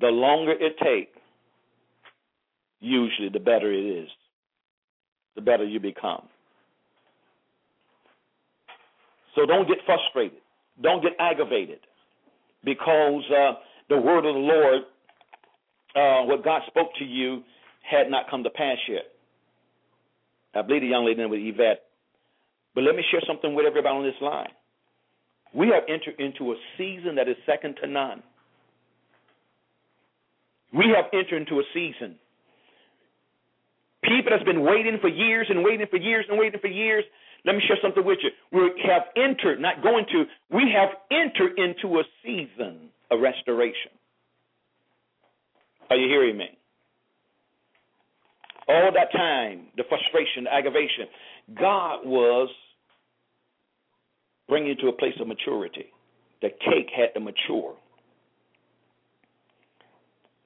The 0.00 0.08
longer 0.08 0.52
it 0.52 0.76
takes, 0.78 1.18
usually 2.80 3.30
the 3.30 3.40
better 3.40 3.72
it 3.72 4.02
is. 4.02 4.08
The 5.34 5.40
better 5.40 5.64
you 5.64 5.80
become. 5.80 6.28
So 9.34 9.46
don't 9.46 9.66
get 9.66 9.78
frustrated. 9.86 10.38
don't 10.82 11.02
get 11.02 11.12
aggravated 11.18 11.80
because 12.64 13.22
uh, 13.30 13.52
the 13.88 13.96
word 13.96 14.26
of 14.26 14.34
the 14.34 14.40
Lord, 14.40 14.82
uh, 15.96 16.26
what 16.26 16.44
God 16.44 16.62
spoke 16.66 16.88
to 16.98 17.04
you, 17.04 17.42
had 17.88 18.10
not 18.10 18.28
come 18.30 18.42
to 18.44 18.50
pass 18.50 18.76
yet. 18.88 19.04
I 20.54 20.62
believe 20.62 20.82
the 20.82 20.88
young 20.88 21.06
lady 21.06 21.24
with 21.24 21.40
Yvette. 21.40 21.82
But 22.74 22.84
let 22.84 22.94
me 22.94 23.04
share 23.10 23.20
something 23.26 23.54
with 23.54 23.66
everybody 23.66 23.96
on 23.96 24.04
this 24.04 24.20
line. 24.20 24.50
We 25.52 25.68
have 25.68 25.82
entered 25.88 26.20
into 26.20 26.52
a 26.52 26.56
season 26.78 27.16
that 27.16 27.28
is 27.28 27.36
second 27.44 27.76
to 27.82 27.88
none. 27.88 28.22
We 30.72 30.86
have 30.94 31.06
entered 31.12 31.42
into 31.42 31.58
a 31.58 31.64
season. 31.74 32.16
People 34.02 34.30
that's 34.30 34.44
been 34.44 34.62
waiting 34.62 34.98
for 35.00 35.08
years 35.08 35.46
and 35.50 35.64
waiting 35.64 35.86
for 35.90 35.96
years 35.96 36.24
and 36.28 36.38
waiting 36.38 36.60
for 36.60 36.68
years. 36.68 37.04
Let 37.44 37.56
me 37.56 37.62
share 37.66 37.76
something 37.82 38.04
with 38.04 38.18
you. 38.22 38.30
We 38.52 38.70
have 38.86 39.02
entered, 39.16 39.60
not 39.60 39.82
going 39.82 40.06
to, 40.12 40.24
we 40.50 40.72
have 40.74 40.90
entered 41.10 41.58
into 41.58 41.98
a 41.98 42.02
season 42.24 42.90
of 43.10 43.20
restoration. 43.20 43.90
Are 45.90 45.96
you 45.96 46.08
hearing 46.08 46.38
me? 46.38 46.56
All 48.68 48.92
that 48.94 49.10
time, 49.12 49.66
the 49.76 49.82
frustration, 49.88 50.44
the 50.44 50.54
aggravation, 50.54 51.06
God 51.58 52.06
was 52.06 52.48
bringing 54.50 54.68
you 54.68 54.74
to 54.74 54.88
a 54.88 54.92
place 54.92 55.14
of 55.20 55.28
maturity. 55.28 55.86
The 56.42 56.50
cake 56.50 56.90
had 56.94 57.14
to 57.14 57.20
mature. 57.20 57.74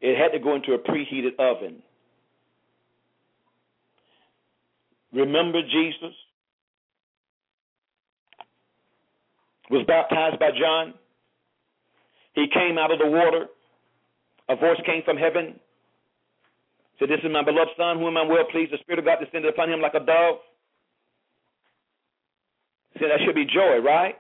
It 0.01 0.17
had 0.17 0.37
to 0.37 0.39
go 0.39 0.55
into 0.55 0.75
a 0.75 0.79
preheated 0.79 1.35
oven. 1.39 1.83
Remember 5.13 5.63
Jesus 5.63 6.15
was 9.71 9.85
baptized 9.87 10.39
by 10.39 10.51
John. 10.51 10.95
He 12.35 12.47
came 12.53 12.77
out 12.79 12.93
of 12.93 12.99
the 12.99 13.07
water. 13.07 13.47
A 14.51 14.57
voice 14.57 14.79
came 14.85 15.03
from 15.05 15.17
heaven. 15.17 15.59
Said, 16.99 17.09
This 17.09 17.21
is 17.25 17.31
my 17.33 17.43
beloved 17.43 17.71
son, 17.79 17.99
whom 17.99 18.17
I'm 18.17 18.29
well 18.29 18.45
pleased. 18.53 18.73
The 18.73 18.79
Spirit 18.83 18.99
of 18.99 19.05
God 19.07 19.19
descended 19.25 19.51
upon 19.51 19.73
him 19.73 19.81
like 19.81 19.95
a 19.95 20.05
dove. 20.05 20.37
Said 22.99 23.09
that 23.11 23.21
should 23.25 23.35
be 23.35 23.45
joy, 23.45 23.79
right? 23.79 24.15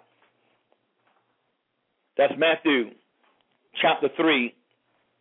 That's 2.16 2.34
Matthew 2.36 2.90
chapter 3.80 4.08
3, 4.16 4.54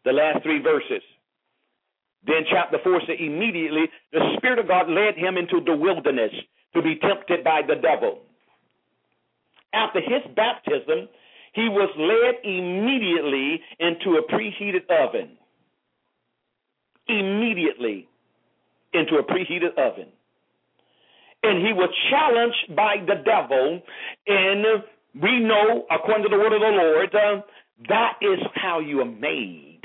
the 0.06 0.12
last 0.12 0.43
three 0.43 0.62
verses. 0.62 1.01
Then 2.26 2.45
chapter 2.49 2.78
4 2.84 3.01
said, 3.08 3.16
Immediately 3.20 3.86
the 4.12 4.36
Spirit 4.38 4.60
of 4.60 4.68
God 4.68 4.89
led 4.89 5.16
him 5.18 5.38
into 5.38 5.60
the 5.66 5.76
wilderness 5.76 6.32
to 6.74 6.82
be 6.82 6.95
tempted 6.95 7.43
by 7.43 7.62
the 7.68 7.76
devil. 7.76 8.20
After 9.74 9.99
his 9.99 10.22
baptism, 10.36 11.10
he 11.54 11.68
was 11.70 11.89
led 11.97 12.41
immediately 12.43 13.62
into 13.80 14.18
a 14.18 14.24
preheated 14.32 14.89
oven. 14.89 15.38
Immediately 17.08 18.08
into 18.93 19.16
a 19.18 19.24
preheated 19.24 19.78
oven. 19.78 20.12
And 21.43 21.65
he 21.65 21.73
was 21.73 21.89
challenged 22.09 22.75
by 22.75 22.97
the 23.05 23.21
devil. 23.23 23.81
And 24.27 24.83
we 25.21 25.39
know, 25.39 25.85
according 25.91 26.23
to 26.23 26.29
the 26.29 26.37
word 26.37 26.53
of 26.53 26.61
the 26.61 26.67
Lord, 26.67 27.13
uh, 27.13 27.41
that 27.89 28.13
is 28.21 28.39
how 28.55 28.79
you 28.79 29.01
are 29.01 29.05
made. 29.05 29.81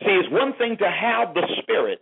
See, 0.00 0.10
it's 0.10 0.32
one 0.32 0.54
thing 0.58 0.76
to 0.78 0.90
have 0.90 1.34
the 1.34 1.46
Spirit, 1.62 2.00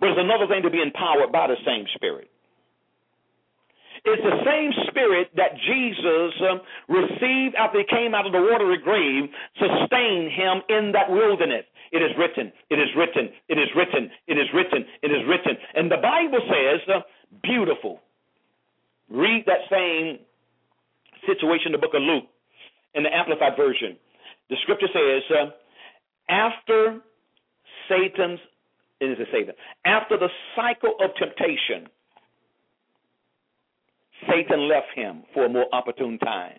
but 0.00 0.10
it's 0.10 0.18
another 0.20 0.48
thing 0.48 0.62
to 0.62 0.70
be 0.70 0.82
empowered 0.82 1.30
by 1.30 1.46
the 1.46 1.56
same 1.64 1.86
Spirit. 1.94 2.30
It's 4.06 4.22
the 4.22 4.38
same 4.46 4.70
spirit 4.86 5.30
that 5.34 5.58
Jesus 5.66 6.30
um, 6.46 6.60
received 6.86 7.56
after 7.58 7.82
he 7.82 7.86
came 7.90 8.14
out 8.14 8.24
of 8.24 8.30
the 8.30 8.40
watery 8.40 8.78
grave, 8.78 9.28
sustained 9.58 10.30
him 10.30 10.62
in 10.68 10.92
that 10.92 11.10
wilderness. 11.10 11.66
It 11.92 11.98
is 11.98 12.10
written, 12.18 12.52
it 12.70 12.76
is 12.76 12.88
written, 12.96 13.30
it 13.48 13.58
is 13.58 13.68
written, 13.76 14.10
it 14.26 14.34
is 14.38 14.48
written, 14.54 14.84
it 15.02 15.10
is 15.10 15.22
written. 15.28 15.56
And 15.74 15.90
the 15.90 15.96
Bible 15.96 16.40
says, 16.48 16.80
uh, 16.88 17.00
beautiful. 17.42 18.00
Read 19.08 19.44
that 19.46 19.66
same 19.70 20.18
situation 21.26 21.66
in 21.66 21.72
the 21.72 21.78
book 21.78 21.94
of 21.94 22.02
Luke 22.02 22.24
in 22.94 23.02
the 23.02 23.14
Amplified 23.14 23.56
Version. 23.56 23.96
The 24.50 24.56
scripture 24.62 24.88
says, 24.92 25.22
uh, 25.30 26.32
after 26.32 27.00
Satan's, 27.88 28.40
it 29.00 29.18
is 29.18 29.28
Satan, 29.32 29.54
after 29.84 30.16
the 30.18 30.28
cycle 30.56 30.94
of 31.00 31.10
temptation, 31.16 31.88
Satan 34.28 34.68
left 34.68 34.88
him 34.94 35.22
for 35.34 35.44
a 35.44 35.48
more 35.48 35.66
opportune 35.72 36.18
time. 36.18 36.58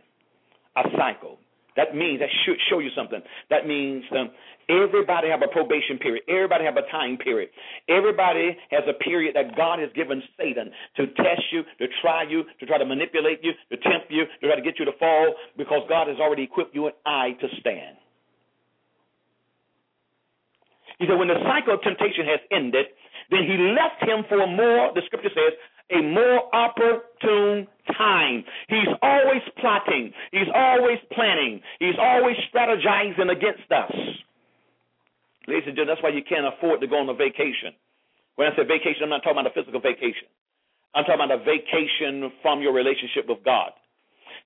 A 0.75 0.83
cycle. 0.95 1.39
That 1.77 1.95
means 1.95 2.19
that 2.19 2.29
should 2.43 2.57
show 2.69 2.79
you 2.79 2.89
something. 2.97 3.21
That 3.49 3.67
means 3.67 4.03
um, 4.11 4.31
everybody 4.67 5.29
have 5.29 5.45
a 5.45 5.47
probation 5.47 6.01
period. 6.01 6.25
Everybody 6.27 6.65
have 6.65 6.75
a 6.75 6.89
time 6.89 7.17
period. 7.17 7.49
Everybody 7.87 8.57
has 8.71 8.83
a 8.89 8.97
period 8.97 9.37
that 9.37 9.55
God 9.55 9.77
has 9.77 9.89
given 9.93 10.21
Satan 10.35 10.73
to 10.97 11.05
test 11.13 11.45
you, 11.53 11.61
to 11.77 11.85
try 12.01 12.23
you, 12.27 12.43
to 12.59 12.65
try 12.65 12.77
to 12.77 12.85
manipulate 12.85 13.39
you, 13.43 13.53
to 13.69 13.77
tempt 13.77 14.09
you, 14.09 14.25
to 14.25 14.47
try 14.47 14.55
to 14.57 14.65
get 14.65 14.79
you 14.79 14.85
to 14.85 14.97
fall, 14.99 15.35
because 15.55 15.85
God 15.87 16.07
has 16.09 16.17
already 16.17 16.43
equipped 16.43 16.73
you 16.73 16.87
and 16.87 16.95
I 17.05 17.37
to 17.39 17.47
stand. 17.61 18.01
He 20.97 21.05
said, 21.05 21.19
when 21.21 21.29
the 21.29 21.37
cycle 21.45 21.77
of 21.77 21.81
temptation 21.85 22.25
has 22.25 22.41
ended, 22.49 22.89
then 23.29 23.45
he 23.45 23.53
left 23.77 24.01
him 24.01 24.25
for 24.25 24.41
more, 24.47 24.89
the 24.97 25.05
scripture 25.05 25.29
says, 25.29 25.53
a 25.91 26.01
more 26.01 26.53
opportune 26.53 27.67
time. 27.97 28.43
He's 28.67 28.91
always 29.01 29.41
plotting. 29.59 30.11
He's 30.31 30.49
always 30.53 30.97
planning. 31.13 31.61
He's 31.79 31.95
always 31.99 32.35
strategizing 32.53 33.31
against 33.31 33.71
us. 33.71 33.91
Ladies 35.47 35.63
and 35.67 35.75
gentlemen, 35.75 35.95
that's 35.95 36.03
why 36.03 36.09
you 36.09 36.23
can't 36.27 36.45
afford 36.45 36.81
to 36.81 36.87
go 36.87 36.99
on 36.99 37.07
a 37.07 37.13
vacation. 37.13 37.71
When 38.35 38.51
I 38.51 38.55
say 38.55 38.63
vacation, 38.67 39.03
I'm 39.03 39.09
not 39.09 39.23
talking 39.23 39.39
about 39.39 39.51
a 39.51 39.55
physical 39.55 39.79
vacation. 39.79 40.27
I'm 40.93 41.05
talking 41.05 41.23
about 41.23 41.39
a 41.39 41.43
vacation 41.43 42.31
from 42.41 42.61
your 42.61 42.73
relationship 42.73 43.27
with 43.27 43.43
God. 43.45 43.71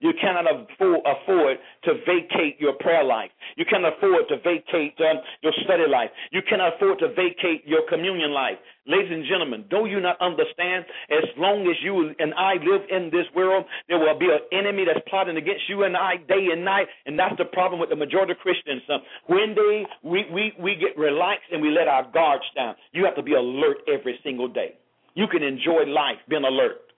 You 0.02 0.14
cannot 0.20 0.50
afford 0.50 1.58
to 1.86 1.94
vacate 2.06 2.60
your 2.60 2.74
prayer 2.74 3.04
life. 3.04 3.30
You 3.56 3.66
cannot 3.70 3.98
afford 3.98 4.28
to 4.30 4.38
vacate 4.38 4.98
um, 5.00 5.22
your 5.42 5.54
study 5.64 5.86
life. 5.88 6.10
You 6.32 6.42
cannot 6.42 6.76
afford 6.76 7.00
to 7.00 7.10
vacate 7.10 7.66
your 7.66 7.88
communion 7.88 8.32
life. 8.34 8.58
Ladies 8.88 9.12
and 9.14 9.24
gentlemen, 9.30 9.66
do 9.70 9.86
you 9.86 10.02
not 10.02 10.20
understand? 10.20 10.86
As 11.12 11.30
long 11.38 11.70
as 11.70 11.78
you 11.84 12.14
and 12.18 12.34
I 12.34 12.54
live 12.66 12.82
in 12.90 13.14
this 13.14 13.30
world, 13.36 13.66
there 13.88 14.00
will 14.00 14.18
be 14.18 14.26
an 14.26 14.42
enemy 14.52 14.86
that's 14.90 15.06
plotting 15.08 15.38
against 15.38 15.70
you 15.70 15.84
and 15.84 15.96
I 15.96 16.18
day 16.18 16.50
and 16.52 16.66
night. 16.66 16.88
And 17.06 17.18
that's 17.18 17.38
the 17.38 17.46
problem 17.46 17.80
with 17.80 17.90
the 17.90 17.96
majority 17.96 18.34
of 18.34 18.40
Christians. 18.40 18.82
Um, 18.90 19.02
when 19.28 19.54
they 19.54 19.86
we, 20.02 20.26
we, 20.34 20.54
we 20.60 20.76
get 20.76 20.98
relaxed 20.98 21.46
and 21.52 21.62
we 21.62 21.70
let 21.70 21.88
our 21.88 22.10
guards 22.12 22.46
down, 22.56 22.74
you 22.92 23.06
have 23.06 23.16
to 23.16 23.24
be 23.24 23.34
alert 23.34 23.86
every 23.88 24.20
single 24.24 24.48
day. 24.48 24.74
You 25.14 25.28
can 25.28 25.44
enjoy 25.44 25.86
life 25.86 26.18
being 26.28 26.44
alert 26.44 26.91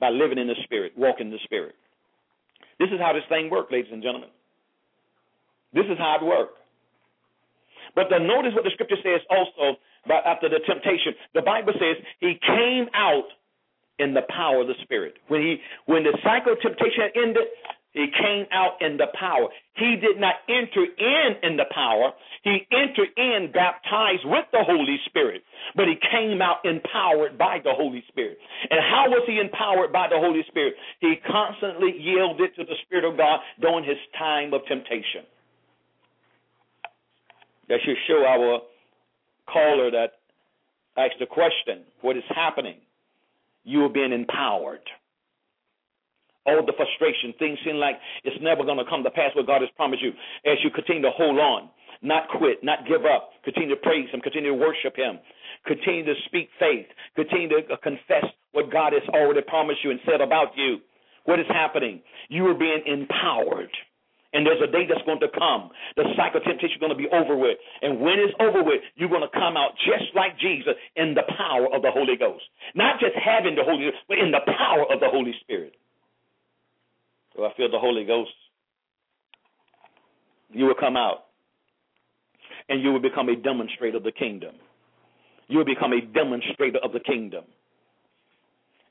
by 0.00 0.08
living 0.08 0.38
in 0.38 0.48
the 0.48 0.56
Spirit, 0.64 0.92
walking 0.96 1.26
in 1.26 1.32
the 1.32 1.44
Spirit. 1.44 1.74
This 2.78 2.88
is 2.88 2.98
how 2.98 3.12
this 3.12 3.22
thing 3.28 3.50
works, 3.50 3.70
ladies 3.70 3.92
and 3.92 4.02
gentlemen. 4.02 4.30
This 5.72 5.84
is 5.84 5.98
how 5.98 6.16
it 6.20 6.24
works. 6.24 6.56
But 7.94 8.08
the, 8.08 8.18
notice 8.18 8.54
what 8.54 8.64
the 8.64 8.70
scripture 8.72 8.96
says 9.02 9.20
also 9.28 9.78
about 10.04 10.26
after 10.26 10.48
the 10.48 10.60
temptation. 10.66 11.14
The 11.34 11.42
Bible 11.42 11.72
says 11.74 12.02
he 12.20 12.38
came 12.40 12.88
out 12.94 13.28
in 13.98 14.14
the 14.14 14.22
power 14.28 14.62
of 14.62 14.66
the 14.66 14.78
Spirit. 14.82 15.14
When 15.28 15.42
he 15.42 15.60
when 15.86 16.02
the 16.04 16.16
cycle 16.24 16.54
of 16.54 16.60
temptation 16.60 17.12
ended, 17.14 17.44
he 17.92 18.06
came 18.06 18.46
out 18.52 18.80
in 18.80 18.96
the 18.96 19.08
power. 19.18 19.48
He 19.74 19.96
did 19.96 20.20
not 20.20 20.36
enter 20.48 20.84
in 20.86 21.36
in 21.42 21.56
the 21.56 21.66
power. 21.74 22.12
He 22.44 22.66
entered 22.70 23.10
in 23.16 23.50
baptized 23.52 24.24
with 24.24 24.46
the 24.52 24.62
Holy 24.62 24.98
Spirit, 25.06 25.42
but 25.74 25.86
he 25.88 25.96
came 26.10 26.40
out 26.40 26.64
empowered 26.64 27.36
by 27.36 27.58
the 27.62 27.72
Holy 27.74 28.04
Spirit. 28.08 28.38
And 28.70 28.80
how 28.80 29.06
was 29.08 29.24
he 29.26 29.40
empowered 29.40 29.92
by 29.92 30.06
the 30.08 30.18
Holy 30.18 30.42
Spirit? 30.48 30.74
He 31.00 31.16
constantly 31.26 31.98
yielded 31.98 32.54
to 32.56 32.64
the 32.64 32.76
Spirit 32.86 33.04
of 33.04 33.16
God 33.16 33.40
during 33.60 33.84
his 33.84 33.98
time 34.16 34.54
of 34.54 34.64
temptation. 34.66 35.26
That 37.68 37.80
should 37.84 37.96
show 38.06 38.24
our 38.24 38.60
caller 39.52 39.90
that 39.90 40.12
asked 40.96 41.18
the 41.18 41.26
question, 41.26 41.82
what 42.02 42.16
is 42.16 42.24
happening? 42.28 42.76
You 43.64 43.84
are 43.84 43.88
being 43.88 44.12
empowered 44.12 44.80
all 46.50 46.66
the 46.66 46.74
frustration, 46.74 47.32
things 47.38 47.58
seem 47.64 47.76
like 47.76 47.96
it's 48.24 48.36
never 48.42 48.64
going 48.64 48.78
to 48.78 48.88
come 48.88 49.02
to 49.06 49.10
pass 49.10 49.30
what 49.34 49.46
God 49.46 49.62
has 49.62 49.70
promised 49.76 50.02
you. 50.02 50.10
As 50.44 50.58
you 50.62 50.70
continue 50.70 51.02
to 51.02 51.14
hold 51.14 51.38
on, 51.38 51.70
not 52.02 52.28
quit, 52.28 52.64
not 52.64 52.86
give 52.88 53.04
up, 53.04 53.30
continue 53.44 53.70
to 53.70 53.80
praise 53.80 54.08
Him, 54.10 54.20
continue 54.20 54.50
to 54.50 54.58
worship 54.58 54.96
Him, 54.96 55.18
continue 55.66 56.04
to 56.04 56.14
speak 56.26 56.48
faith, 56.58 56.86
continue 57.14 57.48
to 57.48 57.60
uh, 57.72 57.76
confess 57.82 58.24
what 58.52 58.72
God 58.72 58.92
has 58.92 59.02
already 59.14 59.42
promised 59.46 59.84
you 59.84 59.90
and 59.90 60.00
said 60.08 60.20
about 60.20 60.56
you. 60.56 60.78
What 61.24 61.38
is 61.38 61.46
happening? 61.48 62.00
You 62.28 62.46
are 62.48 62.54
being 62.54 62.82
empowered. 62.86 63.70
And 64.32 64.46
there's 64.46 64.62
a 64.62 64.70
day 64.70 64.86
that's 64.86 65.02
going 65.02 65.18
to 65.20 65.32
come. 65.34 65.74
The 65.96 66.06
cycle 66.14 66.38
of 66.38 66.46
temptation 66.46 66.78
is 66.78 66.80
going 66.80 66.94
to 66.94 66.98
be 66.98 67.10
over 67.10 67.34
with. 67.34 67.58
And 67.82 67.98
when 67.98 68.14
it's 68.22 68.34
over 68.38 68.62
with, 68.62 68.78
you're 68.94 69.10
going 69.10 69.26
to 69.26 69.34
come 69.34 69.58
out 69.58 69.74
just 69.82 70.14
like 70.14 70.38
Jesus 70.38 70.78
in 70.94 71.14
the 71.14 71.26
power 71.34 71.66
of 71.66 71.82
the 71.82 71.90
Holy 71.90 72.14
Ghost. 72.14 72.46
Not 72.78 73.02
just 73.02 73.18
having 73.18 73.58
the 73.58 73.66
Holy 73.66 73.90
Ghost, 73.90 73.98
but 74.06 74.22
in 74.22 74.30
the 74.30 74.46
power 74.46 74.86
of 74.86 75.02
the 75.02 75.10
Holy 75.10 75.34
Spirit. 75.42 75.74
So 77.36 77.44
I 77.44 77.54
feel 77.56 77.70
the 77.70 77.78
Holy 77.78 78.04
Ghost. 78.04 78.30
You 80.52 80.66
will 80.66 80.74
come 80.78 80.96
out 80.96 81.26
and 82.68 82.82
you 82.82 82.92
will 82.92 83.00
become 83.00 83.28
a 83.28 83.36
demonstrator 83.36 83.98
of 83.98 84.04
the 84.04 84.12
kingdom. 84.12 84.54
You 85.48 85.58
will 85.58 85.64
become 85.64 85.92
a 85.92 86.00
demonstrator 86.00 86.78
of 86.82 86.92
the 86.92 87.00
kingdom. 87.00 87.44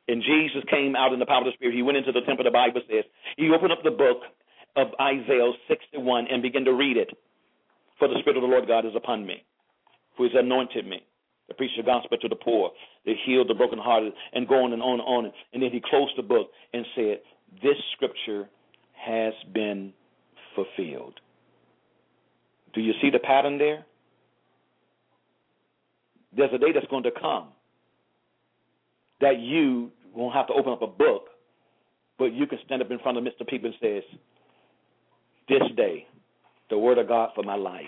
And 0.08 0.24
Jesus 0.24 0.64
came 0.70 0.96
out 0.96 1.14
in 1.14 1.20
the 1.20 1.26
power 1.26 1.40
of 1.40 1.46
the 1.46 1.52
Spirit. 1.54 1.76
He 1.76 1.84
went 1.84 1.98
into 1.98 2.12
the 2.12 2.22
temple, 2.26 2.44
the 2.44 2.52
Bible 2.52 2.82
says. 2.90 3.06
He 3.38 3.50
opened 3.50 3.72
up 3.72 3.84
the 3.84 3.92
book 3.92 4.22
of 4.76 4.88
Isaiah 5.00 5.52
61 5.68 6.28
and 6.32 6.42
began 6.42 6.66
to 6.66 6.74
read 6.74 6.98
it. 6.98 7.10
For 8.00 8.08
the 8.08 8.16
Spirit 8.20 8.38
of 8.38 8.44
the 8.44 8.50
Lord 8.50 8.68
God 8.68 8.86
is 8.86 8.96
upon 8.96 9.26
me, 9.26 9.44
who 10.18 10.24
has 10.24 10.32
anointed 10.36 10.88
me 10.88 11.04
to 11.48 11.56
preach 11.56 11.72
the 11.78 11.84
gospel 11.84 12.18
to 12.18 12.28
the 12.28 12.36
poor, 12.36 12.72
to 13.06 13.14
heal 13.26 13.46
the 13.46 13.54
brokenhearted, 13.54 14.14
and 14.34 14.48
go 14.48 14.64
on 14.64 14.74
and 14.74 14.82
on 14.82 15.00
and 15.00 15.02
on. 15.02 15.32
And 15.54 15.64
then 15.64 15.72
he 15.72 15.82
closed 15.84 16.14
the 16.18 16.24
book 16.24 16.50
and 16.74 16.86
said, 16.96 17.20
This 17.62 17.76
scripture 17.94 18.50
has 18.94 19.34
been 19.54 19.94
fulfilled. 20.56 21.20
Do 22.74 22.82
you 22.82 22.94
see 23.02 23.10
the 23.10 23.20
pattern 23.20 23.58
there? 23.58 23.86
There's 26.36 26.52
a 26.54 26.58
day 26.58 26.72
that's 26.74 26.88
going 26.88 27.04
to 27.04 27.12
come 27.12 27.50
that 29.22 29.40
you 29.40 29.92
won't 30.14 30.36
have 30.36 30.48
to 30.48 30.54
open 30.54 30.74
up 30.74 30.82
a 30.82 30.88
book, 30.88 31.30
but 32.18 32.34
you 32.34 32.46
can 32.48 32.60
stand 32.66 32.82
up 32.82 32.92
in 32.92 33.00
front 33.00 33.18
of 33.18 33.24
Mr. 33.24 33.48
People 33.48 33.72
and 33.72 33.76
says, 33.82 34.04
This 35.48 35.62
day, 35.76 36.08
the 36.70 36.78
word 36.78 36.98
of 36.98 37.08
God 37.08 37.32
for 37.36 37.44
my 37.44 37.56
life 37.56 37.84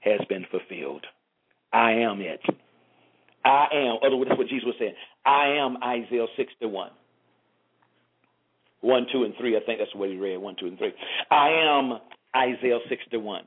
has 0.00 0.20
been 0.28 0.46
fulfilled. 0.50 1.04
I 1.72 1.92
am 1.92 2.20
it. 2.20 2.40
I 3.44 3.66
am. 3.72 3.96
Other 4.04 4.16
words, 4.16 4.30
that's 4.30 4.38
what 4.38 4.48
Jesus 4.48 4.64
was 4.64 4.76
saying. 4.78 4.94
I 5.26 5.48
am 5.58 5.76
Isaiah 5.82 6.26
61. 6.36 6.90
1, 8.84 9.06
2, 9.12 9.24
and 9.24 9.34
3. 9.38 9.56
I 9.56 9.60
think 9.64 9.78
that's 9.78 9.94
what 9.94 10.10
he 10.10 10.16
read. 10.16 10.36
1, 10.36 10.56
2, 10.60 10.66
and 10.66 10.78
3. 10.78 10.92
I 11.30 11.48
am 11.66 11.98
Isaiah 12.36 12.78
61. 12.88 13.42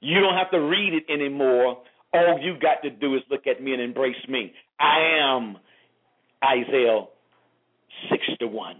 You 0.00 0.20
don't 0.20 0.34
have 0.34 0.50
to 0.50 0.58
read 0.58 0.92
it 0.92 1.12
anymore. 1.12 1.82
All 2.12 2.38
you 2.40 2.58
got 2.60 2.82
to 2.82 2.90
do 2.90 3.14
is 3.14 3.22
look 3.30 3.46
at 3.46 3.62
me 3.62 3.72
and 3.72 3.80
embrace 3.80 4.16
me. 4.28 4.52
I 4.78 5.18
am 5.20 5.56
Isaiah 6.44 7.04
61. 8.10 8.76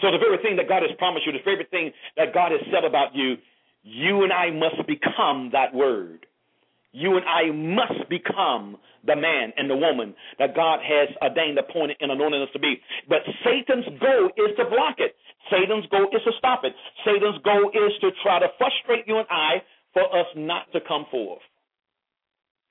So 0.00 0.10
the 0.10 0.18
very 0.18 0.38
thing 0.38 0.56
that 0.56 0.68
God 0.68 0.82
has 0.82 0.92
promised 0.98 1.26
you, 1.26 1.32
the 1.32 1.38
very 1.44 1.66
thing 1.70 1.92
that 2.16 2.32
God 2.32 2.52
has 2.52 2.60
said 2.72 2.84
about 2.84 3.14
you, 3.14 3.34
you 3.82 4.22
and 4.22 4.32
I 4.32 4.50
must 4.50 4.86
become 4.86 5.50
that 5.52 5.74
word. 5.74 6.26
You 6.92 7.16
and 7.16 7.24
I 7.24 7.52
must 7.54 8.08
become 8.10 8.76
the 9.06 9.14
man 9.14 9.52
and 9.56 9.70
the 9.70 9.76
woman 9.76 10.14
that 10.38 10.56
God 10.56 10.80
has 10.82 11.08
ordained, 11.22 11.58
appointed, 11.58 11.96
and 12.00 12.10
anointed 12.10 12.42
us 12.42 12.48
to 12.52 12.58
be. 12.58 12.80
But 13.08 13.18
Satan's 13.44 13.86
goal 14.00 14.30
is 14.36 14.56
to 14.58 14.64
block 14.64 14.96
it. 14.98 15.14
Satan's 15.50 15.86
goal 15.90 16.08
is 16.12 16.22
to 16.24 16.32
stop 16.38 16.62
it. 16.64 16.74
Satan's 17.04 17.38
goal 17.44 17.70
is 17.70 17.92
to 18.00 18.10
try 18.22 18.40
to 18.40 18.48
frustrate 18.58 19.06
you 19.06 19.18
and 19.18 19.26
I 19.30 19.62
for 19.94 20.02
us 20.02 20.26
not 20.36 20.70
to 20.72 20.80
come 20.86 21.06
forth. 21.10 21.42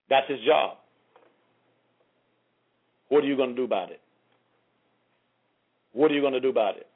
That's 0.09 0.29
his 0.29 0.39
job. 0.45 0.77
What 3.07 3.23
are 3.23 3.27
you 3.27 3.37
going 3.37 3.51
to 3.51 3.55
do 3.55 3.63
about 3.63 3.91
it? 3.91 4.01
What 5.93 6.11
are 6.11 6.13
you 6.13 6.21
going 6.21 6.33
to 6.33 6.39
do 6.39 6.49
about 6.49 6.77
it? 6.77 6.87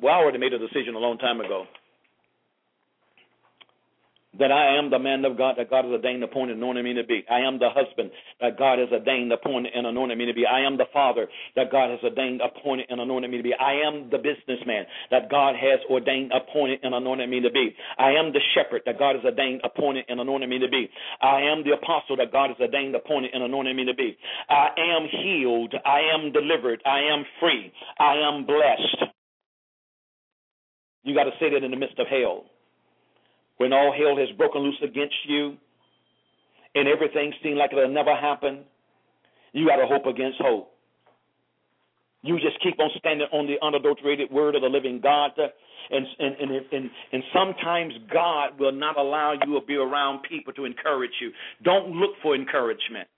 Well, 0.00 0.14
I 0.14 0.18
already 0.18 0.38
made 0.38 0.52
a 0.52 0.58
decision 0.58 0.94
a 0.94 0.98
long 0.98 1.18
time 1.18 1.40
ago 1.40 1.64
that 4.38 4.52
I 4.52 4.78
am 4.78 4.90
the 4.90 4.98
man 4.98 5.24
of 5.24 5.36
God 5.36 5.56
that 5.58 5.70
God 5.70 5.84
has 5.84 5.92
ordained, 5.92 6.22
appointed, 6.22 6.56
anointed 6.56 6.84
me 6.84 6.94
to 6.94 7.04
be. 7.04 7.24
I 7.28 7.40
am 7.40 7.58
the 7.58 7.70
husband 7.74 8.10
that 8.40 8.58
God 8.58 8.78
has 8.78 8.88
ordained, 8.92 9.32
appointed, 9.32 9.72
and 9.74 9.86
anointed 9.86 10.18
me 10.18 10.26
to 10.26 10.34
be. 10.34 10.46
I 10.46 10.60
am 10.62 10.76
the 10.76 10.86
father 10.92 11.26
that 11.56 11.72
God 11.72 11.90
has 11.90 11.98
ordained, 12.04 12.40
appointed, 12.40 12.86
and 12.90 13.00
anointed 13.00 13.30
me 13.30 13.38
to 13.38 13.42
be. 13.42 13.54
I 13.58 13.82
am 13.82 14.08
the 14.10 14.22
businessman 14.22 14.86
that 15.10 15.30
God 15.30 15.56
has 15.56 15.80
ordained, 15.90 16.30
appointed, 16.30 16.78
and 16.84 16.94
anointed 16.94 17.28
me 17.28 17.40
to 17.40 17.50
be. 17.50 17.74
I 17.98 18.12
am 18.12 18.32
the 18.32 18.40
shepherd 18.54 18.82
that 18.86 18.98
God 19.00 19.16
has 19.16 19.24
ordained, 19.24 19.62
appointed, 19.64 20.04
and 20.08 20.20
anointed 20.20 20.48
me 20.48 20.60
to 20.60 20.68
be. 20.68 20.88
I 21.20 21.42
am 21.50 21.64
the 21.64 21.74
apostle 21.74 22.16
that 22.18 22.30
God 22.30 22.50
has 22.50 22.60
ordained, 22.60 22.94
appointed, 22.94 23.32
and 23.34 23.42
anointed 23.42 23.74
me 23.74 23.84
to 23.86 23.94
be. 23.94 24.16
I 24.48 24.68
am 24.78 25.08
healed. 25.10 25.74
I 25.84 26.02
am 26.14 26.30
delivered. 26.32 26.82
I 26.86 27.00
am 27.10 27.24
free. 27.40 27.72
I 27.98 28.14
am 28.22 28.46
blessed. 28.46 29.10
You 31.02 31.14
got 31.14 31.24
to 31.24 31.32
say 31.40 31.50
that 31.50 31.64
in 31.64 31.72
the 31.72 31.76
midst 31.78 31.98
of 31.98 32.06
hell 32.06 32.44
when 33.60 33.74
all 33.74 33.92
hell 33.92 34.16
has 34.16 34.34
broken 34.38 34.62
loose 34.62 34.80
against 34.82 35.14
you 35.28 35.54
and 36.74 36.88
everything 36.88 37.30
seems 37.42 37.58
like 37.58 37.70
it'll 37.72 37.92
never 37.92 38.16
happen, 38.16 38.64
you 39.52 39.66
got 39.66 39.76
to 39.76 39.86
hope 39.86 40.06
against 40.06 40.38
hope. 40.40 40.72
You 42.22 42.36
just 42.36 42.56
keep 42.62 42.80
on 42.80 42.88
standing 42.96 43.26
on 43.34 43.46
the 43.46 43.56
unadulterated 43.62 44.30
word 44.30 44.54
of 44.54 44.62
the 44.62 44.68
living 44.68 44.98
God. 45.02 45.32
And, 45.90 46.06
and, 46.18 46.36
and, 46.40 46.50
and, 46.72 46.90
and 47.12 47.22
sometimes 47.34 47.92
God 48.10 48.58
will 48.58 48.72
not 48.72 48.98
allow 48.98 49.32
you 49.32 49.60
to 49.60 49.66
be 49.66 49.76
around 49.76 50.22
people 50.22 50.54
to 50.54 50.64
encourage 50.64 51.12
you. 51.20 51.30
Don't 51.62 51.90
look 51.90 52.12
for 52.22 52.34
encouragement. 52.34 53.08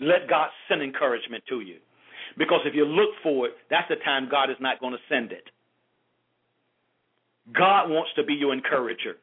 Let 0.00 0.28
God 0.28 0.48
send 0.68 0.82
encouragement 0.82 1.44
to 1.48 1.60
you. 1.60 1.76
Because 2.36 2.60
if 2.66 2.74
you 2.74 2.84
look 2.84 3.10
for 3.22 3.46
it, 3.46 3.52
that's 3.70 3.88
the 3.88 3.96
time 4.04 4.28
God 4.30 4.50
is 4.50 4.56
not 4.60 4.80
going 4.80 4.92
to 4.92 5.00
send 5.08 5.32
it. 5.32 5.48
God 7.52 7.90
wants 7.90 8.10
to 8.16 8.24
be 8.24 8.34
your 8.34 8.52
encourager. 8.52 9.16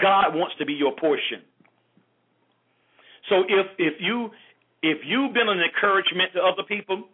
God 0.00 0.34
wants 0.34 0.54
to 0.58 0.66
be 0.66 0.72
your 0.72 0.94
portion. 0.96 1.42
So 3.28 3.42
if 3.48 3.66
if 3.78 3.94
you 4.00 4.30
if 4.82 4.98
you've 5.04 5.32
been 5.32 5.48
an 5.48 5.60
encouragement 5.60 6.32
to 6.34 6.40
other 6.40 6.62
people 6.66 7.04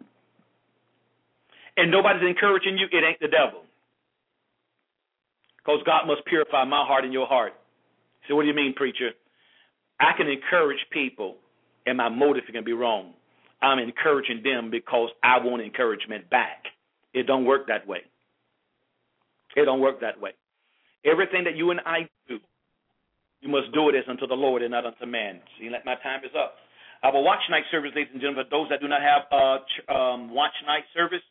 and 1.77 1.89
nobody's 1.89 2.27
encouraging 2.27 2.77
you, 2.77 2.87
it 2.91 3.03
ain't 3.03 3.19
the 3.19 3.27
devil. 3.27 3.63
Because 5.57 5.81
God 5.85 6.07
must 6.07 6.25
purify 6.25 6.65
my 6.65 6.85
heart 6.85 7.05
and 7.05 7.13
your 7.13 7.27
heart. 7.27 7.53
So 8.27 8.35
what 8.35 8.43
do 8.43 8.47
you 8.47 8.53
mean, 8.53 8.73
preacher? 8.73 9.11
I 9.99 10.11
can 10.17 10.27
encourage 10.27 10.79
people 10.91 11.37
and 11.85 11.97
my 11.97 12.09
motive 12.09 12.43
can 12.51 12.63
be 12.63 12.73
wrong. 12.73 13.13
I'm 13.61 13.79
encouraging 13.79 14.41
them 14.43 14.71
because 14.71 15.09
I 15.23 15.37
want 15.39 15.61
encouragement 15.61 16.29
back. 16.29 16.65
It 17.13 17.27
don't 17.27 17.45
work 17.45 17.67
that 17.67 17.87
way. 17.87 18.01
It 19.55 19.65
don't 19.65 19.81
work 19.81 20.01
that 20.01 20.19
way. 20.19 20.31
Everything 21.05 21.43
that 21.45 21.55
you 21.55 21.71
and 21.71 21.79
I 21.85 22.07
do, 22.27 22.37
you 23.41 23.49
must 23.49 23.73
do 23.73 23.89
it 23.89 23.95
as 23.95 24.05
unto 24.07 24.27
the 24.27 24.35
Lord 24.35 24.61
and 24.61 24.71
not 24.71 24.85
unto 24.85 25.05
man. 25.05 25.41
See, 25.59 25.69
that 25.69 25.85
my 25.85 25.95
time 26.03 26.21
is 26.23 26.31
up. 26.37 26.55
Our 27.03 27.21
watch 27.21 27.41
night 27.49 27.63
service, 27.71 27.91
ladies 27.95 28.11
and 28.13 28.21
gentlemen, 28.21 28.45
those 28.51 28.69
that 28.69 28.79
do 28.79 28.87
not 28.87 29.01
have 29.01 29.25
a 29.31 29.57
uh, 29.89 29.93
um, 29.93 30.33
watch 30.33 30.53
night 30.67 30.83
service, 30.93 31.25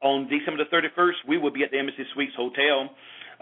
on 0.00 0.30
December 0.30 0.64
the 0.64 0.70
31st, 0.72 1.28
we 1.28 1.36
will 1.36 1.50
be 1.50 1.62
at 1.62 1.70
the 1.72 1.78
Embassy 1.78 2.04
Suites 2.14 2.32
Hotel, 2.34 2.88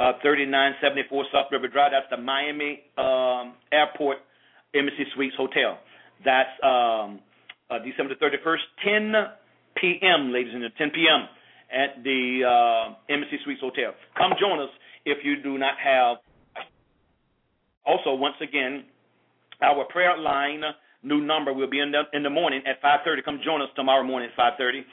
uh, 0.01 0.19
3974 0.23 1.27
South 1.31 1.47
River 1.53 1.69
Drive. 1.69 1.93
That's 1.93 2.11
the 2.11 2.17
Miami 2.17 2.83
um, 2.99 3.55
Airport 3.71 4.19
Embassy 4.75 5.07
Suites 5.15 5.37
Hotel. 5.37 5.79
That's 6.25 6.51
um, 6.65 7.21
uh, 7.71 7.79
December 7.85 8.17
the 8.17 8.19
31st, 8.19 8.67
10 8.83 9.15
p.m., 9.79 10.33
ladies 10.33 10.51
and 10.51 10.67
gentlemen, 10.67 10.73
10 10.79 10.91
p.m 10.91 11.29
at 11.73 12.03
the 12.03 12.43
uh, 12.45 12.95
Embassy 13.13 13.39
Suites 13.45 13.61
Hotel. 13.61 13.93
Come 14.17 14.33
join 14.41 14.61
us 14.61 14.71
if 15.05 15.19
you 15.25 15.43
do 15.43 15.59
not 15.59 15.75
have. 15.83 16.17
Also, 17.87 18.15
once 18.15 18.37
again, 18.43 18.85
our 19.63 19.85
prayer 19.85 20.19
line 20.19 20.63
new 21.03 21.21
number 21.21 21.53
will 21.53 21.71
be 21.71 21.81
in 21.81 21.93
the 21.93 22.03
in 22.13 22.23
the 22.23 22.31
morning 22.31 22.63
at 22.67 22.81
5:30. 22.83 23.25
Come 23.25 23.41
join 23.45 23.63
us 23.63 23.69
tomorrow 23.77 24.05
morning 24.05 24.31
at 24.31 24.37
5:30. 24.37 24.85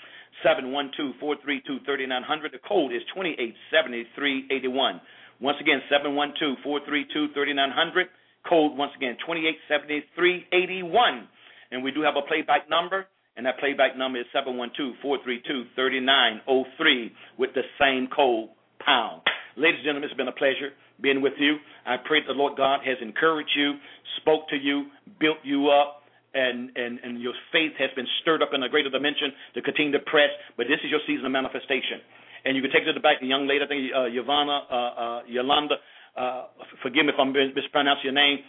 712-432-3900. 0.43 2.51
The 2.51 2.59
code 2.67 2.91
is 2.91 3.01
287381. 3.15 4.99
Once 5.39 5.57
again, 5.61 5.81
712-432-3900. 5.87 8.09
Code 8.43 8.75
once 8.77 8.91
again 8.97 9.15
287381. 9.25 11.29
And 11.71 11.81
we 11.83 11.91
do 11.91 12.01
have 12.01 12.17
a 12.17 12.21
playback 12.21 12.69
number 12.69 13.07
and 13.37 13.45
that 13.45 13.59
playback 13.59 13.97
number 13.97 14.19
is 14.19 14.25
712-432-3903 14.35 17.11
with 17.37 17.51
the 17.53 17.63
same 17.79 18.07
code 18.15 18.49
pound. 18.83 19.21
Ladies 19.57 19.79
and 19.79 19.85
gentlemen, 19.85 20.09
it's 20.09 20.17
been 20.17 20.27
a 20.27 20.35
pleasure 20.35 20.71
being 21.01 21.21
with 21.21 21.33
you. 21.39 21.57
I 21.85 21.97
pray 21.97 22.21
that 22.21 22.27
the 22.27 22.37
Lord 22.37 22.57
God 22.57 22.81
has 22.85 22.97
encouraged 23.01 23.51
you, 23.55 23.73
spoke 24.21 24.47
to 24.49 24.55
you, 24.55 24.85
built 25.19 25.37
you 25.43 25.69
up, 25.69 26.03
and, 26.33 26.71
and, 26.75 26.99
and 26.99 27.21
your 27.21 27.33
faith 27.51 27.71
has 27.79 27.89
been 27.95 28.07
stirred 28.21 28.43
up 28.43 28.49
in 28.53 28.63
a 28.63 28.69
greater 28.69 28.89
dimension 28.89 29.31
to 29.55 29.61
continue 29.61 29.91
to 29.93 29.99
press. 29.99 30.29
But 30.57 30.67
this 30.67 30.79
is 30.83 30.91
your 30.91 30.99
season 31.07 31.25
of 31.25 31.31
manifestation. 31.31 32.01
And 32.43 32.55
you 32.55 32.61
can 32.61 32.71
take 32.71 32.83
it 32.83 32.91
to 32.91 32.93
the 32.93 32.99
back. 32.99 33.21
The 33.21 33.27
young 33.27 33.47
lady, 33.47 33.63
I 33.63 33.67
think 33.67 33.91
uh, 33.95 34.11
Yvonne, 34.11 34.49
uh, 34.51 34.67
uh, 34.67 35.21
Yolanda, 35.27 35.75
uh, 36.15 36.47
forgive 36.83 37.05
me 37.07 37.13
if 37.15 37.19
I'm 37.19 37.31
mispronouncing 37.31 38.11
your 38.11 38.13
name. 38.13 38.39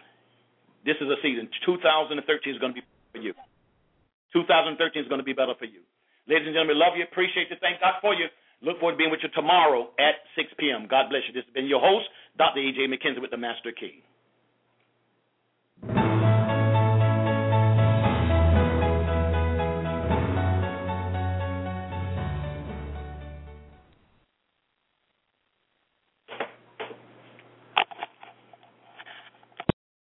This 0.85 0.97
is 1.01 1.07
a 1.07 1.17
season. 1.23 1.49
2013 1.65 2.55
is 2.55 2.59
going 2.59 2.75
to 2.75 2.81
be 2.83 2.87
for 3.15 3.23
you. 3.23 3.33
2013 4.33 4.79
is 5.03 5.09
going 5.09 5.21
to 5.21 5.27
be 5.27 5.37
better 5.37 5.55
for 5.59 5.67
you. 5.67 5.83
Ladies 6.27 6.51
and 6.51 6.55
gentlemen, 6.55 6.79
love 6.79 6.99
you, 6.99 7.05
appreciate 7.05 7.51
you, 7.51 7.57
thank 7.61 7.79
God 7.81 8.03
for 8.03 8.15
you. 8.15 8.27
Look 8.63 8.81
forward 8.81 8.97
to 8.97 8.99
being 8.99 9.13
with 9.13 9.21
you 9.23 9.29
tomorrow 9.37 9.93
at 10.01 10.17
6 10.35 10.49
p.m. 10.59 10.89
God 10.89 11.13
bless 11.13 11.23
you. 11.29 11.35
This 11.37 11.45
has 11.45 11.55
been 11.55 11.69
your 11.69 11.81
host, 11.81 12.09
Dr. 12.41 12.61
E.J. 12.61 12.89
McKenzie 12.89 13.21
with 13.21 13.31
the 13.31 13.37
Master 13.37 13.71
Key. 13.71 14.03